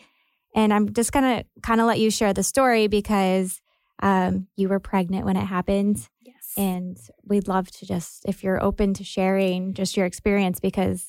And 0.55 0.73
I'm 0.73 0.93
just 0.93 1.13
gonna 1.13 1.45
kind 1.63 1.81
of 1.81 1.87
let 1.87 2.01
you 2.01 2.11
share 2.11 2.33
the 2.33 2.43
story 2.43 2.87
because 2.87 3.61
um, 4.03 4.47
you 4.57 4.69
were 4.69 4.81
pregnant 4.81 5.25
when 5.27 5.37
it 5.37 5.45
happened. 5.45 6.09
yes, 6.23 6.53
And 6.57 6.97
we'd 7.25 7.49
love 7.49 7.71
to 7.73 7.87
just, 7.87 8.25
if 8.27 8.43
you're 8.45 8.63
open 8.63 8.95
to 8.95 9.05
sharing 9.05 9.75
just 9.75 9.97
your 9.97 10.07
experience, 10.07 10.61
because 10.61 11.07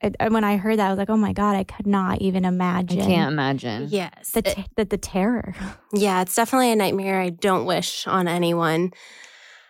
it, 0.00 0.14
and 0.20 0.32
when 0.32 0.44
I 0.44 0.56
heard 0.56 0.78
that, 0.78 0.86
I 0.86 0.90
was 0.90 0.98
like, 0.98 1.10
oh 1.10 1.16
my 1.16 1.32
God, 1.32 1.56
I 1.56 1.64
could 1.64 1.86
not 1.86 2.20
even 2.22 2.44
imagine. 2.44 3.00
I 3.00 3.06
can't 3.06 3.32
imagine. 3.32 3.88
yes, 3.90 4.30
The, 4.32 4.48
It- 4.48 4.58
the, 4.76 4.84
the 4.84 4.98
terror. 4.98 5.54
Yeah, 5.92 6.20
it's 6.20 6.34
definitely 6.34 6.70
a 6.70 6.76
nightmare 6.76 7.18
I 7.20 7.30
don't 7.30 7.64
wish 7.64 8.06
on 8.06 8.28
anyone. 8.28 8.92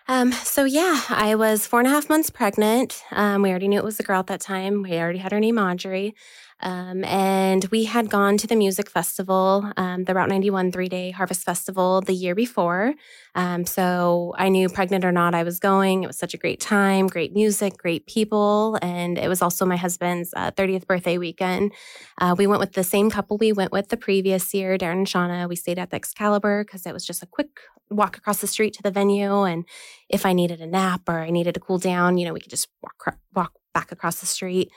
Um, 0.08 0.32
so 0.32 0.64
yeah, 0.64 1.02
I 1.10 1.34
was 1.36 1.66
four 1.66 1.78
and 1.80 1.86
a 1.86 1.90
half 1.90 2.08
months 2.08 2.28
pregnant. 2.28 3.02
Um, 3.12 3.42
we 3.42 3.50
already 3.50 3.68
knew 3.68 3.78
it 3.78 3.84
was 3.84 4.00
a 4.00 4.02
girl 4.02 4.18
at 4.20 4.26
that 4.26 4.40
time. 4.40 4.82
We 4.82 4.98
already 4.98 5.18
had 5.20 5.32
her 5.32 5.38
name 5.40 5.58
Audrey. 5.58 6.14
Um, 6.60 7.04
and 7.04 7.64
we 7.66 7.84
had 7.84 8.10
gone 8.10 8.36
to 8.38 8.46
the 8.46 8.56
music 8.56 8.90
festival, 8.90 9.70
um, 9.76 10.04
the 10.04 10.14
Route 10.14 10.28
91 10.28 10.72
three 10.72 10.88
day 10.88 11.10
harvest 11.10 11.44
festival 11.44 12.00
the 12.00 12.12
year 12.12 12.34
before. 12.34 12.94
Um, 13.34 13.64
so 13.64 14.34
I 14.36 14.48
knew 14.48 14.68
pregnant 14.68 15.04
or 15.04 15.12
not, 15.12 15.34
I 15.34 15.44
was 15.44 15.60
going. 15.60 16.02
It 16.02 16.08
was 16.08 16.18
such 16.18 16.34
a 16.34 16.38
great 16.38 16.60
time, 16.60 17.06
great 17.06 17.32
music, 17.32 17.76
great 17.76 18.06
people. 18.06 18.76
And 18.82 19.18
it 19.18 19.28
was 19.28 19.40
also 19.40 19.64
my 19.64 19.76
husband's 19.76 20.32
uh, 20.34 20.50
30th 20.50 20.86
birthday 20.86 21.16
weekend. 21.18 21.72
Uh, 22.20 22.34
we 22.36 22.46
went 22.48 22.60
with 22.60 22.72
the 22.72 22.84
same 22.84 23.10
couple 23.10 23.38
we 23.38 23.52
went 23.52 23.70
with 23.70 23.88
the 23.88 23.96
previous 23.96 24.52
year, 24.52 24.76
Darren 24.76 24.92
and 24.92 25.06
Shauna. 25.06 25.48
We 25.48 25.54
stayed 25.56 25.78
at 25.78 25.90
the 25.90 25.96
Excalibur 25.96 26.64
because 26.64 26.86
it 26.86 26.92
was 26.92 27.06
just 27.06 27.22
a 27.22 27.26
quick 27.26 27.60
walk 27.90 28.16
across 28.16 28.40
the 28.40 28.46
street 28.46 28.74
to 28.74 28.82
the 28.82 28.90
venue. 28.90 29.42
And 29.44 29.64
if 30.08 30.26
I 30.26 30.32
needed 30.32 30.60
a 30.60 30.66
nap 30.66 31.02
or 31.08 31.20
I 31.20 31.30
needed 31.30 31.54
to 31.54 31.60
cool 31.60 31.78
down, 31.78 32.18
you 32.18 32.26
know, 32.26 32.32
we 32.32 32.40
could 32.40 32.50
just 32.50 32.68
walk, 32.82 33.16
walk 33.34 33.52
back 33.72 33.92
across 33.92 34.20
the 34.20 34.26
street. 34.26 34.70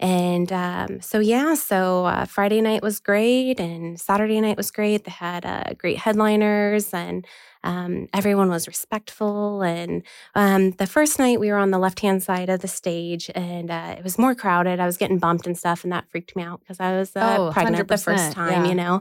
And 0.00 0.52
um, 0.52 1.00
so, 1.00 1.20
yeah, 1.20 1.54
so 1.54 2.04
uh, 2.06 2.24
Friday 2.26 2.60
night 2.60 2.82
was 2.82 2.98
great 3.00 3.60
and 3.60 3.98
Saturday 4.00 4.40
night 4.40 4.56
was 4.56 4.70
great. 4.70 5.04
They 5.04 5.12
had 5.12 5.46
uh, 5.46 5.74
great 5.78 5.98
headliners 5.98 6.92
and 6.92 7.26
um, 7.64 8.08
everyone 8.12 8.48
was 8.50 8.68
respectful. 8.68 9.62
And 9.62 10.04
um, 10.34 10.70
the 10.72 10.86
first 10.86 11.18
night 11.18 11.40
we 11.40 11.50
were 11.50 11.56
on 11.56 11.70
the 11.70 11.78
left 11.78 12.00
hand 12.00 12.22
side 12.22 12.48
of 12.48 12.60
the 12.60 12.68
stage 12.68 13.30
and 13.34 13.70
uh, 13.70 13.96
it 13.98 14.04
was 14.04 14.18
more 14.18 14.34
crowded. 14.34 14.78
I 14.78 14.86
was 14.86 14.96
getting 14.96 15.18
bumped 15.18 15.46
and 15.46 15.58
stuff, 15.58 15.82
and 15.82 15.92
that 15.92 16.08
freaked 16.10 16.36
me 16.36 16.42
out 16.42 16.60
because 16.60 16.78
I 16.78 16.92
was 16.92 17.16
uh, 17.16 17.36
Oh, 17.38 17.50
pregnant 17.52 17.88
the 17.88 17.98
first 17.98 18.32
time, 18.32 18.64
yeah. 18.64 18.68
you 18.68 18.74
know. 18.74 19.00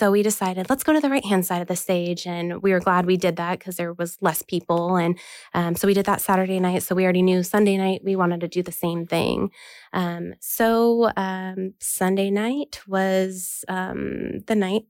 So 0.00 0.10
we 0.10 0.22
decided 0.22 0.70
let's 0.70 0.84
go 0.84 0.92
to 0.92 1.00
the 1.00 1.10
right 1.10 1.24
hand 1.24 1.44
side 1.44 1.60
of 1.60 1.68
the 1.68 1.76
stage, 1.76 2.26
and 2.26 2.62
we 2.62 2.72
were 2.72 2.80
glad 2.80 3.04
we 3.04 3.16
did 3.16 3.36
that 3.36 3.58
because 3.58 3.76
there 3.76 3.92
was 3.92 4.16
less 4.22 4.42
people. 4.42 4.96
And 4.96 5.18
um, 5.52 5.74
so 5.74 5.86
we 5.86 5.94
did 5.94 6.06
that 6.06 6.20
Saturday 6.20 6.60
night. 6.60 6.82
So 6.84 6.94
we 6.94 7.04
already 7.04 7.22
knew 7.22 7.42
Sunday 7.42 7.76
night 7.76 8.02
we 8.04 8.16
wanted 8.16 8.40
to 8.40 8.48
do 8.48 8.62
the 8.62 8.72
same 8.72 9.06
thing. 9.06 9.50
Um, 9.92 10.34
so 10.40 11.10
um, 11.16 11.74
Sunday 11.80 12.30
night 12.30 12.80
was 12.86 13.64
um, 13.68 14.40
the 14.46 14.54
night. 14.54 14.84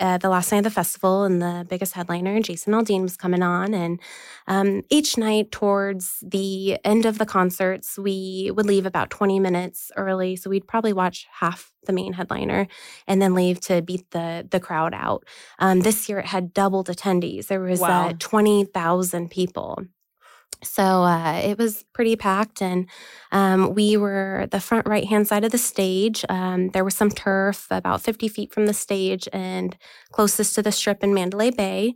Uh, 0.00 0.16
the 0.18 0.30
last 0.30 0.50
night 0.50 0.58
of 0.58 0.64
the 0.64 0.70
festival, 0.70 1.24
and 1.24 1.42
the 1.42 1.66
biggest 1.68 1.92
headliner, 1.92 2.40
Jason 2.40 2.72
Aldean, 2.72 3.02
was 3.02 3.16
coming 3.16 3.42
on. 3.42 3.74
And 3.74 4.00
um, 4.48 4.82
each 4.88 5.18
night, 5.18 5.52
towards 5.52 6.24
the 6.26 6.78
end 6.84 7.04
of 7.04 7.18
the 7.18 7.26
concerts, 7.26 7.98
we 7.98 8.50
would 8.54 8.66
leave 8.66 8.86
about 8.86 9.10
20 9.10 9.38
minutes 9.38 9.92
early. 9.96 10.36
So 10.36 10.48
we'd 10.48 10.66
probably 10.66 10.94
watch 10.94 11.26
half 11.40 11.70
the 11.86 11.92
main 11.92 12.14
headliner 12.14 12.66
and 13.06 13.20
then 13.20 13.34
leave 13.34 13.60
to 13.60 13.82
beat 13.82 14.10
the 14.10 14.46
the 14.50 14.60
crowd 14.60 14.94
out. 14.94 15.24
Um, 15.58 15.80
this 15.80 16.08
year, 16.08 16.18
it 16.18 16.26
had 16.26 16.54
doubled 16.54 16.88
attendees. 16.88 17.46
There 17.48 17.60
was 17.60 17.80
Wow. 17.80 18.08
uh, 18.08 18.12
20,000 18.18 19.30
people. 19.30 19.84
So 20.62 21.04
uh, 21.04 21.40
it 21.42 21.56
was 21.56 21.84
pretty 21.94 22.16
packed, 22.16 22.60
and 22.60 22.86
um, 23.32 23.74
we 23.74 23.96
were 23.96 24.46
the 24.50 24.60
front 24.60 24.86
right 24.86 25.06
hand 25.06 25.26
side 25.26 25.42
of 25.42 25.52
the 25.52 25.58
stage. 25.58 26.22
Um, 26.28 26.68
there 26.70 26.84
was 26.84 26.94
some 26.94 27.10
turf 27.10 27.66
about 27.70 28.02
50 28.02 28.28
feet 28.28 28.52
from 28.52 28.66
the 28.66 28.74
stage 28.74 29.26
and 29.32 29.74
closest 30.12 30.54
to 30.56 30.62
the 30.62 30.70
strip 30.72 31.02
in 31.02 31.14
Mandalay 31.14 31.50
Bay. 31.50 31.94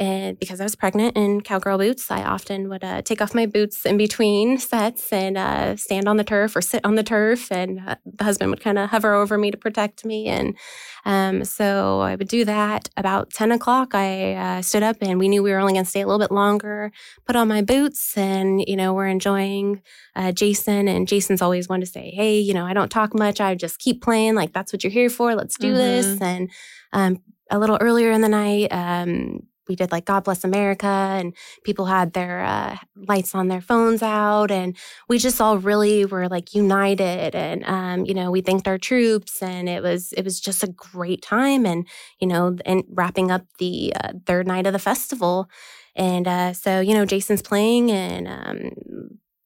And 0.00 0.38
because 0.38 0.62
I 0.62 0.64
was 0.64 0.74
pregnant 0.74 1.14
in 1.14 1.42
cowgirl 1.42 1.76
boots, 1.76 2.10
I 2.10 2.22
often 2.22 2.70
would 2.70 2.82
uh, 2.82 3.02
take 3.02 3.20
off 3.20 3.34
my 3.34 3.44
boots 3.44 3.84
in 3.84 3.98
between 3.98 4.56
sets 4.70 5.12
and 5.12 5.36
uh, 5.36 5.76
stand 5.76 6.08
on 6.08 6.16
the 6.16 6.24
turf 6.24 6.56
or 6.56 6.62
sit 6.62 6.82
on 6.86 6.94
the 6.94 7.02
turf. 7.02 7.52
And 7.52 7.80
uh, 7.86 7.96
the 8.06 8.24
husband 8.24 8.50
would 8.50 8.62
kind 8.62 8.78
of 8.78 8.88
hover 8.88 9.12
over 9.12 9.36
me 9.36 9.50
to 9.50 9.58
protect 9.58 10.06
me. 10.06 10.26
And 10.26 10.56
um, 11.04 11.44
so 11.44 12.00
I 12.00 12.14
would 12.14 12.28
do 12.28 12.46
that. 12.46 12.88
About 12.96 13.28
10 13.28 13.52
o'clock, 13.52 13.94
I 13.94 14.32
uh, 14.32 14.62
stood 14.62 14.82
up 14.82 14.96
and 15.02 15.18
we 15.18 15.28
knew 15.28 15.42
we 15.42 15.50
were 15.50 15.58
only 15.58 15.74
going 15.74 15.84
to 15.84 15.90
stay 15.90 16.00
a 16.00 16.06
little 16.06 16.18
bit 16.18 16.32
longer, 16.32 16.92
put 17.26 17.36
on 17.36 17.48
my 17.48 17.60
boots, 17.60 18.16
and, 18.16 18.64
you 18.66 18.76
know, 18.76 18.94
we're 18.94 19.06
enjoying 19.06 19.82
uh, 20.16 20.32
Jason. 20.32 20.88
And 20.88 21.06
Jason's 21.06 21.42
always 21.42 21.68
one 21.68 21.80
to 21.80 21.86
say, 21.86 22.10
hey, 22.10 22.40
you 22.40 22.54
know, 22.54 22.64
I 22.64 22.72
don't 22.72 22.90
talk 22.90 23.12
much. 23.12 23.38
I 23.38 23.54
just 23.54 23.78
keep 23.78 24.00
playing. 24.00 24.34
Like, 24.34 24.54
that's 24.54 24.72
what 24.72 24.82
you're 24.82 24.90
here 24.90 25.10
for. 25.10 25.34
Let's 25.34 25.58
do 25.58 25.74
this. 25.74 26.22
And 26.22 26.50
um, 26.94 27.18
a 27.50 27.58
little 27.58 27.76
earlier 27.82 28.10
in 28.12 28.22
the 28.22 28.28
night, 28.28 28.68
um, 28.70 29.42
we 29.70 29.76
did 29.76 29.92
like 29.92 30.04
God 30.04 30.24
Bless 30.24 30.42
America, 30.42 30.86
and 30.86 31.32
people 31.62 31.86
had 31.86 32.12
their 32.12 32.40
uh, 32.40 32.76
lights 32.96 33.36
on 33.36 33.46
their 33.46 33.60
phones 33.60 34.02
out, 34.02 34.50
and 34.50 34.76
we 35.08 35.16
just 35.16 35.40
all 35.40 35.58
really 35.58 36.04
were 36.04 36.28
like 36.28 36.54
united, 36.54 37.36
and 37.36 37.64
um, 37.64 38.04
you 38.04 38.12
know 38.12 38.32
we 38.32 38.40
thanked 38.40 38.66
our 38.66 38.78
troops, 38.78 39.40
and 39.40 39.68
it 39.68 39.80
was 39.80 40.12
it 40.14 40.24
was 40.24 40.40
just 40.40 40.64
a 40.64 40.72
great 40.72 41.22
time, 41.22 41.64
and 41.64 41.86
you 42.18 42.26
know, 42.26 42.56
and 42.66 42.82
wrapping 42.90 43.30
up 43.30 43.42
the 43.58 43.94
uh, 43.94 44.12
third 44.26 44.48
night 44.48 44.66
of 44.66 44.72
the 44.72 44.80
festival, 44.80 45.48
and 45.94 46.26
uh, 46.26 46.52
so 46.52 46.80
you 46.80 46.92
know 46.92 47.06
Jason's 47.06 47.40
playing, 47.40 47.92
and 47.92 48.26
um, 48.26 48.70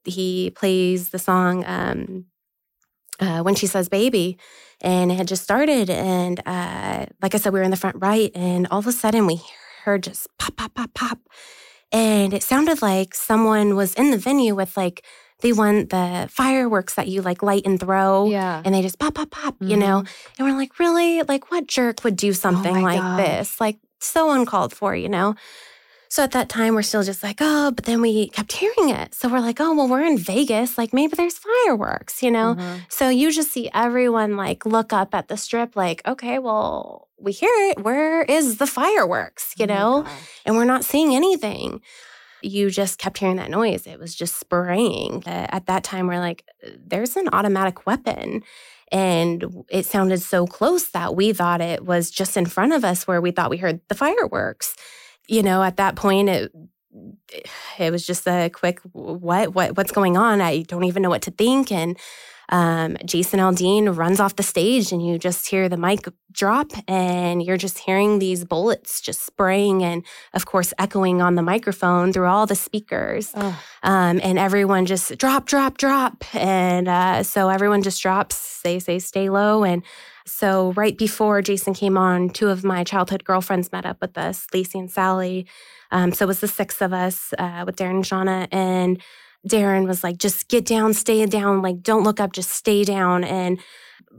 he 0.05 0.51
plays 0.51 1.11
the 1.11 1.19
song. 1.19 1.65
Um, 1.67 2.25
uh, 3.21 3.43
when 3.43 3.55
she 3.55 3.69
says 3.69 3.89
baby 3.89 4.37
and 4.81 5.13
it 5.13 5.15
had 5.15 5.29
just 5.29 5.45
started 5.45 5.89
and 5.89 6.41
uh, 6.47 7.07
like 7.23 7.33
i 7.33 7.39
said 7.39 7.53
we 7.53 7.61
were 7.61 7.65
in 7.65 7.71
the 7.71 7.77
front 7.77 7.97
right 8.01 8.33
and 8.35 8.67
all 8.73 8.81
of 8.81 8.89
a 8.89 8.93
sudden 8.93 9.25
we 9.25 9.41
heard 9.85 10.03
just 10.03 10.27
pop 10.39 10.57
pop 10.57 10.75
pop 10.75 10.93
pop. 10.95 11.19
And 11.93 12.35
it 12.35 12.43
sounded 12.43 12.83
like 12.83 13.15
someone 13.15 13.77
was 13.77 13.95
in 13.95 14.11
the 14.11 14.19
venue 14.19 14.55
with 14.55 14.77
like 14.77 15.05
they 15.41 15.53
want 15.53 15.91
the 15.91 16.27
fireworks 16.31 16.95
that 16.95 17.09
you 17.09 17.21
like 17.23 17.43
light 17.43 17.63
and 17.67 17.79
throw 17.79 18.29
Yeah. 18.31 18.63
and 18.65 18.75
they 18.75 18.83
just 18.83 18.99
pop 18.99 19.15
pop 19.15 19.31
pop 19.31 19.57
you 19.61 19.77
know? 19.77 20.03
Mm-hmm. 20.03 20.33
And 20.43 20.49
we're 20.49 20.57
like 20.59 20.79
really? 20.79 21.23
Like 21.23 21.51
what 21.51 21.67
jerk 21.67 22.03
would 22.05 22.17
do 22.17 22.31
oh 22.31 22.33
something 22.33 22.75
my 22.75 22.83
like 22.83 23.01
gosh. 23.01 23.27
this? 23.27 23.61
Like 23.61 23.79
so 24.01 24.31
uncalled 24.33 24.73
for 24.75 24.95
you 24.97 25.09
know 25.09 25.35
so 26.15 26.23
at 26.23 26.31
that 26.31 26.49
time 26.49 26.75
we're 26.77 26.83
still 26.91 27.03
just 27.03 27.23
like 27.25 27.39
oh 27.41 27.73
but 27.73 27.85
then 27.87 28.01
we 28.01 28.29
kept 28.29 28.53
hearing 28.53 28.89
it 29.01 29.13
so 29.15 29.29
we're 29.29 29.41
like 29.41 29.61
oh 29.61 29.75
well 29.75 29.89
we're 29.89 30.05
in 30.13 30.17
vegas 30.17 30.79
like 30.79 30.93
maybe 30.93 31.15
there's 31.17 31.39
fireworks 31.39 32.23
you 32.23 32.31
know 32.31 32.55
Mhm. 32.55 32.81
so 32.89 33.09
you 33.09 33.33
just 33.33 33.51
see 33.51 33.69
everyone 33.75 34.37
like 34.37 34.65
look 34.65 34.93
up 34.93 35.11
at 35.15 35.27
the 35.29 35.37
strip, 35.37 35.75
like, 35.77 36.01
okay, 36.07 36.39
well, 36.39 37.09
we 37.19 37.33
hear 37.33 37.51
it. 37.71 37.83
Where 37.83 38.23
is 38.23 38.59
the 38.59 38.67
fireworks? 38.67 39.55
You 39.59 39.65
Oh 39.67 39.75
know? 39.75 40.07
and 40.45 40.57
we're 40.57 40.65
not 40.75 40.85
seeing 40.85 41.15
anything. 41.15 41.81
You 42.43 42.71
just 42.71 42.99
kept 42.99 43.19
hearing 43.19 43.37
that 43.37 43.51
noise. 43.51 43.87
It 43.87 43.99
was 43.99 44.15
just 44.15 44.39
spraying. 44.39 45.23
At 45.27 45.65
that 45.67 45.83
time, 45.85 46.07
we're 46.07 46.19
like, 46.29 46.45
there's 46.91 47.17
an 47.17 47.29
automatic 47.33 47.87
weapon. 47.87 48.43
And 48.93 49.65
it 49.71 49.87
sounded 49.87 50.21
so 50.23 50.47
close 50.47 50.91
that 50.91 51.17
we 51.17 51.33
thought 51.33 51.61
it 51.61 51.85
was 51.85 52.11
just 52.11 52.37
in 52.37 52.47
front 52.47 52.73
of 52.75 52.85
us 52.85 53.07
where 53.07 53.21
we 53.21 53.31
thought 53.33 53.51
we 53.51 53.57
heard 53.65 53.81
the 53.89 53.95
fireworks. 54.05 54.77
You 55.29 55.43
know, 55.43 55.63
at 55.63 55.77
that 55.79 55.97
point, 55.97 56.29
it, 56.29 56.53
it 57.79 57.91
was 57.91 58.07
just 58.07 58.27
a 58.27 58.51
quick 58.51 58.81
what 58.93 59.55
what 59.55 59.77
what's 59.77 59.93
going 59.93 60.17
on? 60.17 60.41
I 60.41 60.63
don't 60.63 60.85
even 60.85 61.03
know 61.03 61.11
what 61.11 61.23
to 61.23 61.31
think 61.31 61.73
and 61.73 61.99
um, 62.49 62.97
Jason 63.05 63.41
Aldean 63.41 63.97
runs 63.97 64.21
off 64.21 64.37
the 64.37 64.43
stage, 64.43 64.93
and 64.93 65.05
you 65.05 65.19
just 65.19 65.49
hear 65.49 65.69
the 65.69 65.77
mic 65.77 66.07
drop, 66.33 66.73
and 66.89 67.43
you're 67.43 67.57
just 67.57 67.79
hearing 67.79 68.19
these 68.19 68.45
bullets 68.45 69.01
just 69.01 69.25
spraying, 69.25 69.83
and 69.83 70.05
of 70.33 70.47
course, 70.47 70.73
echoing 70.79 71.23
on 71.23 71.35
the 71.35 71.43
microphone 71.43 72.13
through 72.13 72.27
all 72.27 72.47
the 72.47 72.57
speakers. 72.57 73.33
Oh. 73.35 73.63
Um, 73.83 74.21
and 74.23 74.39
everyone 74.39 74.87
just 74.87 75.17
drop, 75.19 75.47
drop, 75.47 75.79
drop. 75.79 76.25
And 76.35 76.89
uh, 76.89 77.23
so 77.23 77.49
everyone 77.49 77.83
just 77.83 78.03
drops. 78.03 78.61
They 78.63 78.79
say, 78.79 78.99
stay 78.99 79.29
low. 79.29 79.65
And 79.65 79.83
so, 80.27 80.73
right 80.73 80.97
before 80.97 81.43
Jason 81.43 81.75
came 81.75 81.99
on, 81.99 82.31
two 82.31 82.49
of 82.49 82.65
my 82.65 82.83
childhood 82.83 83.25
girlfriends 83.25 83.71
met 83.71 83.85
up 83.85 84.01
with 84.01 84.17
us, 84.17 84.47
Lacey 84.55 84.79
and 84.79 84.91
Sally. 84.91 85.47
Um, 85.91 86.13
so 86.13 86.25
it 86.25 86.29
was 86.29 86.41
the 86.41 86.49
six 86.49 86.81
of 86.81 86.93
us 86.93 87.35
uh, 87.39 87.65
with 87.67 87.77
Darren 87.77 87.97
and 87.97 88.05
Shauna. 88.05 88.49
And 88.51 89.03
Darren 89.49 89.87
was 89.87 90.03
like, 90.03 90.19
just 90.19 90.49
get 90.49 90.65
down, 90.65 90.95
stay 90.95 91.25
down, 91.27 91.63
like 91.63 91.83
don't 91.83 92.05
look 92.05 92.21
up, 92.21 92.33
just 92.33 92.51
stay 92.51 92.85
down. 92.85 93.25
And 93.25 93.61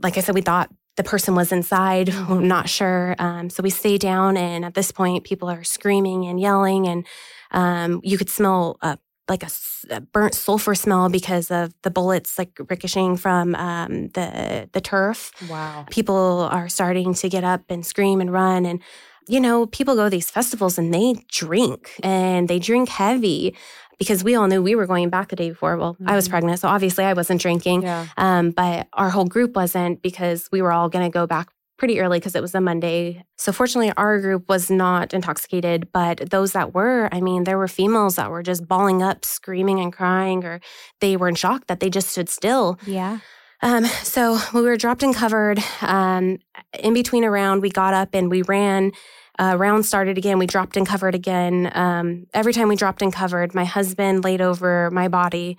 like 0.02 0.16
I 0.16 0.20
said, 0.20 0.34
we 0.34 0.40
thought 0.40 0.70
the 0.96 1.04
person 1.04 1.34
was 1.34 1.52
inside, 1.52 2.10
I'm 2.14 2.48
not 2.48 2.68
sure. 2.68 3.14
Um, 3.18 3.50
so 3.50 3.62
we 3.62 3.70
stay 3.70 3.98
down, 3.98 4.36
and 4.36 4.64
at 4.64 4.74
this 4.74 4.90
point, 4.90 5.24
people 5.24 5.48
are 5.48 5.64
screaming 5.64 6.26
and 6.26 6.40
yelling, 6.40 6.86
and 6.88 7.06
um, 7.50 8.00
you 8.02 8.18
could 8.18 8.30
smell 8.30 8.78
uh, 8.82 8.96
like 9.28 9.42
a, 9.42 9.50
a, 9.90 10.00
burnt 10.00 10.34
sulfur 10.34 10.74
smell 10.74 11.08
because 11.08 11.50
of 11.50 11.74
the 11.82 11.90
bullets 11.90 12.38
like 12.38 12.58
ricocheting 12.68 13.16
from 13.16 13.54
um, 13.54 14.08
the 14.08 14.68
the 14.72 14.80
turf. 14.80 15.32
Wow! 15.48 15.84
People 15.90 16.48
are 16.50 16.68
starting 16.68 17.14
to 17.14 17.28
get 17.28 17.44
up 17.44 17.62
and 17.68 17.84
scream 17.84 18.20
and 18.20 18.32
run, 18.32 18.66
and 18.66 18.82
you 19.28 19.40
know, 19.40 19.66
people 19.66 19.96
go 19.96 20.04
to 20.04 20.10
these 20.10 20.30
festivals 20.30 20.78
and 20.78 20.94
they 20.94 21.14
drink 21.28 21.92
and 22.02 22.48
they 22.48 22.58
drink 22.58 22.88
heavy 22.88 23.56
because 23.98 24.22
we 24.22 24.34
all 24.34 24.46
knew 24.46 24.62
we 24.62 24.74
were 24.74 24.86
going 24.86 25.10
back 25.10 25.28
the 25.28 25.36
day 25.36 25.50
before. 25.50 25.76
Well, 25.76 25.94
mm-hmm. 25.94 26.08
I 26.08 26.14
was 26.14 26.24
mm-hmm. 26.24 26.32
pregnant, 26.32 26.60
so 26.60 26.68
obviously 26.68 27.04
I 27.04 27.12
wasn't 27.12 27.40
drinking. 27.40 27.82
Yeah. 27.82 28.06
Um, 28.16 28.50
but 28.50 28.88
our 28.92 29.10
whole 29.10 29.24
group 29.26 29.56
wasn't 29.56 30.02
because 30.02 30.48
we 30.52 30.62
were 30.62 30.72
all 30.72 30.88
going 30.88 31.04
to 31.04 31.12
go 31.12 31.26
back 31.26 31.48
pretty 31.78 32.00
early 32.00 32.18
because 32.18 32.34
it 32.34 32.40
was 32.42 32.54
a 32.54 32.60
Monday. 32.60 33.22
So 33.36 33.52
fortunately, 33.52 33.92
our 33.96 34.18
group 34.20 34.48
was 34.48 34.70
not 34.70 35.12
intoxicated, 35.12 35.92
but 35.92 36.30
those 36.30 36.52
that 36.52 36.74
were, 36.74 37.08
I 37.12 37.20
mean, 37.20 37.44
there 37.44 37.58
were 37.58 37.68
females 37.68 38.16
that 38.16 38.30
were 38.30 38.42
just 38.42 38.66
bawling 38.66 39.02
up, 39.02 39.24
screaming 39.24 39.80
and 39.80 39.92
crying, 39.92 40.44
or 40.44 40.60
they 41.00 41.16
were 41.16 41.28
in 41.28 41.34
shock 41.34 41.66
that 41.66 41.80
they 41.80 41.90
just 41.90 42.08
stood 42.08 42.28
still. 42.28 42.78
Yeah. 42.86 43.18
Um, 43.62 43.84
so 44.02 44.38
we 44.54 44.62
were 44.62 44.76
dropped 44.76 45.02
and 45.02 45.14
covered. 45.14 45.58
Um, 45.80 46.38
in 46.78 46.94
between 46.94 47.24
a 47.24 47.30
round, 47.30 47.62
we 47.62 47.70
got 47.70 47.94
up 47.94 48.10
and 48.14 48.30
we 48.30 48.42
ran 48.42 48.92
uh, 49.38 49.56
round 49.58 49.86
started 49.86 50.18
again. 50.18 50.38
We 50.38 50.46
dropped 50.46 50.76
and 50.76 50.86
covered 50.86 51.14
again. 51.14 51.70
Um, 51.74 52.26
every 52.32 52.52
time 52.52 52.68
we 52.68 52.76
dropped 52.76 53.02
and 53.02 53.12
covered, 53.12 53.54
my 53.54 53.64
husband 53.64 54.24
laid 54.24 54.40
over 54.40 54.90
my 54.90 55.08
body. 55.08 55.58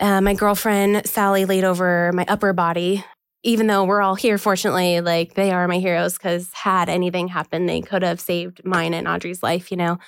Uh, 0.00 0.20
my 0.20 0.34
girlfriend 0.34 1.06
Sally 1.06 1.44
laid 1.44 1.64
over 1.64 2.12
my 2.14 2.24
upper 2.28 2.52
body. 2.52 3.04
Even 3.44 3.68
though 3.68 3.84
we're 3.84 4.02
all 4.02 4.14
here, 4.16 4.36
fortunately, 4.36 5.00
like 5.00 5.34
they 5.34 5.50
are 5.52 5.68
my 5.68 5.78
heroes 5.78 6.14
because 6.14 6.52
had 6.52 6.88
anything 6.88 7.28
happened, 7.28 7.68
they 7.68 7.80
could 7.80 8.02
have 8.02 8.20
saved 8.20 8.64
mine 8.64 8.94
and 8.94 9.06
Audrey's 9.06 9.42
life. 9.42 9.70
You 9.70 9.76
know. 9.76 9.98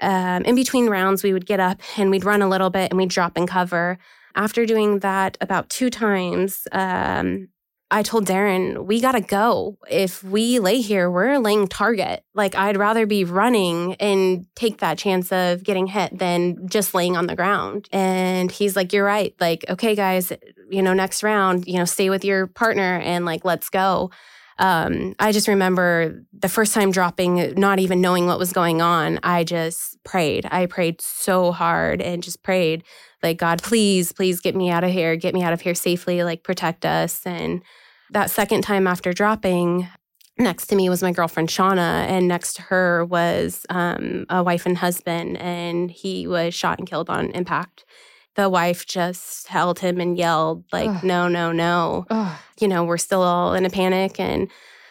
Um, 0.00 0.44
in 0.44 0.54
between 0.54 0.88
rounds, 0.88 1.22
we 1.22 1.32
would 1.32 1.44
get 1.44 1.60
up 1.60 1.80
and 1.98 2.10
we'd 2.10 2.24
run 2.24 2.40
a 2.40 2.48
little 2.48 2.70
bit 2.70 2.90
and 2.90 2.96
we'd 2.96 3.10
drop 3.10 3.36
and 3.36 3.46
cover. 3.46 3.98
After 4.34 4.64
doing 4.64 5.00
that 5.00 5.36
about 5.40 5.68
two 5.68 5.90
times, 5.90 6.66
um, 6.72 7.48
I 7.92 8.02
told 8.04 8.26
Darren, 8.26 8.86
we 8.86 9.00
got 9.00 9.12
to 9.12 9.20
go. 9.20 9.76
If 9.90 10.22
we 10.22 10.60
lay 10.60 10.80
here, 10.80 11.10
we're 11.10 11.32
a 11.32 11.38
laying 11.40 11.66
target. 11.66 12.24
Like, 12.34 12.54
I'd 12.54 12.76
rather 12.76 13.04
be 13.04 13.24
running 13.24 13.94
and 13.94 14.46
take 14.54 14.78
that 14.78 14.96
chance 14.96 15.32
of 15.32 15.64
getting 15.64 15.88
hit 15.88 16.16
than 16.16 16.68
just 16.68 16.94
laying 16.94 17.16
on 17.16 17.26
the 17.26 17.34
ground. 17.34 17.88
And 17.90 18.52
he's 18.52 18.76
like, 18.76 18.92
You're 18.92 19.04
right. 19.04 19.34
Like, 19.40 19.64
okay, 19.68 19.96
guys, 19.96 20.32
you 20.70 20.82
know, 20.82 20.94
next 20.94 21.22
round, 21.24 21.66
you 21.66 21.78
know, 21.78 21.84
stay 21.84 22.10
with 22.10 22.24
your 22.24 22.46
partner 22.46 23.00
and 23.00 23.24
like, 23.24 23.44
let's 23.44 23.68
go. 23.68 24.10
Um, 24.60 25.14
I 25.18 25.32
just 25.32 25.48
remember 25.48 26.22
the 26.38 26.48
first 26.48 26.74
time 26.74 26.90
dropping, 26.92 27.54
not 27.54 27.78
even 27.78 28.02
knowing 28.02 28.26
what 28.26 28.38
was 28.38 28.52
going 28.52 28.82
on. 28.82 29.18
I 29.22 29.42
just 29.42 29.98
prayed. 30.04 30.46
I 30.50 30.66
prayed 30.66 31.00
so 31.00 31.50
hard 31.50 32.02
and 32.02 32.22
just 32.22 32.42
prayed, 32.42 32.84
like, 33.22 33.38
God, 33.38 33.62
please, 33.62 34.12
please 34.12 34.40
get 34.40 34.54
me 34.54 34.70
out 34.70 34.84
of 34.84 34.90
here, 34.90 35.16
get 35.16 35.34
me 35.34 35.42
out 35.42 35.54
of 35.54 35.62
here 35.62 35.74
safely, 35.74 36.22
like, 36.24 36.44
protect 36.44 36.84
us. 36.84 37.26
And 37.26 37.62
that 38.12 38.30
second 38.30 38.62
time 38.62 38.86
after 38.86 39.12
dropping, 39.12 39.88
next 40.38 40.66
to 40.68 40.76
me 40.76 40.88
was 40.88 41.02
my 41.02 41.12
girlfriend 41.12 41.48
Shauna, 41.48 42.06
and 42.08 42.28
next 42.28 42.54
to 42.54 42.62
her 42.62 43.04
was 43.04 43.64
um, 43.70 44.26
a 44.28 44.42
wife 44.42 44.66
and 44.66 44.78
husband, 44.78 45.36
and 45.38 45.90
he 45.90 46.26
was 46.26 46.54
shot 46.54 46.78
and 46.78 46.88
killed 46.88 47.10
on 47.10 47.30
impact. 47.30 47.84
The 48.36 48.48
wife 48.48 48.86
just 48.86 49.48
held 49.48 49.80
him 49.80 50.00
and 50.00 50.16
yelled, 50.16 50.64
like, 50.72 50.88
Ugh. 50.88 51.04
no, 51.04 51.28
no, 51.28 51.52
no. 51.52 52.06
Ugh. 52.10 52.38
You 52.60 52.68
know, 52.68 52.84
we're 52.84 52.96
still 52.96 53.22
all 53.22 53.54
in 53.54 53.66
a 53.66 53.70
panic. 53.70 54.20
And 54.20 54.50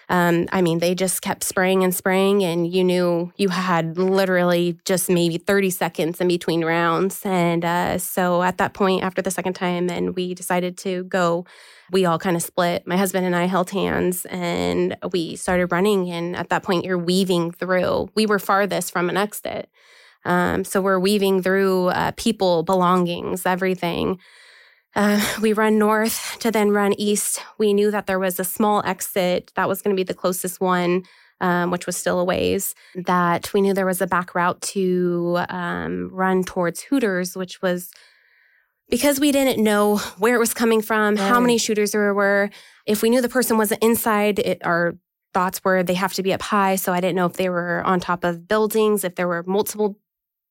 um, 0.10 0.48
I 0.52 0.62
mean, 0.62 0.80
they 0.80 0.96
just 0.96 1.22
kept 1.22 1.44
spraying 1.44 1.84
and 1.84 1.94
spraying, 1.94 2.44
and 2.44 2.68
you 2.72 2.84
knew 2.84 3.32
you 3.38 3.50
had 3.50 3.98
literally 3.98 4.78
just 4.86 5.10
maybe 5.10 5.38
30 5.38 5.70
seconds 5.70 6.20
in 6.20 6.28
between 6.28 6.66
rounds. 6.66 7.22
And 7.24 7.64
uh, 7.64 7.98
so 8.00 8.42
at 8.44 8.58
that 8.58 8.74
point, 8.74 9.04
after 9.04 9.22
the 9.22 9.32
second 9.32 9.54
time, 9.54 9.90
and 9.90 10.16
we 10.16 10.34
decided 10.34 10.78
to 10.80 11.04
go 11.06 11.46
we 11.92 12.06
all 12.06 12.20
kind 12.20 12.36
of 12.36 12.44
split. 12.44 12.86
My 12.86 12.98
husband 12.98 13.26
and 13.26 13.36
I 13.36 13.46
held 13.46 13.72
hands 13.72 14.26
and 14.26 14.96
we 15.12 15.36
started 15.36 15.72
running. 15.72 16.10
And 16.10 16.36
at 16.36 16.50
that 16.50 16.64
point, 16.64 16.86
you're 16.86 16.98
weaving 16.98 17.52
through. 17.52 18.10
We 18.16 18.26
were 18.26 18.40
farthest 18.40 18.92
from 18.92 19.10
an 19.10 19.18
exit. 19.18 19.70
Um, 20.26 20.64
so 20.64 20.82
we're 20.82 21.00
weaving 21.00 21.42
through 21.42 21.88
uh, 21.88 22.12
people, 22.18 22.64
belongings, 22.64 23.46
everything. 23.46 24.20
Uh, 25.00 25.22
we 25.42 25.54
run 25.54 25.78
north 25.80 26.38
to 26.40 26.52
then 26.52 26.72
run 26.72 26.92
east. 26.98 27.42
We 27.58 27.74
knew 27.74 27.90
that 27.90 28.06
there 28.06 28.20
was 28.20 28.38
a 28.38 28.44
small 28.44 28.84
exit 28.86 29.50
that 29.56 29.70
was 29.70 29.82
going 29.82 29.96
to 29.96 30.00
be 30.00 30.04
the 30.04 30.14
closest 30.14 30.60
one, 30.60 31.04
um, 31.40 31.72
which 31.72 31.86
was 31.86 31.96
still 31.96 32.20
a 32.20 32.26
ways. 32.26 32.76
That 32.96 33.54
we 33.54 33.62
knew 33.62 33.74
there 33.74 33.86
was 33.86 34.02
a 34.02 34.08
back 34.08 34.36
route 34.36 34.62
to 34.74 35.40
um, 35.48 36.10
run 36.12 36.44
towards 36.44 36.82
Hooters, 36.82 37.38
which 37.38 37.62
was 37.62 37.92
because 38.90 39.22
we 39.22 39.32
didn't 39.32 39.64
know 39.64 40.00
where 40.18 40.36
it 40.36 40.40
was 40.40 40.54
coming 40.54 40.82
from, 40.82 41.16
right. 41.16 41.30
how 41.30 41.40
many 41.40 41.58
shooters 41.58 41.94
there 41.94 42.14
were. 42.14 42.50
If 42.86 43.02
we 43.02 43.10
knew 43.10 43.22
the 43.22 43.30
person 43.30 43.58
wasn't 43.58 43.82
inside, 43.82 44.40
it, 44.40 44.66
our 44.66 44.98
thoughts 45.34 45.64
were 45.64 45.82
they 45.82 45.94
have 45.94 46.12
to 46.16 46.24
be 46.24 46.34
up 46.34 46.42
high. 46.42 46.76
So 46.76 46.92
I 46.92 47.00
didn't 47.00 47.16
know 47.16 47.28
if 47.28 47.38
they 47.38 47.48
were 47.48 47.82
on 47.86 48.02
top 48.02 48.26
of 48.26 48.50
buildings, 48.50 49.06
if 49.06 49.16
there 49.16 49.30
were 49.30 49.44
multiple 49.48 49.98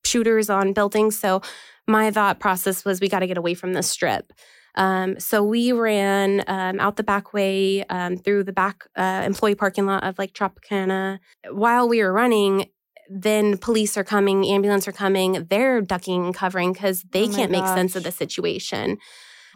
shooters 0.06 0.48
on 0.48 0.72
buildings. 0.72 1.18
So 1.18 1.42
my 1.88 2.10
thought 2.10 2.38
process 2.38 2.84
was 2.84 3.00
we 3.00 3.08
got 3.08 3.20
to 3.20 3.26
get 3.26 3.38
away 3.38 3.54
from 3.54 3.72
the 3.72 3.82
strip. 3.82 4.32
Um, 4.74 5.18
so 5.18 5.42
we 5.42 5.72
ran 5.72 6.44
um, 6.46 6.78
out 6.78 6.96
the 6.96 7.02
back 7.02 7.32
way 7.32 7.84
um, 7.86 8.16
through 8.16 8.44
the 8.44 8.52
back 8.52 8.84
uh, 8.96 9.22
employee 9.24 9.56
parking 9.56 9.86
lot 9.86 10.04
of 10.04 10.18
like 10.18 10.34
Tropicana. 10.34 11.18
While 11.50 11.88
we 11.88 12.02
were 12.02 12.12
running, 12.12 12.66
then 13.10 13.56
police 13.56 13.96
are 13.96 14.04
coming, 14.04 14.46
ambulance 14.46 14.86
are 14.86 14.92
coming, 14.92 15.46
they're 15.48 15.80
ducking 15.80 16.26
and 16.26 16.34
covering 16.34 16.72
because 16.72 17.02
they 17.10 17.24
oh 17.24 17.32
can't 17.32 17.50
gosh. 17.50 17.62
make 17.62 17.66
sense 17.74 17.96
of 17.96 18.04
the 18.04 18.12
situation. 18.12 18.98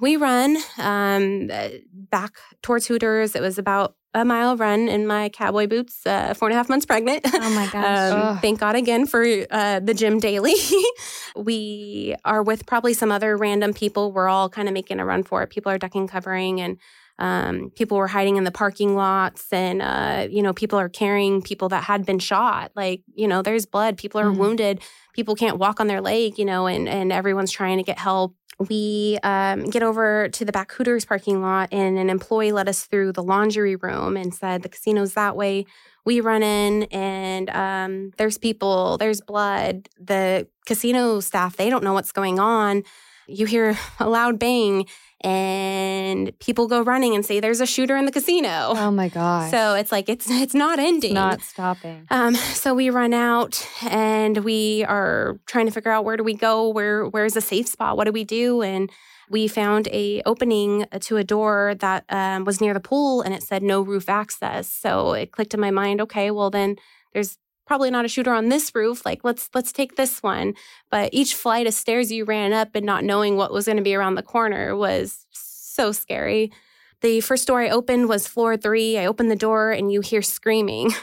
We 0.01 0.17
run 0.17 0.57
um, 0.79 1.51
back 1.93 2.33
towards 2.63 2.87
Hooters. 2.87 3.37
It 3.37 3.43
was 3.43 3.59
about 3.59 3.95
a 4.15 4.25
mile 4.25 4.57
run 4.57 4.89
in 4.89 5.07
my 5.07 5.29
cowboy 5.31 5.67
boots, 5.67 6.07
uh, 6.07 6.35
four 6.35 6.49
and 6.49 6.55
a 6.55 6.57
half 6.57 6.69
months 6.69 6.85
pregnant. 6.85 7.23
Oh 7.33 7.51
my 7.51 7.67
gosh. 7.73 8.13
um, 8.13 8.39
thank 8.39 8.61
God 8.61 8.77
again 8.77 9.07
for 9.07 9.25
uh, 9.51 9.81
the 9.81 9.95
gym 9.95 10.19
daily. 10.19 10.55
we 11.37 12.15
are 12.25 12.43
with 12.43 12.67
probably 12.67 12.93
some 12.95 13.11
other 13.11 13.37
random 13.37 13.73
people. 13.73 14.13
We're 14.13 14.29
all 14.29 14.49
kind 14.49 14.69
of 14.69 14.75
making 14.75 15.01
a 15.01 15.07
run 15.07 15.23
for 15.23 15.43
it. 15.43 15.51
People 15.51 15.73
are 15.73 15.79
ducking, 15.79 16.09
covering, 16.09 16.61
and 16.61 16.79
um, 17.19 17.71
people 17.77 17.99
were 17.99 18.09
hiding 18.09 18.37
in 18.37 18.45
the 18.45 18.51
parking 18.51 18.97
lots, 18.97 19.53
and 19.53 19.81
uh, 19.81 20.27
you 20.31 20.43
know, 20.43 20.53
people 20.53 20.79
are 20.79 20.89
carrying 20.89 21.43
people 21.43 21.69
that 21.69 21.85
had 21.85 22.05
been 22.05 22.19
shot. 22.19 22.73
Like, 22.75 23.03
you 23.15 23.29
know, 23.29 23.43
there's 23.43 23.67
blood. 23.67 23.97
People 23.97 24.21
are 24.21 24.27
mm-hmm. 24.27 24.41
wounded. 24.41 24.81
People 25.15 25.35
can't 25.35 25.59
walk 25.59 25.79
on 25.79 25.87
their 25.87 26.01
leg. 26.01 26.39
You 26.39 26.45
know, 26.45 26.67
and 26.67 26.89
and 26.89 27.13
everyone's 27.13 27.53
trying 27.53 27.77
to 27.79 27.85
get 27.85 27.99
help. 27.99 28.35
We 28.69 29.19
um, 29.23 29.65
get 29.65 29.83
over 29.83 30.29
to 30.29 30.45
the 30.45 30.53
back 30.53 30.73
Hooters 30.73 31.05
parking 31.05 31.43
lot, 31.43 31.69
and 31.73 31.99
an 31.99 32.11
employee 32.11 32.53
led 32.53 32.69
us 32.69 32.85
through 32.85 33.13
the 33.13 33.23
laundry 33.23 33.77
room 33.77 34.17
and 34.17 34.35
said 34.35 34.63
the 34.63 34.69
casino's 34.69 35.15
that 35.15 35.37
way. 35.37 35.67
We 36.05 36.21
run 36.21 36.43
in, 36.43 36.85
and 36.85 37.51
um, 37.51 38.11
there's 38.19 38.39
people, 38.39 38.99
there's 38.99 39.21
blood. 39.21 39.89
The 40.01 40.49
casino 40.67 41.21
staff, 41.21 41.57
they 41.57 41.71
don't 41.71 41.85
know 41.85 41.93
what's 41.93 42.13
going 42.13 42.39
on. 42.39 42.83
You 43.27 43.47
hear 43.47 43.77
a 44.01 44.09
loud 44.09 44.39
bang, 44.39 44.87
and 45.23 46.37
people 46.41 46.67
go 46.67 46.83
running 46.83 47.15
and 47.15 47.25
say 47.25 47.41
there's 47.41 47.61
a 47.61 47.67
shooter 47.67 47.97
in 47.97 48.07
the 48.07 48.13
casino. 48.13 48.75
Oh 48.77 48.91
my 48.91 49.09
gosh. 49.09 49.51
So 49.51 49.75
it's 49.75 49.93
like 49.93 50.09
it's 50.09 50.29
it's 50.31 50.55
not 50.55 50.79
ending. 50.79 51.15
not 51.15 51.41
stopping. 51.41 52.07
Um, 52.11 52.35
so 52.35 52.75
we 52.75 52.91
run 52.91 53.15
out 53.15 53.67
and 53.83 54.39
we 54.39 54.85
are 54.85 55.39
trying 55.47 55.67
to 55.67 55.73
figure 55.73 55.93
out 55.93 56.05
where 56.05 56.17
do 56.17 56.25
we 56.25 56.35
go, 56.35 56.69
where 56.69 57.07
where's 57.07 57.37
a 57.37 57.41
safe 57.41 57.69
spot, 57.69 57.97
what 57.97 58.05
do 58.05 58.13
we 58.13 58.25
do, 58.25 58.63
and 58.63 58.91
we 59.31 59.49
found 59.49 59.89
a 59.89 60.21
opening 60.27 60.87
to 61.01 61.17
a 61.17 61.25
door 61.25 61.75
that 61.79 62.05
um, 62.09 62.45
was 62.45 62.61
near 62.61 62.75
the 62.75 62.81
pool, 62.81 63.23
and 63.23 63.33
it 63.33 63.43
said 63.43 63.63
no 63.63 63.81
roof 63.81 64.09
access. 64.09 64.69
So 64.69 65.13
it 65.13 65.33
clicked 65.33 65.55
in 65.55 65.61
my 65.61 65.71
mind. 65.71 66.01
Okay, 66.01 66.31
well 66.31 66.51
then 66.51 66.77
there's 67.13 67.39
probably 67.73 67.91
not 67.91 68.05
a 68.05 68.09
shooter 68.09 68.35
on 68.35 68.51
this 68.51 68.75
roof 68.75 69.07
like 69.07 69.25
let's 69.25 69.49
let's 69.55 69.73
take 69.73 69.97
this 69.97 70.23
one. 70.23 70.53
But 70.91 71.09
each 71.11 71.35
flight 71.35 71.67
of 71.67 71.73
stairs 71.73 72.13
you 72.13 72.27
ran 72.27 72.53
up 72.53 72.69
and 72.75 72.85
not 72.85 73.03
knowing 73.03 73.39
what 73.39 73.51
was 73.51 73.65
going 73.65 73.79
to 73.79 73.83
be 73.83 73.95
around 73.95 74.17
the 74.17 74.23
corner 74.23 74.77
was 74.77 75.25
so 75.31 75.91
scary. 75.91 76.53
The 77.01 77.23
first 77.23 77.49
door 77.49 77.63
i 77.63 77.71
opened 77.71 78.11
was 78.11 78.29
floor 78.29 78.59
three. 78.59 78.99
I 78.99 79.07
opened 79.07 79.31
the 79.31 79.37
door 79.37 79.71
and 79.71 79.91
you 79.91 80.03
hear 80.03 80.21
screaming. 80.21 80.91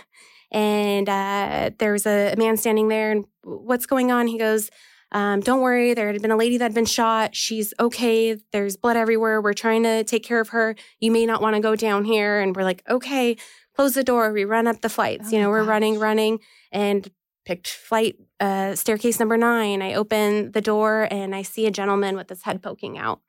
And 0.51 1.07
uh, 1.07 1.69
there 1.77 1.91
was 1.91 2.07
a 2.07 2.33
man 2.35 2.57
standing 2.57 2.87
there 2.87 3.11
and 3.11 3.25
what's 3.43 3.85
going 3.85 4.11
on? 4.11 4.25
He 4.25 4.39
goes 4.39 4.71
um, 5.11 5.41
don't 5.41 5.61
worry. 5.61 5.93
There 5.93 6.11
had 6.11 6.21
been 6.21 6.31
a 6.31 6.37
lady 6.37 6.57
that 6.57 6.65
had 6.65 6.73
been 6.73 6.85
shot. 6.85 7.35
She's 7.35 7.71
okay. 7.79 8.37
There's 8.51 8.77
blood 8.77 8.97
everywhere. 8.97 9.41
We're 9.41 9.53
trying 9.53 9.83
to 9.83 10.03
take 10.03 10.23
care 10.23 10.39
of 10.39 10.49
her. 10.49 10.75
You 10.99 11.11
may 11.11 11.27
not 11.27 11.41
want 11.41 11.55
to 11.55 11.61
go 11.61 11.75
down 11.75 12.03
here. 12.03 12.39
And 12.39 12.55
we're 12.55 12.63
like 12.63 12.83
okay 12.89 13.37
close 13.79 13.93
the 13.93 14.03
door. 14.03 14.33
We 14.33 14.43
run 14.43 14.67
up 14.67 14.81
the 14.81 14.89
flights. 14.89 15.29
Oh 15.29 15.31
you 15.31 15.41
know, 15.41 15.49
we're 15.49 15.61
gosh. 15.61 15.69
running, 15.69 15.99
running, 15.99 16.39
and 16.69 17.09
picked 17.45 17.69
flight 17.69 18.17
uh, 18.41 18.75
staircase 18.75 19.19
number 19.19 19.37
nine. 19.37 19.81
I 19.81 19.93
open 19.93 20.51
the 20.51 20.59
door 20.59 21.07
and 21.09 21.33
I 21.33 21.43
see 21.43 21.65
a 21.65 21.71
gentleman 21.71 22.17
with 22.17 22.27
his 22.27 22.43
head 22.43 22.61
poking 22.61 22.97
out. 22.97 23.21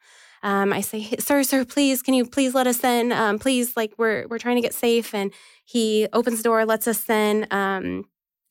Um, 0.42 0.72
I 0.72 0.80
say, 0.80 1.14
"Sir, 1.20 1.44
sir, 1.44 1.64
please, 1.64 2.02
can 2.02 2.14
you 2.14 2.26
please 2.26 2.52
let 2.52 2.66
us 2.66 2.82
in? 2.82 3.12
Um, 3.12 3.38
please, 3.38 3.76
like 3.76 3.92
we're 3.96 4.26
we're 4.26 4.38
trying 4.38 4.56
to 4.56 4.62
get 4.62 4.74
safe." 4.74 5.14
And 5.14 5.32
he 5.64 6.08
opens 6.12 6.38
the 6.38 6.42
door, 6.42 6.66
lets 6.66 6.88
us 6.88 7.08
in. 7.08 7.46
Um, 7.52 8.06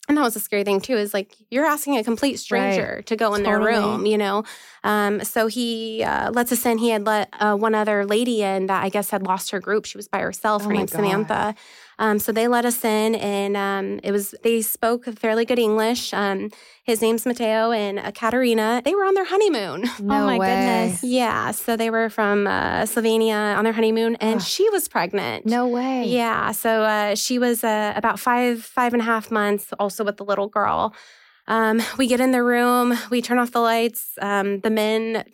and 0.10 0.18
that 0.18 0.24
was 0.24 0.36
a 0.36 0.40
scary 0.40 0.64
thing 0.64 0.82
too. 0.82 0.98
Is 0.98 1.14
like 1.14 1.36
you're 1.52 1.66
asking 1.66 1.98
a 1.98 2.04
complete 2.04 2.40
stranger 2.40 3.04
to 3.06 3.16
go 3.16 3.36
in 3.36 3.44
their 3.44 3.60
room, 3.60 4.08
you 4.08 4.18
know. 4.18 4.44
Um, 4.84 5.24
so 5.24 5.46
he 5.48 6.04
uh, 6.04 6.32
lets 6.32 6.52
us 6.52 6.66
in. 6.66 6.80
He 6.80 6.90
had 6.90 7.06
let 7.06 7.30
uh, 7.40 7.56
one 7.56 7.76
other 7.76 8.06
lady 8.06 8.42
in 8.42 8.66
that 8.68 8.84
I 8.84 8.90
guess 8.90 9.12
had 9.12 9.22
lost 9.22 9.52
her 9.52 9.60
group. 9.60 9.86
She 9.86 9.98
was 9.98 10.08
by 10.08 10.20
herself. 10.20 10.64
Oh 10.64 10.70
her 10.70 10.74
name's. 10.74 10.92
Samantha. 10.92 11.54
Um, 12.00 12.18
so 12.18 12.32
they 12.32 12.48
let 12.48 12.66
us 12.66 12.84
in, 12.86 13.16
and 13.16 13.56
um, 13.58 14.00
it 14.04 14.12
was 14.12 14.34
they 14.42 14.62
spoke 14.62 15.06
fairly 15.06 15.46
good 15.46 15.60
English. 15.60 16.14
Um, 16.14 16.50
his 16.84 17.02
name's 17.02 17.26
Mateo 17.26 17.72
and 17.72 18.00
uh, 18.00 18.12
Katerina. 18.12 18.82
They 18.84 18.96
were 18.96 19.04
on 19.04 19.14
their 19.14 19.26
honeymoon. 19.26 19.82
No 20.00 20.24
oh 20.24 20.26
my 20.26 20.38
way. 20.40 20.48
goodness. 20.48 21.04
yeah, 21.04 21.52
so 21.52 21.76
they 21.76 21.90
were 21.90 22.10
from 22.10 22.48
uh, 22.48 22.84
Slovenia 22.84 23.58
on 23.58 23.66
their 23.66 23.74
honeymoon, 23.74 24.16
and 24.16 24.38
Ugh. 24.38 24.42
she 24.42 24.70
was 24.70 24.88
pregnant. 24.88 25.46
No 25.46 25.68
way. 25.68 26.06
Yeah, 26.08 26.52
so 26.54 26.84
uh, 26.84 27.16
she 27.16 27.38
was 27.38 27.64
uh, 27.64 27.94
about 27.96 28.18
five, 28.18 28.64
five 28.64 28.94
and 28.94 29.02
a 29.02 29.06
half 29.06 29.30
months, 29.30 29.74
also 29.78 30.04
with 30.06 30.18
the 30.18 30.26
little 30.26 30.48
girl. 30.48 30.96
Um, 31.50 31.82
we 31.98 32.08
get 32.08 32.20
in 32.20 32.32
the 32.32 32.44
room, 32.44 32.98
we 33.10 33.22
turn 33.22 33.40
off 33.40 33.52
the 33.52 33.60
lights. 33.60 34.12
Um, 34.22 34.60
the 34.62 34.70
men 34.70 35.26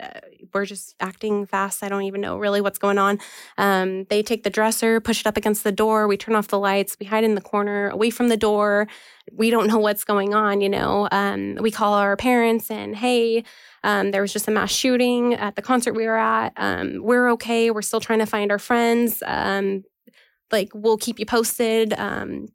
uh, 0.00 0.20
were 0.52 0.66
just 0.66 0.96
acting 1.00 1.46
fast. 1.46 1.82
I 1.84 1.88
don't 1.88 2.02
even 2.02 2.20
know 2.20 2.36
really 2.38 2.60
what's 2.60 2.78
going 2.78 2.98
on. 2.98 3.20
Um, 3.56 4.04
they 4.10 4.22
take 4.22 4.42
the 4.42 4.50
dresser, 4.50 5.00
push 5.00 5.20
it 5.20 5.26
up 5.26 5.36
against 5.36 5.64
the 5.64 5.72
door. 5.72 6.08
We 6.08 6.16
turn 6.16 6.34
off 6.34 6.48
the 6.48 6.58
lights. 6.58 6.96
We 7.00 7.06
hide 7.06 7.24
in 7.24 7.36
the 7.36 7.40
corner, 7.40 7.88
away 7.88 8.10
from 8.10 8.28
the 8.28 8.36
door. 8.36 8.88
We 9.32 9.50
don't 9.50 9.68
know 9.68 9.78
what's 9.78 10.04
going 10.04 10.34
on. 10.34 10.60
You 10.60 10.68
know, 10.68 11.08
um, 11.12 11.56
we 11.60 11.70
call 11.70 11.94
our 11.94 12.16
parents 12.16 12.70
and 12.70 12.96
hey, 12.96 13.44
um, 13.84 14.10
there 14.10 14.22
was 14.22 14.32
just 14.32 14.48
a 14.48 14.50
mass 14.50 14.72
shooting 14.72 15.34
at 15.34 15.54
the 15.54 15.62
concert 15.62 15.94
we 15.94 16.06
were 16.06 16.18
at. 16.18 16.52
Um, 16.56 16.98
we're 17.00 17.30
okay. 17.30 17.70
We're 17.70 17.82
still 17.82 18.00
trying 18.00 18.18
to 18.18 18.26
find 18.26 18.50
our 18.50 18.58
friends. 18.58 19.22
Like 20.52 20.70
we'll 20.74 20.98
keep 20.98 21.20
you 21.20 21.26
posted. 21.26 21.94
Um, 21.96 22.48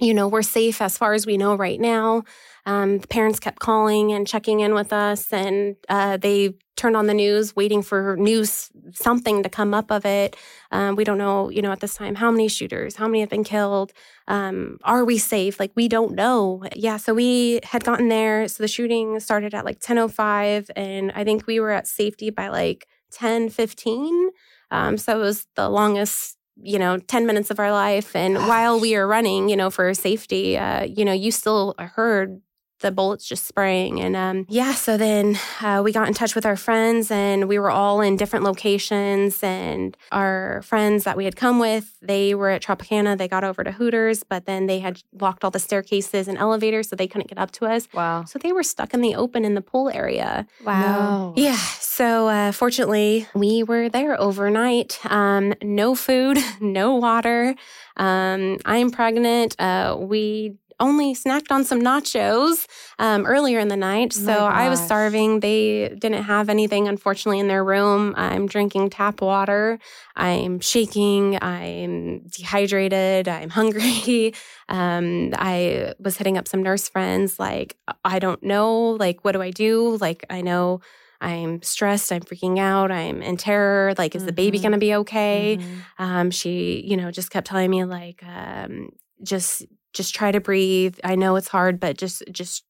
you 0.00 0.12
know, 0.12 0.26
we're 0.26 0.42
safe 0.42 0.82
as 0.82 0.98
far 0.98 1.14
as 1.14 1.24
we 1.24 1.36
know 1.36 1.54
right 1.54 1.80
now. 1.80 2.24
Um, 2.66 2.98
the 2.98 3.06
parents 3.06 3.38
kept 3.38 3.60
calling 3.60 4.12
and 4.12 4.26
checking 4.26 4.60
in 4.60 4.74
with 4.74 4.92
us, 4.92 5.32
and 5.32 5.76
uh, 5.88 6.16
they 6.16 6.54
turned 6.76 6.96
on 6.96 7.06
the 7.06 7.14
news, 7.14 7.54
waiting 7.54 7.82
for 7.82 8.16
news, 8.16 8.70
something 8.92 9.42
to 9.42 9.48
come 9.48 9.72
up 9.72 9.92
of 9.92 10.04
it. 10.04 10.36
Um, 10.72 10.96
we 10.96 11.04
don't 11.04 11.18
know, 11.18 11.48
you 11.48 11.62
know, 11.62 11.70
at 11.70 11.80
this 11.80 11.94
time 11.94 12.16
how 12.16 12.30
many 12.30 12.48
shooters, 12.48 12.96
how 12.96 13.06
many 13.06 13.20
have 13.20 13.28
been 13.28 13.44
killed. 13.44 13.92
Um, 14.26 14.78
are 14.82 15.04
we 15.04 15.18
safe? 15.18 15.60
Like 15.60 15.72
we 15.76 15.86
don't 15.86 16.14
know. 16.14 16.64
Yeah, 16.74 16.96
so 16.96 17.14
we 17.14 17.60
had 17.62 17.84
gotten 17.84 18.08
there. 18.08 18.48
So 18.48 18.62
the 18.62 18.68
shooting 18.68 19.20
started 19.20 19.54
at 19.54 19.64
like 19.64 19.78
10:05, 19.80 20.70
and 20.74 21.12
I 21.14 21.22
think 21.22 21.46
we 21.46 21.60
were 21.60 21.70
at 21.70 21.86
safety 21.86 22.30
by 22.30 22.48
like 22.48 22.88
10:15. 23.12 24.30
Um, 24.70 24.98
so 24.98 25.16
it 25.16 25.22
was 25.22 25.46
the 25.54 25.68
longest 25.68 26.36
you 26.62 26.78
know 26.78 26.98
10 26.98 27.26
minutes 27.26 27.50
of 27.50 27.58
our 27.58 27.72
life. 27.72 28.14
And 28.16 28.36
while 28.36 28.78
we 28.80 28.94
are 28.96 29.06
running 29.06 29.48
you 29.48 29.56
know 29.56 29.70
for 29.70 29.92
safety 29.94 30.56
uh 30.56 30.84
you 30.84 31.04
know 31.04 31.12
you 31.12 31.30
still 31.30 31.74
heard 31.78 32.40
the 32.84 32.92
bullets 32.92 33.24
just 33.26 33.44
spraying 33.46 34.00
and 34.04 34.14
um 34.14 34.46
yeah 34.48 34.72
so 34.74 34.96
then 34.96 35.26
uh, 35.62 35.80
we 35.84 35.90
got 35.98 36.06
in 36.06 36.14
touch 36.14 36.34
with 36.36 36.46
our 36.46 36.56
friends 36.56 37.10
and 37.10 37.48
we 37.48 37.58
were 37.58 37.70
all 37.80 38.00
in 38.00 38.16
different 38.16 38.44
locations 38.44 39.42
and 39.42 39.96
our 40.12 40.60
friends 40.62 41.04
that 41.04 41.16
we 41.16 41.24
had 41.24 41.34
come 41.36 41.58
with 41.58 41.98
they 42.00 42.34
were 42.34 42.50
at 42.50 42.62
tropicana 42.62 43.16
they 43.16 43.28
got 43.28 43.42
over 43.44 43.64
to 43.64 43.72
hooters 43.72 44.22
but 44.22 44.44
then 44.46 44.66
they 44.66 44.78
had 44.80 45.02
locked 45.20 45.42
all 45.44 45.50
the 45.50 45.58
staircases 45.58 46.28
and 46.28 46.36
elevators 46.38 46.88
so 46.88 46.94
they 46.96 47.08
couldn't 47.08 47.28
get 47.28 47.38
up 47.38 47.50
to 47.50 47.64
us 47.66 47.88
Wow. 47.94 48.24
so 48.24 48.38
they 48.38 48.52
were 48.52 48.62
stuck 48.62 48.92
in 48.94 49.00
the 49.00 49.14
open 49.14 49.44
in 49.44 49.54
the 49.54 49.62
pool 49.62 49.88
area 49.88 50.46
Wow. 50.64 50.80
No. 50.84 51.34
yeah. 51.36 51.56
So 51.96 52.28
uh, 52.28 52.52
fortunately, 52.52 53.26
we 53.34 53.62
were 53.62 53.88
there 53.88 54.20
overnight. 54.20 54.98
Um, 55.10 55.54
no 55.62 55.94
food, 55.94 56.38
no 56.60 56.96
water. 56.96 57.54
Um, 57.96 58.58
I'm 58.64 58.90
pregnant. 58.90 59.54
Uh, 59.60 59.96
we 59.98 60.56
only 60.80 61.14
snacked 61.14 61.50
on 61.50 61.64
some 61.64 61.80
nachos 61.80 62.66
um, 62.98 63.24
earlier 63.26 63.58
in 63.58 63.68
the 63.68 63.76
night. 63.76 64.12
So 64.12 64.46
I 64.46 64.68
was 64.68 64.80
starving. 64.80 65.40
They 65.40 65.88
didn't 65.98 66.24
have 66.24 66.48
anything, 66.48 66.88
unfortunately, 66.88 67.38
in 67.40 67.48
their 67.48 67.64
room. 67.64 68.14
I'm 68.16 68.46
drinking 68.46 68.90
tap 68.90 69.20
water. 69.20 69.78
I'm 70.16 70.60
shaking. 70.60 71.38
I'm 71.42 72.20
dehydrated. 72.28 73.28
I'm 73.28 73.50
hungry. 73.50 74.32
Um, 74.66 75.30
I 75.36 75.92
was 75.98 76.16
hitting 76.16 76.38
up 76.38 76.48
some 76.48 76.62
nurse 76.62 76.88
friends, 76.88 77.38
like, 77.38 77.76
I 78.02 78.18
don't 78.18 78.42
know. 78.42 78.96
Like, 78.98 79.22
what 79.22 79.32
do 79.32 79.42
I 79.42 79.50
do? 79.50 79.98
Like, 80.00 80.24
I 80.30 80.40
know 80.40 80.80
I'm 81.20 81.60
stressed. 81.62 82.10
I'm 82.10 82.22
freaking 82.22 82.58
out. 82.58 82.90
I'm 82.90 83.20
in 83.20 83.36
terror. 83.36 83.92
Like, 83.98 84.14
is 84.14 84.24
the 84.24 84.32
baby 84.32 84.58
Mhm. 84.58 84.62
going 84.62 84.72
to 84.72 84.78
be 84.78 84.94
okay? 84.94 85.58
Mhm. 85.60 86.02
Um, 86.02 86.30
she, 86.30 86.82
you 86.86 86.96
know, 86.96 87.10
just 87.10 87.30
kept 87.30 87.46
telling 87.46 87.70
me 87.70 87.84
like, 87.84 88.22
um, 88.24 88.88
just, 89.22 89.64
just 89.92 90.14
try 90.14 90.32
to 90.32 90.40
breathe. 90.40 90.98
I 91.04 91.14
know 91.14 91.36
it's 91.36 91.48
hard, 91.48 91.78
but 91.80 91.96
just, 91.96 92.22
just, 92.30 92.64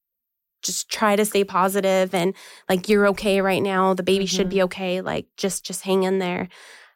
just 0.62 0.90
try 0.90 1.14
to 1.14 1.24
stay 1.24 1.44
positive 1.44 2.14
and 2.14 2.34
like 2.68 2.88
you're 2.88 3.06
okay 3.08 3.40
right 3.40 3.62
now. 3.62 3.94
The 3.94 4.02
baby 4.02 4.26
should 4.26 4.48
be 4.48 4.62
okay. 4.62 5.00
Like, 5.00 5.26
just, 5.36 5.64
just 5.64 5.82
hang 5.82 6.04
in 6.04 6.18
there. 6.18 6.48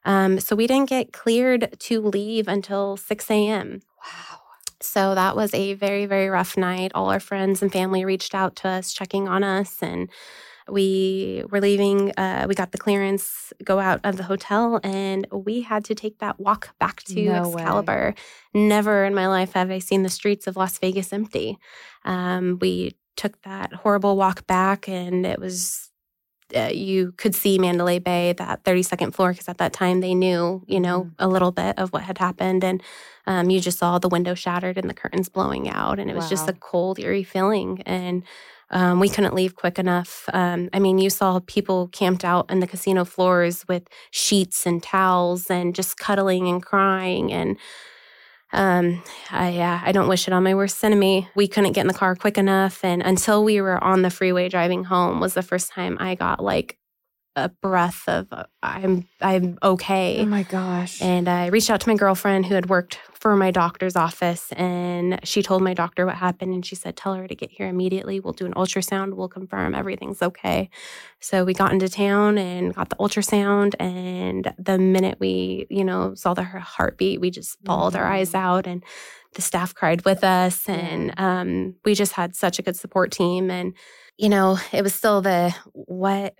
Um, 0.04 0.40
so 0.40 0.56
we 0.56 0.66
didn't 0.66 0.88
get 0.88 1.12
cleared 1.12 1.76
to 1.80 2.00
leave 2.00 2.48
until 2.48 2.96
6 2.96 3.30
a.m. 3.30 3.80
Wow. 4.04 4.40
So 4.80 5.14
that 5.14 5.34
was 5.34 5.52
a 5.54 5.74
very, 5.74 6.06
very 6.06 6.28
rough 6.28 6.56
night. 6.56 6.92
All 6.94 7.10
our 7.10 7.20
friends 7.20 7.62
and 7.62 7.72
family 7.72 8.04
reached 8.04 8.34
out 8.34 8.56
to 8.56 8.68
us, 8.68 8.92
checking 8.92 9.28
on 9.28 9.42
us, 9.42 9.82
and 9.82 10.08
we 10.70 11.44
were 11.50 11.60
leaving. 11.60 12.12
Uh, 12.16 12.46
we 12.48 12.54
got 12.54 12.72
the 12.72 12.78
clearance, 12.78 13.52
go 13.64 13.78
out 13.78 14.00
of 14.04 14.16
the 14.16 14.22
hotel, 14.24 14.80
and 14.82 15.26
we 15.32 15.62
had 15.62 15.84
to 15.86 15.94
take 15.94 16.18
that 16.18 16.38
walk 16.40 16.74
back 16.78 17.02
to 17.04 17.22
No 17.22 17.48
way. 17.48 17.62
Excalibur. 17.62 18.14
Never 18.54 19.04
in 19.04 19.14
my 19.14 19.28
life 19.28 19.52
have 19.52 19.70
I 19.70 19.78
seen 19.78 20.02
the 20.02 20.08
streets 20.10 20.46
of 20.46 20.56
Las 20.56 20.78
Vegas 20.78 21.12
empty. 21.12 21.58
Um, 22.04 22.58
we 22.60 22.96
took 23.16 23.40
that 23.42 23.72
horrible 23.72 24.16
walk 24.16 24.46
back, 24.46 24.88
and 24.88 25.26
it 25.26 25.38
was. 25.40 25.84
Uh, 26.56 26.70
you 26.72 27.12
could 27.18 27.34
see 27.34 27.58
Mandalay 27.58 27.98
Bay, 27.98 28.32
that 28.32 28.64
32nd 28.64 29.12
floor, 29.14 29.32
because 29.32 29.50
at 29.50 29.58
that 29.58 29.74
time 29.74 30.00
they 30.00 30.14
knew, 30.14 30.62
you 30.66 30.80
know, 30.80 31.04
Mhm. 31.04 31.12
a 31.18 31.28
little 31.28 31.52
bit 31.52 31.78
of 31.78 31.92
what 31.92 32.04
had 32.04 32.16
happened. 32.16 32.64
And 32.64 32.82
um, 33.26 33.50
you 33.50 33.60
just 33.60 33.78
saw 33.78 33.98
the 33.98 34.08
window 34.08 34.32
shattered 34.32 34.78
and 34.78 34.88
the 34.88 34.94
curtains 34.94 35.28
blowing 35.28 35.68
out, 35.68 35.98
and 35.98 36.08
it 36.10 36.16
was 36.16 36.30
just 36.30 36.48
a 36.48 36.54
cold, 36.54 36.98
eerie 36.98 37.22
feeling. 37.22 37.82
And 37.84 38.22
um, 38.70 39.00
we 39.00 39.08
couldn't 39.08 39.34
leave 39.34 39.54
quick 39.54 39.78
enough. 39.78 40.28
Um, 40.32 40.68
I 40.72 40.78
mean, 40.78 40.98
you 40.98 41.10
saw 41.10 41.40
people 41.46 41.88
camped 41.88 42.24
out 42.24 42.50
in 42.50 42.60
the 42.60 42.66
casino 42.66 43.04
floors 43.04 43.66
with 43.68 43.88
sheets 44.10 44.66
and 44.66 44.82
towels 44.82 45.50
and 45.50 45.74
just 45.74 45.96
cuddling 45.96 46.48
and 46.48 46.62
crying. 46.62 47.32
And 47.32 47.56
um, 48.52 49.02
I, 49.30 49.50
yeah, 49.50 49.82
I 49.84 49.92
don't 49.92 50.08
wish 50.08 50.26
it 50.26 50.32
on 50.32 50.42
my 50.42 50.54
worst 50.54 50.82
enemy. 50.82 51.28
We 51.34 51.48
couldn't 51.48 51.72
get 51.72 51.82
in 51.82 51.88
the 51.88 51.94
car 51.94 52.16
quick 52.16 52.38
enough, 52.38 52.82
and 52.84 53.02
until 53.02 53.44
we 53.44 53.60
were 53.60 53.82
on 53.82 54.02
the 54.02 54.10
freeway 54.10 54.48
driving 54.48 54.84
home 54.84 55.20
was 55.20 55.34
the 55.34 55.42
first 55.42 55.70
time 55.70 55.96
I 56.00 56.14
got 56.14 56.42
like 56.42 56.78
a 57.36 57.48
breath 57.48 58.02
of 58.08 58.26
uh, 58.32 58.44
I'm 58.62 59.08
I'm 59.20 59.58
okay. 59.62 60.18
Oh 60.20 60.26
my 60.26 60.42
gosh. 60.42 61.00
And 61.00 61.28
I 61.28 61.46
reached 61.46 61.70
out 61.70 61.80
to 61.80 61.88
my 61.88 61.94
girlfriend 61.94 62.46
who 62.46 62.54
had 62.54 62.68
worked 62.68 62.98
for 63.14 63.36
my 63.36 63.50
doctor's 63.50 63.96
office 63.96 64.52
and 64.52 65.20
she 65.24 65.42
told 65.42 65.62
my 65.62 65.74
doctor 65.74 66.06
what 66.06 66.16
happened 66.16 66.52
and 66.52 66.64
she 66.64 66.74
said 66.74 66.96
tell 66.96 67.14
her 67.14 67.28
to 67.28 67.34
get 67.34 67.50
here 67.50 67.68
immediately. 67.68 68.20
We'll 68.20 68.32
do 68.32 68.46
an 68.46 68.54
ultrasound, 68.54 69.14
we'll 69.14 69.28
confirm 69.28 69.74
everything's 69.74 70.22
okay. 70.22 70.70
So 71.20 71.44
we 71.44 71.54
got 71.54 71.72
into 71.72 71.88
town 71.88 72.38
and 72.38 72.74
got 72.74 72.90
the 72.90 72.96
ultrasound 72.96 73.74
and 73.78 74.52
the 74.58 74.78
minute 74.78 75.18
we, 75.20 75.66
you 75.70 75.84
know, 75.84 76.14
saw 76.14 76.34
the 76.34 76.42
her 76.42 76.58
heartbeat, 76.58 77.20
we 77.20 77.30
just 77.30 77.62
bawled 77.62 77.94
our 77.94 78.04
eyes 78.04 78.34
out 78.34 78.66
and 78.66 78.82
the 79.34 79.42
staff 79.42 79.74
cried 79.74 80.04
with 80.04 80.24
us 80.24 80.68
and 80.68 81.12
um, 81.18 81.74
we 81.84 81.94
just 81.94 82.12
had 82.12 82.34
such 82.34 82.58
a 82.58 82.62
good 82.62 82.76
support 82.76 83.12
team 83.12 83.50
and 83.50 83.74
you 84.16 84.28
know, 84.28 84.58
it 84.72 84.82
was 84.82 84.94
still 84.94 85.22
the 85.22 85.54
what 85.72 86.34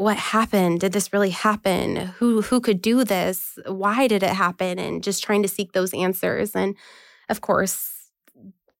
what 0.00 0.16
happened? 0.16 0.80
Did 0.80 0.92
this 0.92 1.12
really 1.12 1.28
happen? 1.28 1.96
Who 1.96 2.40
who 2.40 2.60
could 2.62 2.80
do 2.80 3.04
this? 3.04 3.58
Why 3.66 4.06
did 4.06 4.22
it 4.22 4.30
happen? 4.30 4.78
And 4.78 5.04
just 5.04 5.22
trying 5.22 5.42
to 5.42 5.48
seek 5.48 5.72
those 5.72 5.92
answers. 5.92 6.56
And 6.56 6.74
of 7.28 7.42
course, 7.42 8.10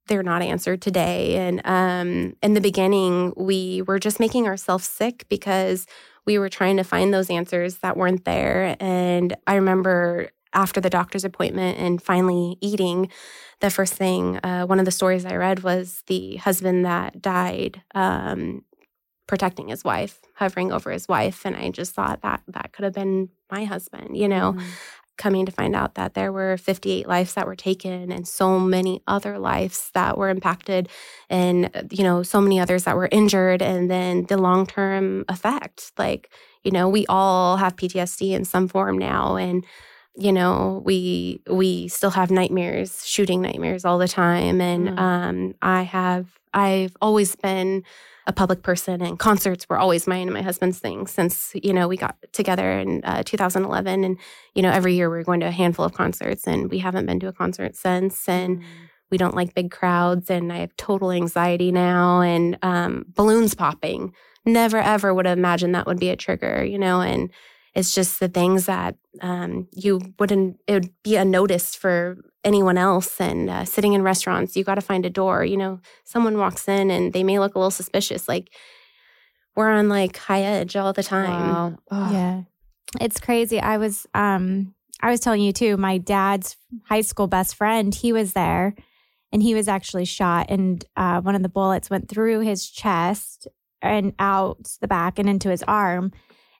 they're 0.06 0.22
not 0.22 0.40
answered 0.40 0.80
today. 0.80 1.36
And 1.36 1.60
um, 1.66 2.36
in 2.42 2.54
the 2.54 2.60
beginning, 2.62 3.34
we 3.36 3.82
were 3.82 3.98
just 3.98 4.18
making 4.18 4.46
ourselves 4.46 4.86
sick 4.86 5.26
because 5.28 5.86
we 6.24 6.38
were 6.38 6.48
trying 6.48 6.78
to 6.78 6.84
find 6.84 7.12
those 7.12 7.28
answers 7.28 7.76
that 7.78 7.98
weren't 7.98 8.24
there. 8.24 8.76
And 8.80 9.36
I 9.46 9.56
remember 9.56 10.30
after 10.54 10.80
the 10.80 10.90
doctor's 10.90 11.26
appointment 11.26 11.78
and 11.78 12.02
finally 12.02 12.56
eating, 12.62 13.10
the 13.60 13.68
first 13.68 13.92
thing, 13.92 14.38
uh, 14.38 14.64
one 14.64 14.78
of 14.78 14.86
the 14.86 14.90
stories 14.90 15.26
I 15.26 15.36
read 15.36 15.62
was 15.62 16.02
the 16.06 16.36
husband 16.36 16.86
that 16.86 17.20
died 17.20 17.82
um, 17.94 18.64
protecting 19.30 19.68
his 19.68 19.84
wife, 19.84 20.18
hovering 20.34 20.72
over 20.72 20.90
his 20.90 21.06
wife. 21.06 21.46
And 21.46 21.54
I 21.54 21.70
just 21.70 21.94
thought 21.94 22.20
that 22.22 22.42
that 22.48 22.72
could 22.72 22.82
have 22.82 22.92
been 22.92 23.28
my 23.48 23.64
husband, 23.64 24.16
you 24.16 24.26
know, 24.26 24.54
mm-hmm. 24.54 24.68
coming 25.18 25.46
to 25.46 25.52
find 25.52 25.76
out 25.76 25.94
that 25.94 26.14
there 26.14 26.32
were 26.32 26.56
58 26.56 27.06
lives 27.06 27.34
that 27.34 27.46
were 27.46 27.54
taken 27.54 28.10
and 28.10 28.26
so 28.26 28.58
many 28.58 29.04
other 29.06 29.38
lives 29.38 29.92
that 29.94 30.18
were 30.18 30.30
impacted 30.30 30.88
and, 31.28 31.70
you 31.92 32.02
know, 32.02 32.24
so 32.24 32.40
many 32.40 32.58
others 32.58 32.82
that 32.84 32.96
were 32.96 33.08
injured. 33.12 33.62
And 33.62 33.88
then 33.88 34.24
the 34.24 34.36
long 34.36 34.66
term 34.66 35.24
effect, 35.28 35.92
like, 35.96 36.32
you 36.64 36.72
know, 36.72 36.88
we 36.88 37.06
all 37.06 37.56
have 37.56 37.76
PTSD 37.76 38.32
in 38.32 38.44
some 38.44 38.66
form 38.66 38.98
now. 38.98 39.36
And, 39.36 39.64
you 40.16 40.32
know 40.32 40.82
we 40.84 41.40
we 41.48 41.88
still 41.88 42.10
have 42.10 42.30
nightmares 42.30 43.06
shooting 43.06 43.40
nightmares 43.40 43.84
all 43.84 43.98
the 43.98 44.08
time 44.08 44.60
and 44.60 44.88
mm. 44.88 44.98
um 44.98 45.54
i 45.62 45.82
have 45.82 46.38
i've 46.52 46.96
always 47.00 47.36
been 47.36 47.84
a 48.26 48.32
public 48.32 48.62
person 48.62 49.00
and 49.02 49.18
concerts 49.18 49.68
were 49.68 49.78
always 49.78 50.06
mine 50.06 50.22
and 50.22 50.34
my 50.34 50.42
husband's 50.42 50.78
thing 50.78 51.06
since 51.06 51.52
you 51.54 51.72
know 51.72 51.86
we 51.86 51.96
got 51.96 52.16
together 52.32 52.78
in 52.78 53.02
uh, 53.04 53.22
2011 53.24 54.04
and 54.04 54.18
you 54.54 54.62
know 54.62 54.70
every 54.70 54.94
year 54.94 55.08
we 55.10 55.18
are 55.18 55.24
going 55.24 55.40
to 55.40 55.46
a 55.46 55.52
handful 55.52 55.84
of 55.84 55.92
concerts 55.92 56.46
and 56.46 56.70
we 56.70 56.78
haven't 56.78 57.06
been 57.06 57.20
to 57.20 57.28
a 57.28 57.32
concert 57.32 57.76
since 57.76 58.28
and 58.28 58.60
mm. 58.60 58.64
we 59.10 59.18
don't 59.18 59.34
like 59.34 59.54
big 59.54 59.70
crowds 59.70 60.28
and 60.28 60.52
i 60.52 60.58
have 60.58 60.74
total 60.76 61.12
anxiety 61.12 61.70
now 61.70 62.20
and 62.20 62.58
um, 62.62 63.04
balloons 63.14 63.54
popping 63.54 64.12
never 64.44 64.78
ever 64.78 65.14
would 65.14 65.26
have 65.26 65.38
imagined 65.38 65.74
that 65.74 65.86
would 65.86 66.00
be 66.00 66.10
a 66.10 66.16
trigger 66.16 66.64
you 66.64 66.78
know 66.78 67.00
and 67.00 67.30
it's 67.74 67.94
just 67.94 68.20
the 68.20 68.28
things 68.28 68.66
that 68.66 68.96
um, 69.20 69.68
you 69.72 70.00
wouldn't 70.18 70.60
it 70.66 70.72
would 70.74 70.90
be 71.02 71.16
unnoticed 71.16 71.78
for 71.78 72.16
anyone 72.44 72.78
else. 72.78 73.20
And 73.20 73.50
uh, 73.50 73.64
sitting 73.64 73.92
in 73.92 74.02
restaurants 74.02 74.56
you 74.56 74.64
got 74.64 74.76
to 74.76 74.80
find 74.80 75.04
a 75.06 75.10
door 75.10 75.44
you 75.44 75.56
know 75.56 75.80
someone 76.04 76.38
walks 76.38 76.68
in 76.68 76.90
and 76.90 77.12
they 77.12 77.24
may 77.24 77.38
look 77.38 77.54
a 77.54 77.58
little 77.58 77.70
suspicious 77.70 78.28
like 78.28 78.50
we're 79.56 79.70
on 79.70 79.88
like 79.88 80.16
high 80.16 80.42
edge 80.42 80.76
all 80.76 80.92
the 80.92 81.02
time. 81.02 81.78
Wow. 81.90 82.12
yeah. 82.12 82.42
It's 83.00 83.20
crazy. 83.20 83.60
I 83.60 83.76
was 83.76 84.06
um 84.14 84.74
i 85.02 85.10
was 85.10 85.20
telling 85.20 85.40
you 85.40 85.52
too 85.52 85.76
my 85.76 85.98
dad's 85.98 86.56
high 86.84 87.00
school 87.00 87.26
best 87.26 87.54
friend 87.54 87.94
he 87.94 88.12
was 88.12 88.32
there 88.32 88.74
and 89.32 89.42
he 89.42 89.54
was 89.54 89.68
actually 89.68 90.04
shot 90.04 90.46
and 90.50 90.84
uh, 90.96 91.20
one 91.20 91.34
of 91.34 91.42
the 91.42 91.48
bullets 91.48 91.88
went 91.88 92.08
through 92.08 92.40
his 92.40 92.68
chest 92.68 93.48
and 93.80 94.12
out 94.18 94.76
the 94.80 94.88
back 94.88 95.18
and 95.18 95.28
into 95.28 95.48
his 95.48 95.62
arm 95.64 96.12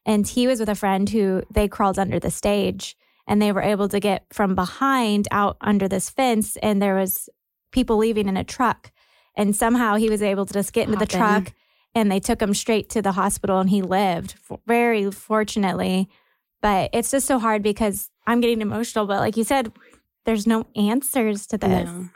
and 0.06 0.26
he 0.26 0.46
was 0.46 0.60
with 0.60 0.68
a 0.68 0.74
friend 0.74 1.08
who 1.08 1.42
they 1.50 1.68
crawled 1.68 1.98
under 1.98 2.18
the 2.18 2.30
stage 2.30 2.96
and 3.26 3.40
they 3.40 3.52
were 3.52 3.62
able 3.62 3.88
to 3.88 4.00
get 4.00 4.24
from 4.32 4.54
behind 4.54 5.28
out 5.30 5.56
under 5.60 5.86
this 5.88 6.10
fence 6.10 6.56
and 6.62 6.80
there 6.80 6.96
was 6.96 7.28
people 7.70 7.96
leaving 7.96 8.28
in 8.28 8.36
a 8.36 8.44
truck. 8.44 8.90
And 9.36 9.54
somehow 9.54 9.96
he 9.96 10.10
was 10.10 10.22
able 10.22 10.46
to 10.46 10.52
just 10.52 10.72
get 10.72 10.86
into 10.88 10.98
the 10.98 11.06
truck 11.06 11.52
and 11.94 12.10
they 12.10 12.20
took 12.20 12.42
him 12.42 12.54
straight 12.54 12.90
to 12.90 13.02
the 13.02 13.12
hospital 13.12 13.60
and 13.60 13.70
he 13.70 13.82
lived 13.82 14.34
very 14.66 15.10
fortunately. 15.10 16.08
But 16.60 16.90
it's 16.92 17.10
just 17.10 17.26
so 17.26 17.38
hard 17.38 17.62
because 17.62 18.10
i'm 18.26 18.40
getting 18.40 18.60
emotional 18.60 19.06
but 19.06 19.18
like 19.18 19.36
you 19.36 19.44
said 19.44 19.72
there's 20.24 20.46
no 20.46 20.66
answers 20.76 21.46
to 21.48 21.58
this. 21.58 21.88
No, 21.88 22.10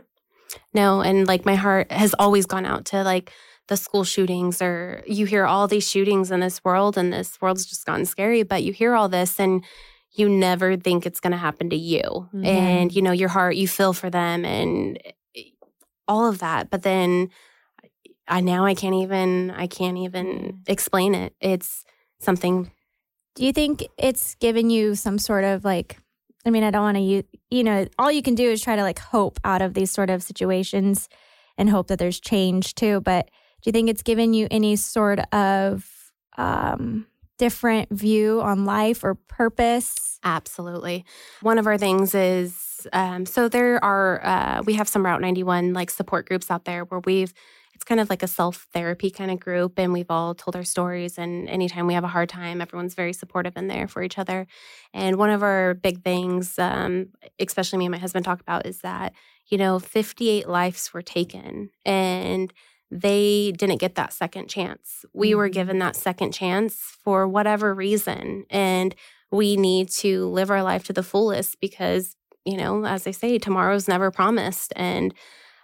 no 0.74 1.00
and 1.00 1.26
like 1.26 1.44
my 1.44 1.54
heart 1.54 1.90
has 1.90 2.14
always 2.18 2.46
gone 2.46 2.66
out 2.66 2.86
to 2.86 3.02
like 3.02 3.32
the 3.68 3.76
school 3.76 4.04
shootings 4.04 4.60
or 4.60 5.02
you 5.06 5.26
hear 5.26 5.46
all 5.46 5.66
these 5.66 5.88
shootings 5.88 6.30
in 6.30 6.40
this 6.40 6.62
world 6.64 6.98
and 6.98 7.12
this 7.12 7.40
world's 7.40 7.64
just 7.64 7.86
gotten 7.86 8.04
scary 8.04 8.42
but 8.42 8.62
you 8.62 8.72
hear 8.72 8.94
all 8.94 9.08
this 9.08 9.40
and 9.40 9.64
you 10.12 10.28
never 10.28 10.76
think 10.76 11.06
it's 11.06 11.20
going 11.20 11.32
to 11.32 11.36
happen 11.36 11.70
to 11.70 11.76
you 11.76 12.02
mm-hmm. 12.02 12.44
and 12.44 12.94
you 12.94 13.02
know 13.02 13.12
your 13.12 13.28
heart 13.28 13.56
you 13.56 13.66
feel 13.66 13.92
for 13.92 14.10
them 14.10 14.44
and 14.44 14.98
all 16.06 16.28
of 16.28 16.38
that 16.40 16.70
but 16.70 16.82
then 16.82 17.30
i 18.28 18.40
now 18.40 18.64
i 18.64 18.74
can't 18.74 18.94
even 18.94 19.50
i 19.52 19.66
can't 19.66 19.96
even 19.96 20.60
explain 20.66 21.14
it 21.14 21.34
it's 21.40 21.84
something 22.20 22.70
do 23.34 23.44
you 23.44 23.52
think 23.52 23.86
it's 23.96 24.34
given 24.36 24.68
you 24.68 24.94
some 24.94 25.18
sort 25.18 25.44
of 25.44 25.64
like 25.64 25.98
i 26.44 26.50
mean 26.50 26.62
i 26.62 26.70
don't 26.70 26.82
want 26.82 26.96
to 26.98 27.02
you 27.02 27.24
you 27.50 27.64
know 27.64 27.86
all 27.98 28.12
you 28.12 28.22
can 28.22 28.34
do 28.34 28.50
is 28.50 28.60
try 28.60 28.76
to 28.76 28.82
like 28.82 28.98
hope 28.98 29.40
out 29.42 29.62
of 29.62 29.72
these 29.72 29.90
sort 29.90 30.10
of 30.10 30.22
situations 30.22 31.08
and 31.56 31.70
hope 31.70 31.86
that 31.86 31.98
there's 31.98 32.20
change 32.20 32.74
too 32.74 33.00
but 33.00 33.30
do 33.64 33.68
you 33.68 33.72
think 33.72 33.88
it's 33.88 34.02
given 34.02 34.34
you 34.34 34.46
any 34.50 34.76
sort 34.76 35.20
of 35.32 36.12
um, 36.36 37.06
different 37.38 37.88
view 37.90 38.42
on 38.42 38.66
life 38.66 39.02
or 39.02 39.14
purpose? 39.14 40.18
Absolutely. 40.22 41.06
One 41.40 41.56
of 41.56 41.66
our 41.66 41.78
things 41.78 42.14
is 42.14 42.86
um, 42.92 43.24
so 43.24 43.48
there 43.48 43.82
are 43.82 44.22
uh, 44.22 44.62
we 44.66 44.74
have 44.74 44.86
some 44.86 45.04
Route 45.04 45.22
91 45.22 45.72
like 45.72 45.90
support 45.90 46.28
groups 46.28 46.50
out 46.50 46.66
there 46.66 46.84
where 46.84 47.00
we've 47.06 47.32
it's 47.74 47.84
kind 47.84 48.00
of 48.00 48.10
like 48.10 48.22
a 48.22 48.28
self 48.28 48.66
therapy 48.74 49.10
kind 49.10 49.30
of 49.30 49.40
group 49.40 49.78
and 49.78 49.94
we've 49.94 50.10
all 50.10 50.34
told 50.34 50.56
our 50.56 50.62
stories 50.62 51.16
and 51.16 51.48
anytime 51.48 51.86
we 51.86 51.94
have 51.94 52.04
a 52.04 52.08
hard 52.08 52.28
time 52.28 52.60
everyone's 52.60 52.94
very 52.94 53.14
supportive 53.14 53.56
in 53.56 53.68
there 53.68 53.88
for 53.88 54.02
each 54.02 54.18
other 54.18 54.46
and 54.92 55.16
one 55.16 55.30
of 55.30 55.42
our 55.42 55.72
big 55.72 56.04
things 56.04 56.58
um, 56.58 57.06
especially 57.40 57.78
me 57.78 57.86
and 57.86 57.92
my 57.92 57.98
husband 57.98 58.26
talk 58.26 58.40
about 58.40 58.66
is 58.66 58.80
that 58.80 59.14
you 59.46 59.56
know 59.56 59.78
58 59.78 60.48
lives 60.48 60.92
were 60.92 61.02
taken 61.02 61.70
and 61.84 62.52
they 62.90 63.52
didn't 63.56 63.80
get 63.80 63.94
that 63.96 64.12
second 64.12 64.48
chance. 64.48 65.04
We 65.12 65.30
mm-hmm. 65.30 65.38
were 65.38 65.48
given 65.48 65.78
that 65.80 65.96
second 65.96 66.32
chance 66.32 66.76
for 67.02 67.26
whatever 67.26 67.74
reason. 67.74 68.44
And 68.50 68.94
we 69.30 69.56
need 69.56 69.88
to 69.90 70.26
live 70.26 70.50
our 70.50 70.62
life 70.62 70.84
to 70.84 70.92
the 70.92 71.02
fullest 71.02 71.60
because, 71.60 72.16
you 72.44 72.56
know, 72.56 72.84
as 72.84 73.06
I 73.06 73.10
say, 73.10 73.38
tomorrow's 73.38 73.88
never 73.88 74.10
promised. 74.10 74.72
And 74.76 75.12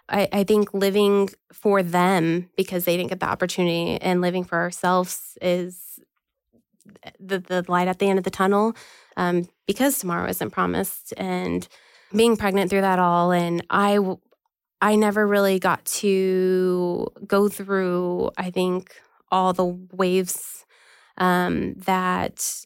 I, 0.09 0.27
I 0.33 0.43
think 0.43 0.73
living 0.73 1.29
for 1.53 1.81
them 1.81 2.49
because 2.57 2.85
they 2.85 2.97
didn't 2.97 3.09
get 3.09 3.21
the 3.21 3.29
opportunity 3.29 3.97
and 4.01 4.19
living 4.19 4.43
for 4.43 4.57
ourselves 4.57 5.37
is 5.41 5.99
the, 7.19 7.39
the 7.39 7.63
light 7.67 7.87
at 7.87 7.99
the 7.99 8.09
end 8.09 8.17
of 8.17 8.25
the 8.25 8.31
tunnel 8.31 8.75
um, 9.15 9.47
because 9.67 9.97
tomorrow 9.97 10.29
isn't 10.29 10.51
promised. 10.51 11.13
And 11.15 11.67
being 12.13 12.35
pregnant 12.35 12.69
through 12.69 12.81
that 12.81 12.99
all, 12.99 13.31
and 13.31 13.65
I 13.69 13.99
I 14.81 14.95
never 14.95 15.27
really 15.27 15.59
got 15.59 15.85
to 15.85 17.07
go 17.27 17.47
through, 17.47 18.31
I 18.37 18.49
think, 18.49 18.95
all 19.31 19.53
the 19.53 19.65
waves 19.65 20.65
um, 21.17 21.75
that 21.85 22.65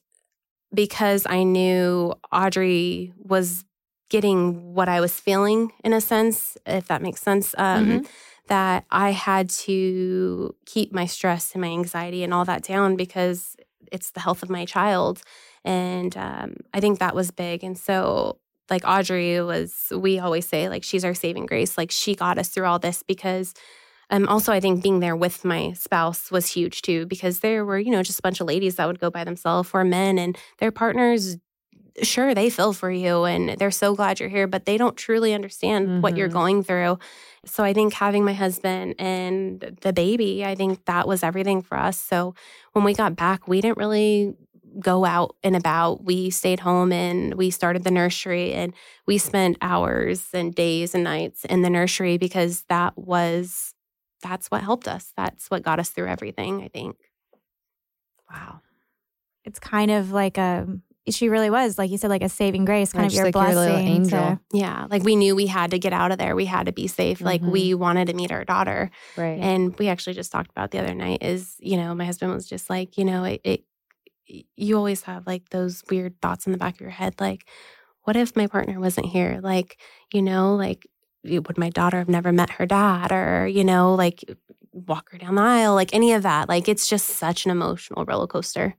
because 0.74 1.26
I 1.30 1.44
knew 1.44 2.14
Audrey 2.32 3.14
was 3.18 3.66
getting 4.10 4.74
what 4.74 4.88
I 4.88 5.02
was 5.02 5.20
feeling 5.20 5.72
in 5.84 5.94
a 5.94 6.02
sense, 6.02 6.58
if 6.66 6.88
that 6.88 7.02
makes 7.02 7.22
sense, 7.22 7.54
um, 7.58 7.86
mm-hmm. 7.86 8.06
that 8.48 8.86
I 8.92 9.12
had 9.12 9.50
to 9.50 10.56
keep 10.66 10.94
my 10.94 11.06
stress 11.06 11.54
and 11.54 11.62
my 11.62 11.68
anxiety 11.68 12.24
and 12.24 12.34
all 12.34 12.46
that 12.46 12.64
down 12.64 12.96
because 12.96 13.56
it's 13.92 14.12
the 14.12 14.20
health 14.20 14.44
of 14.44 14.50
my 14.50 14.66
child. 14.66 15.22
And 15.64 16.16
um, 16.18 16.58
I 16.74 16.80
think 16.80 17.00
that 17.00 17.16
was 17.16 17.32
big. 17.32 17.64
And 17.64 17.78
so 17.78 18.38
like 18.70 18.84
Audrey 18.86 19.42
was, 19.42 19.92
we 19.96 20.20
always 20.20 20.48
say, 20.48 20.70
like, 20.70 20.84
she's 20.84 21.06
our 21.06 21.14
saving 21.14 21.46
grace. 21.46 21.78
Like, 21.78 21.92
she 21.92 22.16
got 22.16 22.38
us 22.38 22.50
through 22.50 22.66
all 22.66 22.80
this 22.80 23.04
because 23.04 23.54
um, 24.10 24.28
also, 24.28 24.54
I 24.54 24.60
think 24.60 24.84
being 24.84 25.00
there 25.00 25.16
with 25.16 25.44
my 25.44 25.74
spouse 25.74 26.30
was 26.30 26.48
huge 26.48 26.84
too, 26.84 27.06
because 27.08 27.40
there 27.40 27.66
were, 27.66 27.80
you 27.80 27.92
know, 27.92 28.04
just 28.04 28.20
a 28.20 28.22
bunch 28.22 28.40
of 28.40 28.48
ladies 28.48 28.76
that 28.76 28.88
would 28.88 29.00
go 29.00 29.10
by 29.10 29.24
themselves 29.24 29.72
or 29.74 29.84
men 29.84 30.20
and 30.20 30.38
their 30.60 30.72
partners, 30.72 31.38
sure, 32.04 32.36
they 32.36 32.50
feel 32.50 32.74
for 32.74 32.92
you 32.92 33.24
and 33.24 33.58
they're 33.58 33.72
so 33.72 33.96
glad 33.96 34.20
you're 34.20 34.30
here, 34.30 34.48
but 34.48 34.66
they 34.66 34.78
don't 34.78 34.98
truly 34.98 35.34
understand 35.34 35.88
mm-hmm. 35.88 36.02
what 36.02 36.18
you're 36.18 36.28
mm-hmm. 36.28 36.38
going 36.38 36.64
through. 36.64 37.00
So 37.46 37.64
I 37.64 37.74
think 37.74 37.94
having 37.94 38.26
my 38.26 38.34
husband 38.34 38.96
and 39.00 39.78
the 39.82 39.94
baby, 39.94 40.46
I 40.46 40.56
think 40.56 40.86
that 40.86 41.08
was 41.08 41.24
everything 41.24 41.62
for 41.62 41.78
us. 41.78 42.00
So 42.00 42.36
when 42.74 42.84
we 42.84 42.94
got 42.94 43.16
back, 43.16 43.48
we 43.48 43.62
didn't 43.62 43.78
really 43.78 44.36
go 44.80 45.06
out 45.06 45.36
and 45.44 45.56
about. 45.56 46.04
We 46.04 46.30
stayed 46.30 46.60
home 46.60 46.92
and 46.92 47.36
we 47.36 47.50
started 47.50 47.84
the 47.84 47.92
nursery 47.92 48.54
and 48.54 48.74
we 49.06 49.18
spent 49.18 49.58
hours 49.62 50.28
and 50.34 50.54
days 50.54 50.96
and 50.96 51.04
nights 51.04 51.46
in 51.46 51.62
the 51.62 51.70
nursery 51.70 52.18
because 52.18 52.64
that 52.70 52.98
was 52.98 53.74
that's 54.22 54.50
what 54.50 54.64
helped 54.64 54.88
us. 54.88 55.14
That's 55.16 55.50
what 55.52 55.64
got 55.64 55.80
us 55.80 55.90
through 55.90 56.08
everything, 56.08 56.64
I 56.64 56.68
think. 56.68 56.98
Wow. 58.32 58.62
It's 59.44 59.60
kind 59.60 59.92
of 59.92 60.12
like 60.12 60.38
a 60.38 60.68
she 61.08 61.30
really 61.30 61.52
was, 61.52 61.78
like 61.78 61.92
you 61.92 62.00
said, 62.00 62.10
like 62.10 62.24
a 62.24 62.30
saving 62.30 62.66
grace, 62.66 62.92
kind 62.92 63.04
Yeah, 63.04 63.08
of 63.08 63.14
your 63.14 63.26
like 63.26 63.36
your 63.36 63.56
little 63.56 63.74
blessing. 63.76 63.88
angel. 63.88 64.20
to- 64.20 64.40
Yeah, 64.52 64.88
like 64.90 65.04
we 65.04 65.16
knew 65.16 65.36
we 65.36 65.46
had 65.46 65.72
to 65.72 65.80
get 65.80 65.94
out 65.94 66.12
of 66.12 66.18
there. 66.18 66.36
We 66.36 66.46
had 66.46 66.66
to 66.66 66.72
be 66.72 66.88
safe. 66.88 67.22
Like 67.22 67.42
we 67.42 67.72
mm-hmm. 67.72 67.80
wanted 67.80 68.08
to 68.08 68.16
meet 68.16 68.32
our 68.32 68.44
daughter. 68.44 68.90
Right. 69.16 69.40
And 69.40 69.78
we 69.78 69.88
actually 69.88 70.14
just 70.14 70.32
talked 70.32 70.50
about 70.50 70.72
the 70.72 70.80
other 70.80 70.96
night 70.96 71.22
is, 71.22 71.56
you 71.60 71.78
know, 71.78 71.94
my 71.94 72.06
husband 72.06 72.34
was 72.34 72.48
just 72.48 72.70
like, 72.72 72.98
you 72.98 73.06
know, 73.06 73.24
it, 73.24 73.42
it 73.44 73.64
you 74.28 74.78
always 74.78 75.04
have 75.04 75.28
like 75.28 75.50
those 75.50 75.84
weird 75.90 76.20
thoughts 76.22 76.46
in 76.46 76.52
the 76.52 76.58
back 76.58 76.76
of 76.76 76.82
your 76.82 76.90
head 76.90 77.16
like 77.20 77.46
what 78.06 78.16
if 78.16 78.36
my 78.36 78.48
partner 78.48 78.80
wasn't 78.80 79.08
here? 79.08 79.40
Like, 79.42 79.80
you 80.14 80.22
know, 80.22 80.56
like 80.56 80.88
would 81.24 81.58
my 81.58 81.70
daughter 81.70 81.98
have 81.98 82.08
never 82.08 82.32
met 82.32 82.52
her 82.52 82.66
dad 82.66 83.12
or, 83.12 83.48
you 83.48 83.64
know, 83.64 83.96
like 83.96 84.24
walk 84.72 85.10
her 85.12 85.18
down 85.18 85.36
the 85.36 85.42
aisle, 85.42 85.74
like 85.74 85.94
any 85.94 86.14
of 86.14 86.24
that. 86.24 86.48
Like 86.48 86.70
it's 86.70 86.88
just 86.88 87.08
such 87.08 87.46
an 87.46 87.52
emotional 87.52 88.06
roller 88.06 88.28
coaster. 88.28 88.76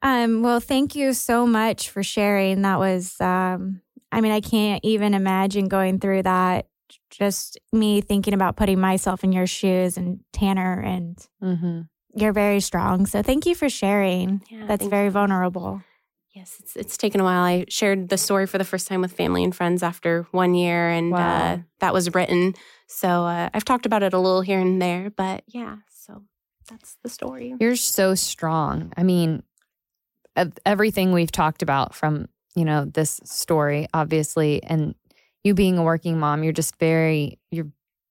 Um, 0.00 0.42
well, 0.42 0.60
thank 0.60 0.94
you 0.94 1.12
so 1.12 1.46
much 1.46 1.90
for 1.90 2.02
sharing. 2.02 2.62
That 2.62 2.78
was, 2.78 3.20
um, 3.20 3.82
I 4.10 4.22
mean, 4.22 4.32
I 4.32 4.40
can't 4.40 4.82
even 4.82 5.12
imagine 5.12 5.68
going 5.68 6.00
through 6.00 6.22
that. 6.22 6.68
Just 7.10 7.58
me 7.72 8.00
thinking 8.00 8.32
about 8.32 8.56
putting 8.56 8.80
myself 8.80 9.24
in 9.24 9.32
your 9.32 9.46
shoes 9.46 9.98
and 9.98 10.20
Tanner, 10.32 10.80
and 10.80 11.18
mm-hmm. 11.42 11.80
You're 12.14 12.32
very 12.32 12.60
strong. 12.60 13.06
So 13.06 13.22
thank 13.22 13.46
you 13.46 13.54
for 13.54 13.68
sharing. 13.68 14.42
Yeah, 14.50 14.66
That's 14.66 14.86
very 14.86 15.06
you. 15.06 15.10
vulnerable. 15.12 15.82
Yes, 16.34 16.56
it's 16.60 16.76
it's 16.76 16.96
taken 16.96 17.20
a 17.20 17.24
while. 17.24 17.42
I 17.42 17.64
shared 17.68 18.10
the 18.10 18.18
story 18.18 18.46
for 18.46 18.58
the 18.58 18.64
first 18.64 18.86
time 18.86 19.00
with 19.00 19.12
family 19.12 19.42
and 19.42 19.54
friends 19.54 19.82
after 19.82 20.26
one 20.30 20.54
year, 20.54 20.88
and 20.88 21.10
Wow. 21.10 21.18
uh, 21.54 21.58
that 21.80 21.92
was 21.92 22.14
written. 22.14 22.54
So 22.86 23.08
uh, 23.24 23.48
I've 23.52 23.64
talked 23.64 23.86
about 23.86 24.02
it 24.02 24.12
a 24.12 24.18
little 24.18 24.40
here 24.42 24.60
and 24.60 24.80
there, 24.80 25.10
but 25.10 25.42
yeah. 25.48 25.78
So 25.90 26.22
that's 26.68 26.96
the 27.02 27.08
story. 27.08 27.54
You're 27.58 27.74
so 27.76 28.14
strong. 28.14 28.92
I 28.96 29.02
mean, 29.02 29.42
everything 30.64 31.12
we've 31.12 31.32
talked 31.32 31.62
about 31.62 31.94
from, 31.94 32.28
you 32.54 32.64
know, 32.64 32.84
this 32.84 33.20
story, 33.24 33.88
obviously, 33.92 34.62
and 34.62 34.94
you 35.42 35.54
being 35.54 35.78
a 35.78 35.82
working 35.82 36.18
mom, 36.18 36.44
you're 36.44 36.52
just 36.52 36.78
very, 36.78 37.38
you're, 37.50 37.68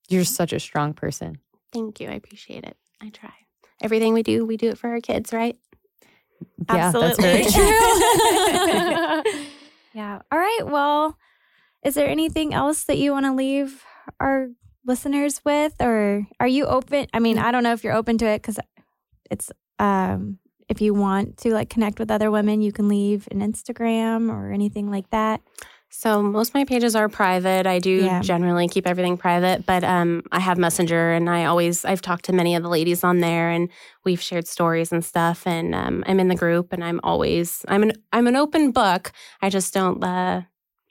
you're 0.09 0.23
such 0.25 0.53
a 0.53 0.59
strong 0.59 0.93
person. 0.93 1.37
Thank 1.71 1.99
you. 1.99 2.09
I 2.09 2.13
appreciate 2.13 2.63
it. 2.63 2.77
I 3.01 3.09
try. 3.09 3.33
Everything 3.81 4.13
we 4.13 4.23
do, 4.23 4.45
we 4.45 4.57
do 4.57 4.69
it 4.69 4.77
for 4.77 4.89
our 4.89 5.01
kids, 5.01 5.31
right? 5.31 5.57
Yeah, 6.71 6.91
that's 6.91 7.19
very 7.19 7.45
true. 7.45 9.23
Yeah. 9.97 10.21
All 10.31 10.37
right. 10.37 10.61
Well, 10.63 11.17
is 11.83 11.95
there 11.95 12.07
anything 12.07 12.53
else 12.53 12.83
that 12.83 12.99
you 12.99 13.11
want 13.13 13.25
to 13.25 13.33
leave 13.33 13.83
our 14.19 14.49
listeners 14.85 15.41
with, 15.43 15.73
or 15.79 16.27
are 16.39 16.47
you 16.47 16.67
open? 16.67 17.07
I 17.15 17.19
mean, 17.19 17.39
I 17.39 17.51
don't 17.51 17.63
know 17.63 17.73
if 17.73 17.83
you're 17.83 17.95
open 17.95 18.19
to 18.19 18.27
it 18.27 18.43
because 18.43 18.59
it's 19.31 19.51
um 19.79 20.37
if 20.69 20.81
you 20.81 20.93
want 20.93 21.37
to 21.37 21.51
like 21.51 21.71
connect 21.71 21.97
with 21.97 22.11
other 22.11 22.29
women, 22.29 22.61
you 22.61 22.71
can 22.71 22.87
leave 22.87 23.27
an 23.31 23.39
Instagram 23.39 24.29
or 24.29 24.51
anything 24.51 24.91
like 24.91 25.09
that. 25.09 25.41
So 25.89 26.21
most 26.21 26.49
of 26.49 26.53
my 26.55 26.65
pages 26.65 26.95
are 26.95 27.07
private. 27.09 27.65
I 27.65 27.79
do 27.79 27.91
Yeah. 27.91 28.21
generally 28.21 28.67
keep 28.67 28.85
everything 28.85 29.17
private, 29.17 29.65
but 29.65 29.83
um, 29.83 30.23
I 30.31 30.39
have 30.39 30.57
Messenger, 30.57 31.13
and 31.13 31.29
I 31.29 31.45
always 31.45 31.85
I've 31.85 32.01
talked 32.01 32.25
to 32.25 32.33
many 32.33 32.55
of 32.55 32.63
the 32.63 32.69
ladies 32.69 33.03
on 33.03 33.19
there, 33.19 33.49
and 33.49 33.69
we've 34.03 34.21
shared 34.21 34.47
stories 34.47 34.91
and 34.91 35.03
stuff. 35.03 35.47
And 35.47 35.73
um, 35.73 36.03
I'm 36.05 36.19
in 36.19 36.27
the 36.27 36.35
group, 36.35 36.73
and 36.73 36.83
I'm 36.83 36.99
always 37.03 37.63
I'm 37.67 37.83
an 37.83 37.93
I'm 38.11 38.27
an 38.27 38.35
open 38.35 38.71
book. 38.71 39.11
I 39.41 39.49
just 39.49 39.73
don't 39.73 40.03
uh, 40.03 40.41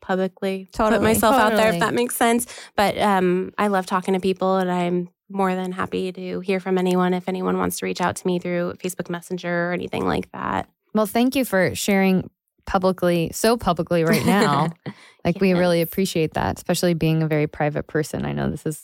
publicly 0.01 0.69
Totally. 0.73 0.99
put 0.99 1.03
myself 1.05 1.37
out 1.37 1.57
there, 1.57 1.73
if 1.73 1.81
that 1.81 1.95
makes 1.95 2.17
sense. 2.17 2.47
But 2.75 2.99
um, 2.99 3.53
I 3.59 3.67
love 3.69 3.87
talking 3.87 4.15
to 4.15 4.21
people, 4.21 4.57
and 4.57 4.71
I'm 4.71 5.09
more 5.29 5.55
than 5.55 5.73
happy 5.73 6.13
to 6.13 6.41
hear 6.41 6.61
from 6.61 6.79
anyone 6.79 7.13
if 7.13 7.29
anyone 7.29 7.59
wants 7.59 7.79
to 7.81 7.87
reach 7.87 8.01
out 8.01 8.15
to 8.17 8.27
me 8.27 8.39
through 8.39 8.75
Facebook 8.83 9.11
Messenger 9.11 9.71
or 9.71 9.73
anything 9.73 10.07
like 10.07 10.31
that. 10.33 10.69
well, 10.95 11.07
thank 11.07 11.35
you 11.37 11.45
for 11.45 11.75
sharing 11.75 12.31
publicly, 12.67 13.31
so 13.33 13.57
publicly 13.57 14.05
right 14.05 14.25
now. 14.27 14.71
Like, 15.25 15.41
we 15.41 15.55
really 15.55 15.83
appreciate 15.83 16.35
that, 16.35 16.57
especially 16.57 16.95
being 16.95 17.21
a 17.21 17.27
very 17.27 17.49
private 17.49 17.89
person. 17.89 18.25
I 18.25 18.31
know 18.31 18.49
this 18.49 18.65
is 18.65 18.81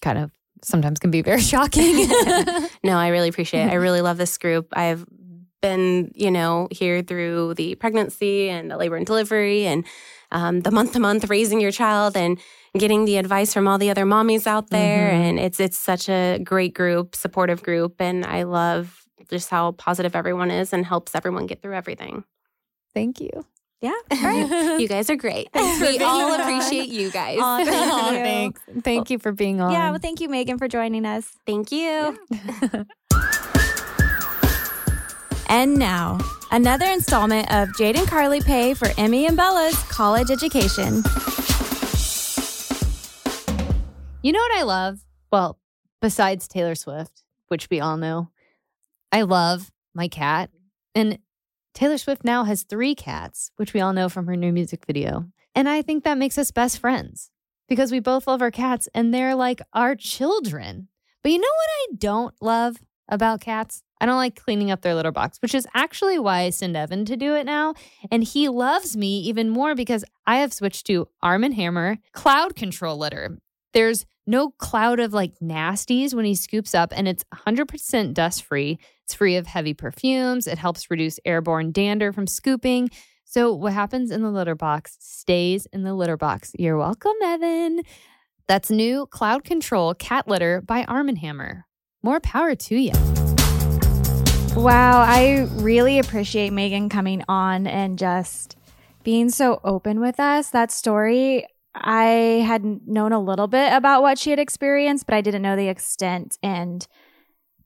kind 0.00 0.16
of 0.16 0.30
sometimes 0.62 0.98
can 0.98 1.10
be 1.10 1.20
very 1.20 1.40
shocking. 1.52 2.08
No, 2.82 2.96
I 2.96 3.08
really 3.08 3.28
appreciate 3.28 3.66
it. 3.66 3.70
I 3.70 3.74
really 3.74 4.00
love 4.00 4.16
this 4.16 4.38
group. 4.38 4.68
I've 4.72 5.04
been, 5.60 6.10
you 6.14 6.30
know, 6.30 6.68
here 6.70 7.02
through 7.02 7.52
the 7.54 7.74
pregnancy 7.74 8.48
and 8.48 8.70
the 8.70 8.78
labor 8.78 8.96
and 8.96 9.04
delivery 9.04 9.66
and 9.66 9.84
um, 10.32 10.60
the 10.60 10.70
month 10.70 10.92
to 10.94 11.00
month 11.00 11.28
raising 11.28 11.60
your 11.60 11.72
child 11.72 12.16
and 12.16 12.38
getting 12.78 13.04
the 13.04 13.18
advice 13.18 13.52
from 13.52 13.68
all 13.68 13.76
the 13.76 13.90
other 13.90 14.06
mommies 14.06 14.46
out 14.46 14.70
there. 14.70 15.10
Mhm. 15.10 15.14
And 15.28 15.38
it's 15.38 15.60
it's 15.60 15.76
such 15.78 16.08
a 16.08 16.38
great 16.42 16.72
group, 16.74 17.14
supportive 17.14 17.62
group, 17.62 18.00
and 18.00 18.24
I 18.24 18.44
love 18.44 19.04
just 19.30 19.50
how 19.50 19.72
positive 19.72 20.16
everyone 20.16 20.50
is 20.50 20.72
and 20.72 20.86
helps 20.86 21.14
everyone 21.14 21.46
get 21.46 21.60
through 21.60 21.74
everything. 21.74 22.24
Thank 22.96 23.20
you. 23.20 23.44
Yeah. 23.82 23.92
All 24.10 24.22
right. 24.22 24.80
You 24.80 24.88
guys 24.96 25.10
are 25.10 25.16
great. 25.16 25.48
We 25.54 25.98
all 25.98 26.32
on. 26.32 26.40
appreciate 26.40 26.88
you 26.88 27.10
guys. 27.10 27.38
Aw, 27.38 27.64
thank 27.64 27.92
Aw, 27.92 28.10
you. 28.10 28.16
thanks. 28.16 28.60
Thank 28.82 29.10
you 29.10 29.18
for 29.18 29.32
being 29.32 29.60
on. 29.60 29.70
yeah. 29.70 29.90
Well, 29.90 29.98
thank 30.00 30.20
you, 30.22 30.30
Megan, 30.30 30.56
for 30.56 30.66
joining 30.66 31.04
us. 31.04 31.30
Thank 31.46 31.70
you. 31.70 32.18
And 35.48 35.76
now, 35.76 36.18
another 36.50 36.86
installment 36.86 37.54
of 37.54 37.68
Jade 37.78 37.94
and 37.94 38.08
Carly 38.08 38.40
pay 38.40 38.74
for 38.74 38.88
Emmy 38.98 39.26
and 39.26 39.36
Bella's 39.36 39.80
college 39.84 40.28
education. 40.28 41.04
You 44.22 44.32
know 44.32 44.40
what 44.40 44.58
I 44.58 44.62
love? 44.64 44.98
Well, 45.30 45.56
besides 46.02 46.48
Taylor 46.48 46.74
Swift, 46.74 47.22
which 47.46 47.68
we 47.70 47.78
all 47.78 47.96
know, 47.96 48.30
I 49.12 49.22
love 49.22 49.70
my 49.94 50.08
cat. 50.08 50.50
And 50.96 51.20
Taylor 51.76 51.98
Swift 51.98 52.24
now 52.24 52.44
has 52.44 52.62
three 52.62 52.94
cats, 52.94 53.50
which 53.56 53.74
we 53.74 53.82
all 53.82 53.92
know 53.92 54.08
from 54.08 54.26
her 54.28 54.34
new 54.34 54.50
music 54.50 54.86
video. 54.86 55.26
And 55.54 55.68
I 55.68 55.82
think 55.82 56.04
that 56.04 56.16
makes 56.16 56.38
us 56.38 56.50
best 56.50 56.78
friends 56.78 57.30
because 57.68 57.92
we 57.92 58.00
both 58.00 58.26
love 58.26 58.40
our 58.40 58.50
cats 58.50 58.88
and 58.94 59.12
they're 59.12 59.34
like 59.34 59.60
our 59.74 59.94
children. 59.94 60.88
But 61.22 61.32
you 61.32 61.38
know 61.38 61.44
what 61.44 61.92
I 61.92 61.96
don't 61.98 62.34
love 62.40 62.78
about 63.10 63.42
cats? 63.42 63.82
I 64.00 64.06
don't 64.06 64.16
like 64.16 64.42
cleaning 64.42 64.70
up 64.70 64.80
their 64.80 64.94
litter 64.94 65.12
box, 65.12 65.36
which 65.42 65.54
is 65.54 65.66
actually 65.74 66.18
why 66.18 66.44
I 66.44 66.50
send 66.50 66.78
Evan 66.78 67.04
to 67.04 67.16
do 67.16 67.34
it 67.34 67.44
now. 67.44 67.74
And 68.10 68.24
he 68.24 68.48
loves 68.48 68.96
me 68.96 69.18
even 69.20 69.50
more 69.50 69.74
because 69.74 70.02
I 70.26 70.38
have 70.38 70.54
switched 70.54 70.86
to 70.86 71.08
Arm 71.22 71.44
and 71.44 71.52
Hammer 71.52 71.98
cloud 72.12 72.56
control 72.56 72.96
litter. 72.96 73.36
There's 73.74 74.06
no 74.26 74.50
cloud 74.50 75.00
of 75.00 75.12
like 75.12 75.38
nasties 75.40 76.14
when 76.14 76.24
he 76.24 76.34
scoops 76.34 76.74
up, 76.74 76.92
and 76.94 77.06
it's 77.06 77.24
100% 77.34 78.14
dust 78.14 78.42
free. 78.42 78.78
It's 79.04 79.14
free 79.14 79.36
of 79.36 79.46
heavy 79.46 79.74
perfumes. 79.74 80.46
It 80.46 80.58
helps 80.58 80.90
reduce 80.90 81.20
airborne 81.24 81.72
dander 81.72 82.12
from 82.12 82.26
scooping. 82.26 82.90
So, 83.24 83.52
what 83.52 83.72
happens 83.72 84.10
in 84.10 84.22
the 84.22 84.30
litter 84.30 84.54
box 84.54 84.96
stays 85.00 85.66
in 85.66 85.82
the 85.82 85.94
litter 85.94 86.16
box. 86.16 86.52
You're 86.58 86.76
welcome, 86.76 87.14
Evan. 87.22 87.82
That's 88.46 88.70
new 88.70 89.06
cloud 89.06 89.44
control 89.44 89.94
cat 89.94 90.28
litter 90.28 90.60
by 90.60 90.84
Arm 90.84 91.14
& 91.16 91.16
Hammer. 91.16 91.66
More 92.02 92.20
power 92.20 92.54
to 92.54 92.76
you. 92.76 92.92
Wow, 94.54 95.00
I 95.00 95.48
really 95.56 95.98
appreciate 95.98 96.52
Megan 96.52 96.88
coming 96.88 97.24
on 97.28 97.66
and 97.66 97.98
just 97.98 98.56
being 99.02 99.28
so 99.28 99.60
open 99.64 100.00
with 100.00 100.18
us. 100.18 100.50
That 100.50 100.70
story, 100.70 101.46
I 101.80 102.42
had 102.46 102.64
known 102.86 103.12
a 103.12 103.20
little 103.22 103.46
bit 103.48 103.72
about 103.72 104.02
what 104.02 104.18
she 104.18 104.30
had 104.30 104.38
experienced, 104.38 105.06
but 105.06 105.14
I 105.14 105.20
didn't 105.20 105.42
know 105.42 105.56
the 105.56 105.68
extent. 105.68 106.38
And 106.42 106.86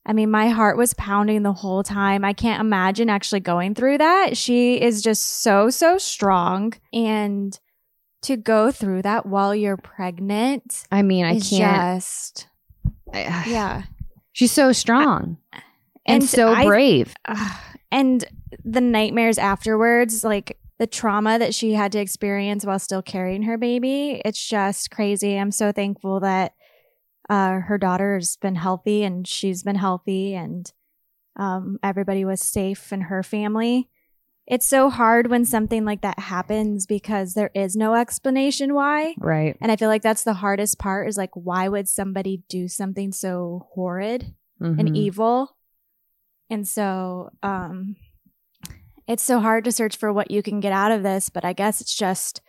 I 0.07 0.13
mean, 0.13 0.31
my 0.31 0.49
heart 0.49 0.77
was 0.77 0.95
pounding 0.95 1.43
the 1.43 1.53
whole 1.53 1.83
time. 1.83 2.25
I 2.25 2.33
can't 2.33 2.61
imagine 2.61 3.09
actually 3.11 3.41
going 3.41 3.75
through 3.75 3.99
that. 3.99 4.37
She 4.37 4.81
is 4.81 5.03
just 5.03 5.43
so, 5.43 5.71
so 5.71 5.99
strong. 5.99 6.73
And 6.93 7.59
to 8.23 8.37
go 8.37 8.71
through 8.71 9.03
that 9.03 9.25
while 9.27 9.55
you're 9.55 9.77
pregnant 9.79 10.85
I 10.91 11.03
mean, 11.03 11.25
I 11.25 11.39
can't. 11.41 12.01
just, 12.03 12.49
I- 13.15 13.45
yeah. 13.47 13.83
she's 14.33 14.53
so 14.53 14.73
strong 14.73 15.39
and, 15.53 15.63
And 16.23 16.25
so 16.25 16.53
I- 16.53 16.67
brave. 16.67 17.15
Ugh. 17.27 17.57
and 17.93 18.25
the 18.65 18.81
nightmares 18.81 19.39
afterwards, 19.39 20.23
like 20.25 20.59
the 20.81 20.87
trauma 20.87 21.39
that 21.39 21.55
she 21.55 21.75
had 21.75 21.93
to 21.93 22.01
experience 22.01 22.65
while 22.65 22.79
still 22.79 23.03
carrying 23.03 23.43
her 23.43 23.59
baby, 23.59 24.21
it's 24.25 24.45
just 24.49 24.91
crazy. 24.91 25.37
I'm 25.37 25.53
so 25.53 25.73
thankful 25.73 26.21
that 26.21 26.55
uh, 27.29 27.61
her 27.61 27.77
daughter 27.77 28.15
has 28.15 28.37
been 28.39 28.55
healthy 28.57 29.05
and 29.05 29.29
she's 29.29 29.63
been 29.63 29.77
healthy 29.77 30.35
and 30.35 30.73
um, 31.37 31.79
everybody 31.83 32.25
was 32.25 32.41
safe 32.41 32.95
in 32.95 33.03
her 33.03 33.23
family. 33.23 33.91
It's 34.47 34.67
so 34.67 34.89
hard 34.89 35.31
when 35.31 35.45
something 35.45 35.85
like 35.85 36.01
that 36.01 36.19
happens 36.19 36.87
because 36.87 37.35
there 37.35 37.51
is 37.55 37.77
no 37.77 37.95
explanation 37.95 38.73
why. 38.73 39.17
Right. 39.19 39.59
And 39.61 39.71
I 39.71 39.77
feel 39.77 39.89
like 39.91 40.03
that's 40.03 40.25
the 40.25 40.33
hardest 40.33 40.79
part 40.79 41.09
is 41.11 41.19
like, 41.19 41.31
why 41.35 41.69
would 41.69 41.89
somebody 41.89 42.43
do 42.49 42.69
something 42.69 43.13
so 43.13 43.69
horrid? 43.75 44.35
and 44.61 44.89
Mhm. 44.89 44.95
evil. 44.97 45.57
And 46.51 46.67
so, 46.69 47.31
um, 47.43 47.97
it's 49.11 49.23
so 49.23 49.41
hard 49.41 49.65
to 49.65 49.73
search 49.73 49.97
for 49.97 50.13
what 50.13 50.31
you 50.31 50.43
can 50.43 50.61
get 50.61 50.73
out 50.73 50.93
of 50.93 51.03
this, 51.03 51.29
but 51.29 51.45
I 51.45 51.53
guess 51.53 51.81
it's 51.81 51.95
just 51.95 52.41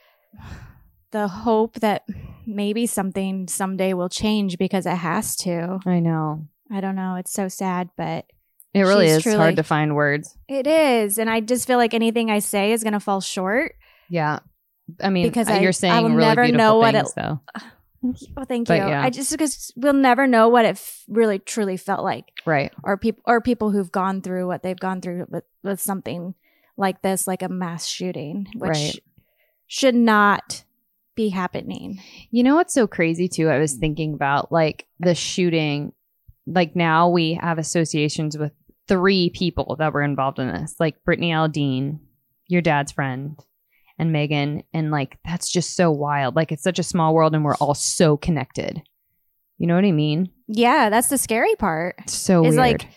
the 1.12 1.28
hope 1.28 1.76
that 1.82 2.03
maybe 2.45 2.86
something 2.86 3.47
someday 3.47 3.93
will 3.93 4.09
change 4.09 4.57
because 4.57 4.86
it 4.86 4.95
has 4.95 5.36
to. 5.38 5.80
I 5.86 5.99
know. 5.99 6.47
I 6.72 6.80
don't 6.80 6.95
know. 6.95 7.16
It's 7.16 7.34
so 7.34 7.47
sad, 7.49 7.89
but 7.97 8.26
It 8.74 8.82
really 8.84 9.07
is 9.07 9.24
truly- 9.24 9.38
hard 9.38 9.55
to 9.57 9.64
find 9.64 9.95
words. 9.95 10.38
it 10.47 10.68
is. 10.68 11.18
And 11.18 11.30
I 11.30 11.41
just 11.41 11.68
feel 11.68 11.78
like 11.78 11.93
anything 11.93 12.32
I 12.32 12.39
say 12.39 12.72
is 12.72 12.84
going 12.84 12.93
to 12.93 12.99
fall 13.01 13.20
short. 13.22 13.74
Yeah. 14.09 14.39
I 15.01 15.09
mean, 15.09 15.26
Because 15.28 15.49
uh, 15.49 15.53
I- 15.53 15.59
you're 15.59 15.74
saying 15.74 15.93
I 15.93 15.99
will 16.01 16.09
really 16.09 16.28
never 16.28 16.43
beautiful 16.43 16.57
know 16.66 16.78
what 16.78 16.93
things, 16.95 17.09
it- 17.09 17.16
though. 17.18 17.39
Oh, 18.36 18.43
thank 18.45 18.68
But 18.68 18.80
you. 18.82 18.88
yeah. 18.88 19.03
I 19.03 19.09
just 19.12 19.30
because 19.32 19.72
we'll 19.76 19.93
never 19.93 20.26
know 20.26 20.49
what 20.49 20.66
it 20.66 20.70
f- 20.70 21.03
really 21.07 21.38
truly 21.38 21.78
felt 21.78 22.03
like, 22.03 22.26
Right. 22.47 22.72
or 22.84 22.97
people 22.97 23.22
or 23.28 23.41
people 23.41 23.70
who've 23.70 23.91
gone 23.91 24.22
through 24.24 24.47
what 24.47 24.64
they've 24.64 24.80
gone 24.80 25.01
through 25.01 25.28
with 25.30 25.43
with 25.64 25.80
something 25.80 26.34
like 26.82 27.02
this, 27.02 27.28
like 27.28 27.42
a 27.44 27.48
mass 27.50 27.88
shooting, 27.88 28.48
which 28.56 28.70
Right. 28.72 29.00
should 29.68 29.96
not 29.96 30.66
be 31.16 31.30
happening. 31.30 32.02
You 32.32 32.44
know 32.44 32.56
what's 32.56 32.74
so 32.74 32.88
crazy 32.88 33.30
too? 33.30 33.48
I 33.50 33.60
was 33.60 33.78
mm. 33.78 33.80
thinking 33.80 34.14
about 34.14 34.52
like 34.52 34.88
the 35.00 35.16
shooting. 35.16 35.94
Like 36.46 36.76
now 36.76 37.08
we 37.10 37.36
have 37.36 37.58
associations 37.58 38.38
with 38.38 38.52
three 38.88 39.30
people 39.30 39.76
that 39.80 39.94
were 39.94 40.02
involved 40.02 40.40
in 40.40 40.48
this, 40.48 40.76
like 40.80 41.02
Brittany 41.06 41.32
Aldean, 41.32 42.00
your 42.48 42.62
dad's 42.62 42.92
friend, 42.92 43.40
and 44.00 44.12
Megan. 44.12 44.64
And 44.74 44.92
like 44.92 45.18
that's 45.24 45.50
just 45.52 45.76
so 45.76 45.92
wild. 45.92 46.36
Like 46.36 46.52
it's 46.52 46.64
such 46.64 46.80
a 46.80 46.84
small 46.84 47.14
world 47.14 47.36
and 47.36 47.46
we're 47.46 47.56
all 47.56 47.76
so 47.76 48.18
connected. 48.18 48.82
You 49.58 49.68
know 49.68 49.76
what 49.76 49.86
I 49.86 49.92
mean? 49.92 50.32
Yeah, 50.48 50.90
that's 50.90 51.10
the 51.10 51.20
scary 51.20 51.56
part. 51.56 51.96
It's 52.00 52.14
so 52.14 52.44
It's 52.44 52.56
weird. 52.56 52.82
like 52.82 52.88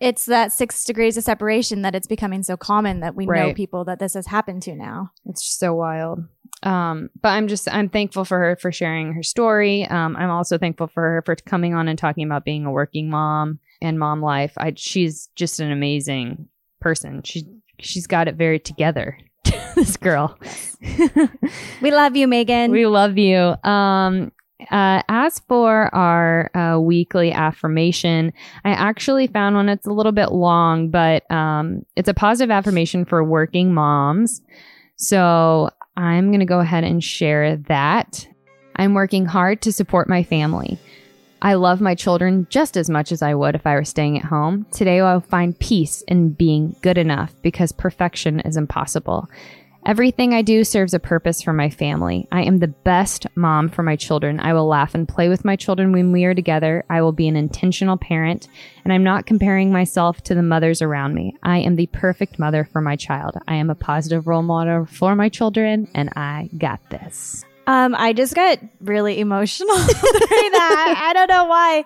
it's 0.00 0.26
that 0.26 0.52
six 0.52 0.84
degrees 0.84 1.16
of 1.16 1.24
separation 1.24 1.82
that 1.82 1.94
it's 1.94 2.06
becoming 2.06 2.42
so 2.42 2.56
common 2.56 3.00
that 3.00 3.14
we 3.14 3.26
know 3.26 3.52
people 3.52 3.84
that 3.84 3.98
this 3.98 4.14
has 4.14 4.26
happened 4.26 4.62
to 4.62 4.74
now. 4.74 5.10
It's 5.26 5.42
just 5.42 5.58
so 5.58 5.74
wild. 5.74 6.24
Um, 6.62 7.10
but 7.20 7.30
I'm 7.30 7.48
just 7.48 7.68
I'm 7.72 7.88
thankful 7.88 8.24
for 8.24 8.38
her 8.38 8.56
for 8.56 8.72
sharing 8.72 9.12
her 9.14 9.22
story. 9.22 9.86
Um, 9.86 10.16
I'm 10.16 10.30
also 10.30 10.58
thankful 10.58 10.88
for 10.88 11.02
her 11.02 11.22
for 11.22 11.36
coming 11.36 11.74
on 11.74 11.88
and 11.88 11.98
talking 11.98 12.24
about 12.24 12.44
being 12.44 12.64
a 12.64 12.70
working 12.70 13.10
mom 13.10 13.60
and 13.80 13.98
mom 13.98 14.22
life. 14.22 14.52
I 14.56 14.72
she's 14.76 15.28
just 15.34 15.60
an 15.60 15.70
amazing 15.70 16.48
person. 16.80 17.22
She 17.22 17.44
she's 17.78 18.06
got 18.06 18.28
it 18.28 18.34
very 18.34 18.58
together. 18.58 19.18
this 19.74 19.96
girl. 19.96 20.38
We 21.80 21.90
love 21.90 22.16
you, 22.16 22.26
Megan. 22.26 22.70
we 22.72 22.86
love 22.86 23.18
you. 23.18 23.54
Um, 23.64 24.32
uh, 24.70 25.02
as 25.08 25.38
for 25.40 25.94
our 25.94 26.50
uh, 26.56 26.78
weekly 26.80 27.32
affirmation, 27.32 28.32
I 28.64 28.70
actually 28.70 29.28
found 29.28 29.54
one. 29.54 29.68
It's 29.68 29.86
a 29.86 29.92
little 29.92 30.12
bit 30.12 30.32
long, 30.32 30.90
but 30.90 31.30
um, 31.30 31.84
it's 31.96 32.08
a 32.08 32.14
positive 32.14 32.50
affirmation 32.50 33.04
for 33.04 33.22
working 33.22 33.72
moms. 33.72 34.40
So 34.96 35.70
I'm 35.96 36.28
going 36.28 36.40
to 36.40 36.46
go 36.46 36.58
ahead 36.58 36.84
and 36.84 37.02
share 37.02 37.56
that. 37.68 38.26
I'm 38.76 38.94
working 38.94 39.26
hard 39.26 39.62
to 39.62 39.72
support 39.72 40.08
my 40.08 40.22
family. 40.22 40.78
I 41.40 41.54
love 41.54 41.80
my 41.80 41.94
children 41.94 42.48
just 42.50 42.76
as 42.76 42.90
much 42.90 43.12
as 43.12 43.22
I 43.22 43.34
would 43.34 43.54
if 43.54 43.64
I 43.64 43.74
were 43.74 43.84
staying 43.84 44.18
at 44.18 44.24
home. 44.24 44.66
Today, 44.72 45.00
I'll 45.00 45.20
find 45.20 45.58
peace 45.58 46.02
in 46.08 46.30
being 46.30 46.74
good 46.82 46.98
enough 46.98 47.32
because 47.42 47.70
perfection 47.70 48.40
is 48.40 48.56
impossible. 48.56 49.28
Everything 49.86 50.34
I 50.34 50.42
do 50.42 50.64
serves 50.64 50.92
a 50.92 50.98
purpose 50.98 51.40
for 51.40 51.52
my 51.52 51.70
family. 51.70 52.28
I 52.30 52.42
am 52.42 52.58
the 52.58 52.68
best 52.68 53.26
mom 53.34 53.70
for 53.70 53.82
my 53.82 53.96
children. 53.96 54.38
I 54.38 54.52
will 54.52 54.66
laugh 54.66 54.94
and 54.94 55.08
play 55.08 55.30
with 55.30 55.46
my 55.46 55.56
children 55.56 55.92
when 55.92 56.12
we 56.12 56.24
are 56.24 56.34
together. 56.34 56.84
I 56.90 57.00
will 57.00 57.12
be 57.12 57.26
an 57.26 57.36
intentional 57.36 57.96
parent, 57.96 58.48
and 58.84 58.92
I'm 58.92 59.04
not 59.04 59.24
comparing 59.24 59.72
myself 59.72 60.20
to 60.24 60.34
the 60.34 60.42
mothers 60.42 60.82
around 60.82 61.14
me. 61.14 61.36
I 61.42 61.58
am 61.58 61.76
the 61.76 61.86
perfect 61.86 62.38
mother 62.38 62.64
for 62.64 62.82
my 62.82 62.96
child. 62.96 63.36
I 63.48 63.54
am 63.54 63.70
a 63.70 63.74
positive 63.74 64.26
role 64.26 64.42
model 64.42 64.84
for 64.84 65.14
my 65.14 65.30
children, 65.30 65.88
and 65.94 66.10
I 66.16 66.50
got 66.58 66.80
this. 66.90 67.46
Um, 67.68 67.94
I 67.98 68.14
just 68.14 68.34
got 68.34 68.58
really 68.80 69.20
emotional 69.20 69.76
during 69.76 70.52
that. 70.52 70.94
I 71.04 71.12
don't 71.12 71.28
know 71.28 71.44
why. 71.44 71.84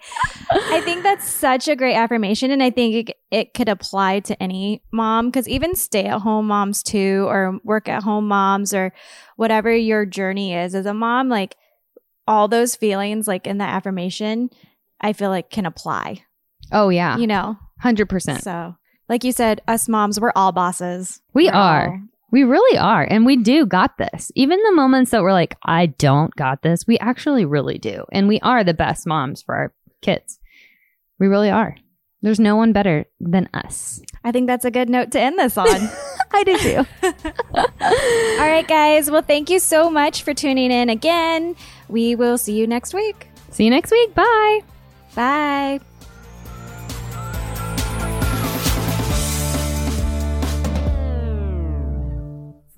I 0.53 0.80
think 0.83 1.03
that's 1.03 1.28
such 1.28 1.66
a 1.66 1.74
great 1.74 1.97
affirmation, 1.97 2.53
and 2.53 2.62
I 2.62 2.70
think 2.70 3.11
it, 3.11 3.16
it 3.33 3.53
could 3.55 3.68
apply 3.68 4.20
to 4.20 4.41
any 4.41 4.80
mom 4.93 5.26
because 5.26 5.49
even 5.49 5.74
stay 5.74 6.05
at 6.05 6.20
home 6.20 6.47
moms 6.47 6.85
too, 6.85 7.26
or 7.28 7.59
work 7.64 7.89
at 7.89 8.05
home 8.05 8.28
moms, 8.28 8.72
or 8.72 8.93
whatever 9.35 9.74
your 9.74 10.07
journey 10.07 10.55
is 10.55 10.76
as 10.76 10.87
a 10.87 10.95
mom, 10.95 11.28
like 11.28 11.57
all 12.28 12.47
those 12.47 12.76
feelings, 12.76 13.26
like 13.26 13.49
in 13.49 13.59
that 13.59 13.74
affirmation, 13.74 14.51
I 15.01 15.12
feel 15.14 15.30
like 15.30 15.51
can 15.51 15.66
apply. 15.66 16.22
Oh, 16.70 16.91
yeah. 16.91 17.16
You 17.18 17.26
know, 17.26 17.57
100%. 17.83 18.41
so 18.43 18.76
like 19.09 19.24
you 19.24 19.33
said, 19.33 19.61
us 19.66 19.89
moms, 19.89 20.20
we're 20.20 20.30
all 20.37 20.53
bosses. 20.53 21.20
We 21.35 21.47
We're 21.47 21.55
are. 21.55 21.89
all- 21.89 22.01
We 22.33 22.45
really 22.45 22.78
are. 22.78 23.07
And 23.09 23.24
we 23.24 23.37
do 23.37 23.66
got 23.66 23.99
this. 23.99 24.33
Even 24.35 24.59
the 24.62 24.72
moments 24.72 25.11
that 25.11 25.22
we're 25.22 25.33
like, 25.33 25.57
I 25.62 25.87
don't 25.87 26.35
got 26.35 26.62
this, 26.62 26.87
we 26.87 26.99
actually 26.99 27.45
really 27.45 27.78
do. 27.78 28.05
And 28.11 28.26
we 28.26 28.41
are 28.41 28.64
the 28.64 28.74
best 28.74 29.07
moms 29.07 29.43
for 29.43 29.55
our 29.55 29.72
kids. 30.01 30.41
We 31.20 31.28
really 31.28 31.51
are. 31.51 31.76
There's 32.22 32.41
no 32.41 32.57
one 32.57 32.72
better 32.72 33.05
than 33.20 33.49
us. 33.53 34.01
I 34.24 34.33
think 34.33 34.47
that's 34.47 34.64
a 34.64 34.70
good 34.70 34.89
note 34.89 35.11
to 35.12 35.20
end 35.20 35.39
this 35.39 35.59
on. 35.59 35.66
I 36.33 36.45
do 36.45 36.59
too. 36.59 36.87
All 37.55 38.49
right, 38.49 38.66
guys. 38.66 39.11
Well, 39.11 39.22
thank 39.22 39.51
you 39.51 39.59
so 39.59 39.91
much 39.91 40.22
for 40.22 40.33
tuning 40.33 40.70
in 40.70 40.89
again. 40.89 41.55
We 41.89 42.14
will 42.14 42.39
see 42.39 42.55
you 42.55 42.66
next 42.66 42.95
week. 42.95 43.28
See 43.51 43.64
you 43.64 43.70
next 43.70 43.91
week. 43.91 44.14
Bye. 44.14 44.61
Bye. 45.14 45.80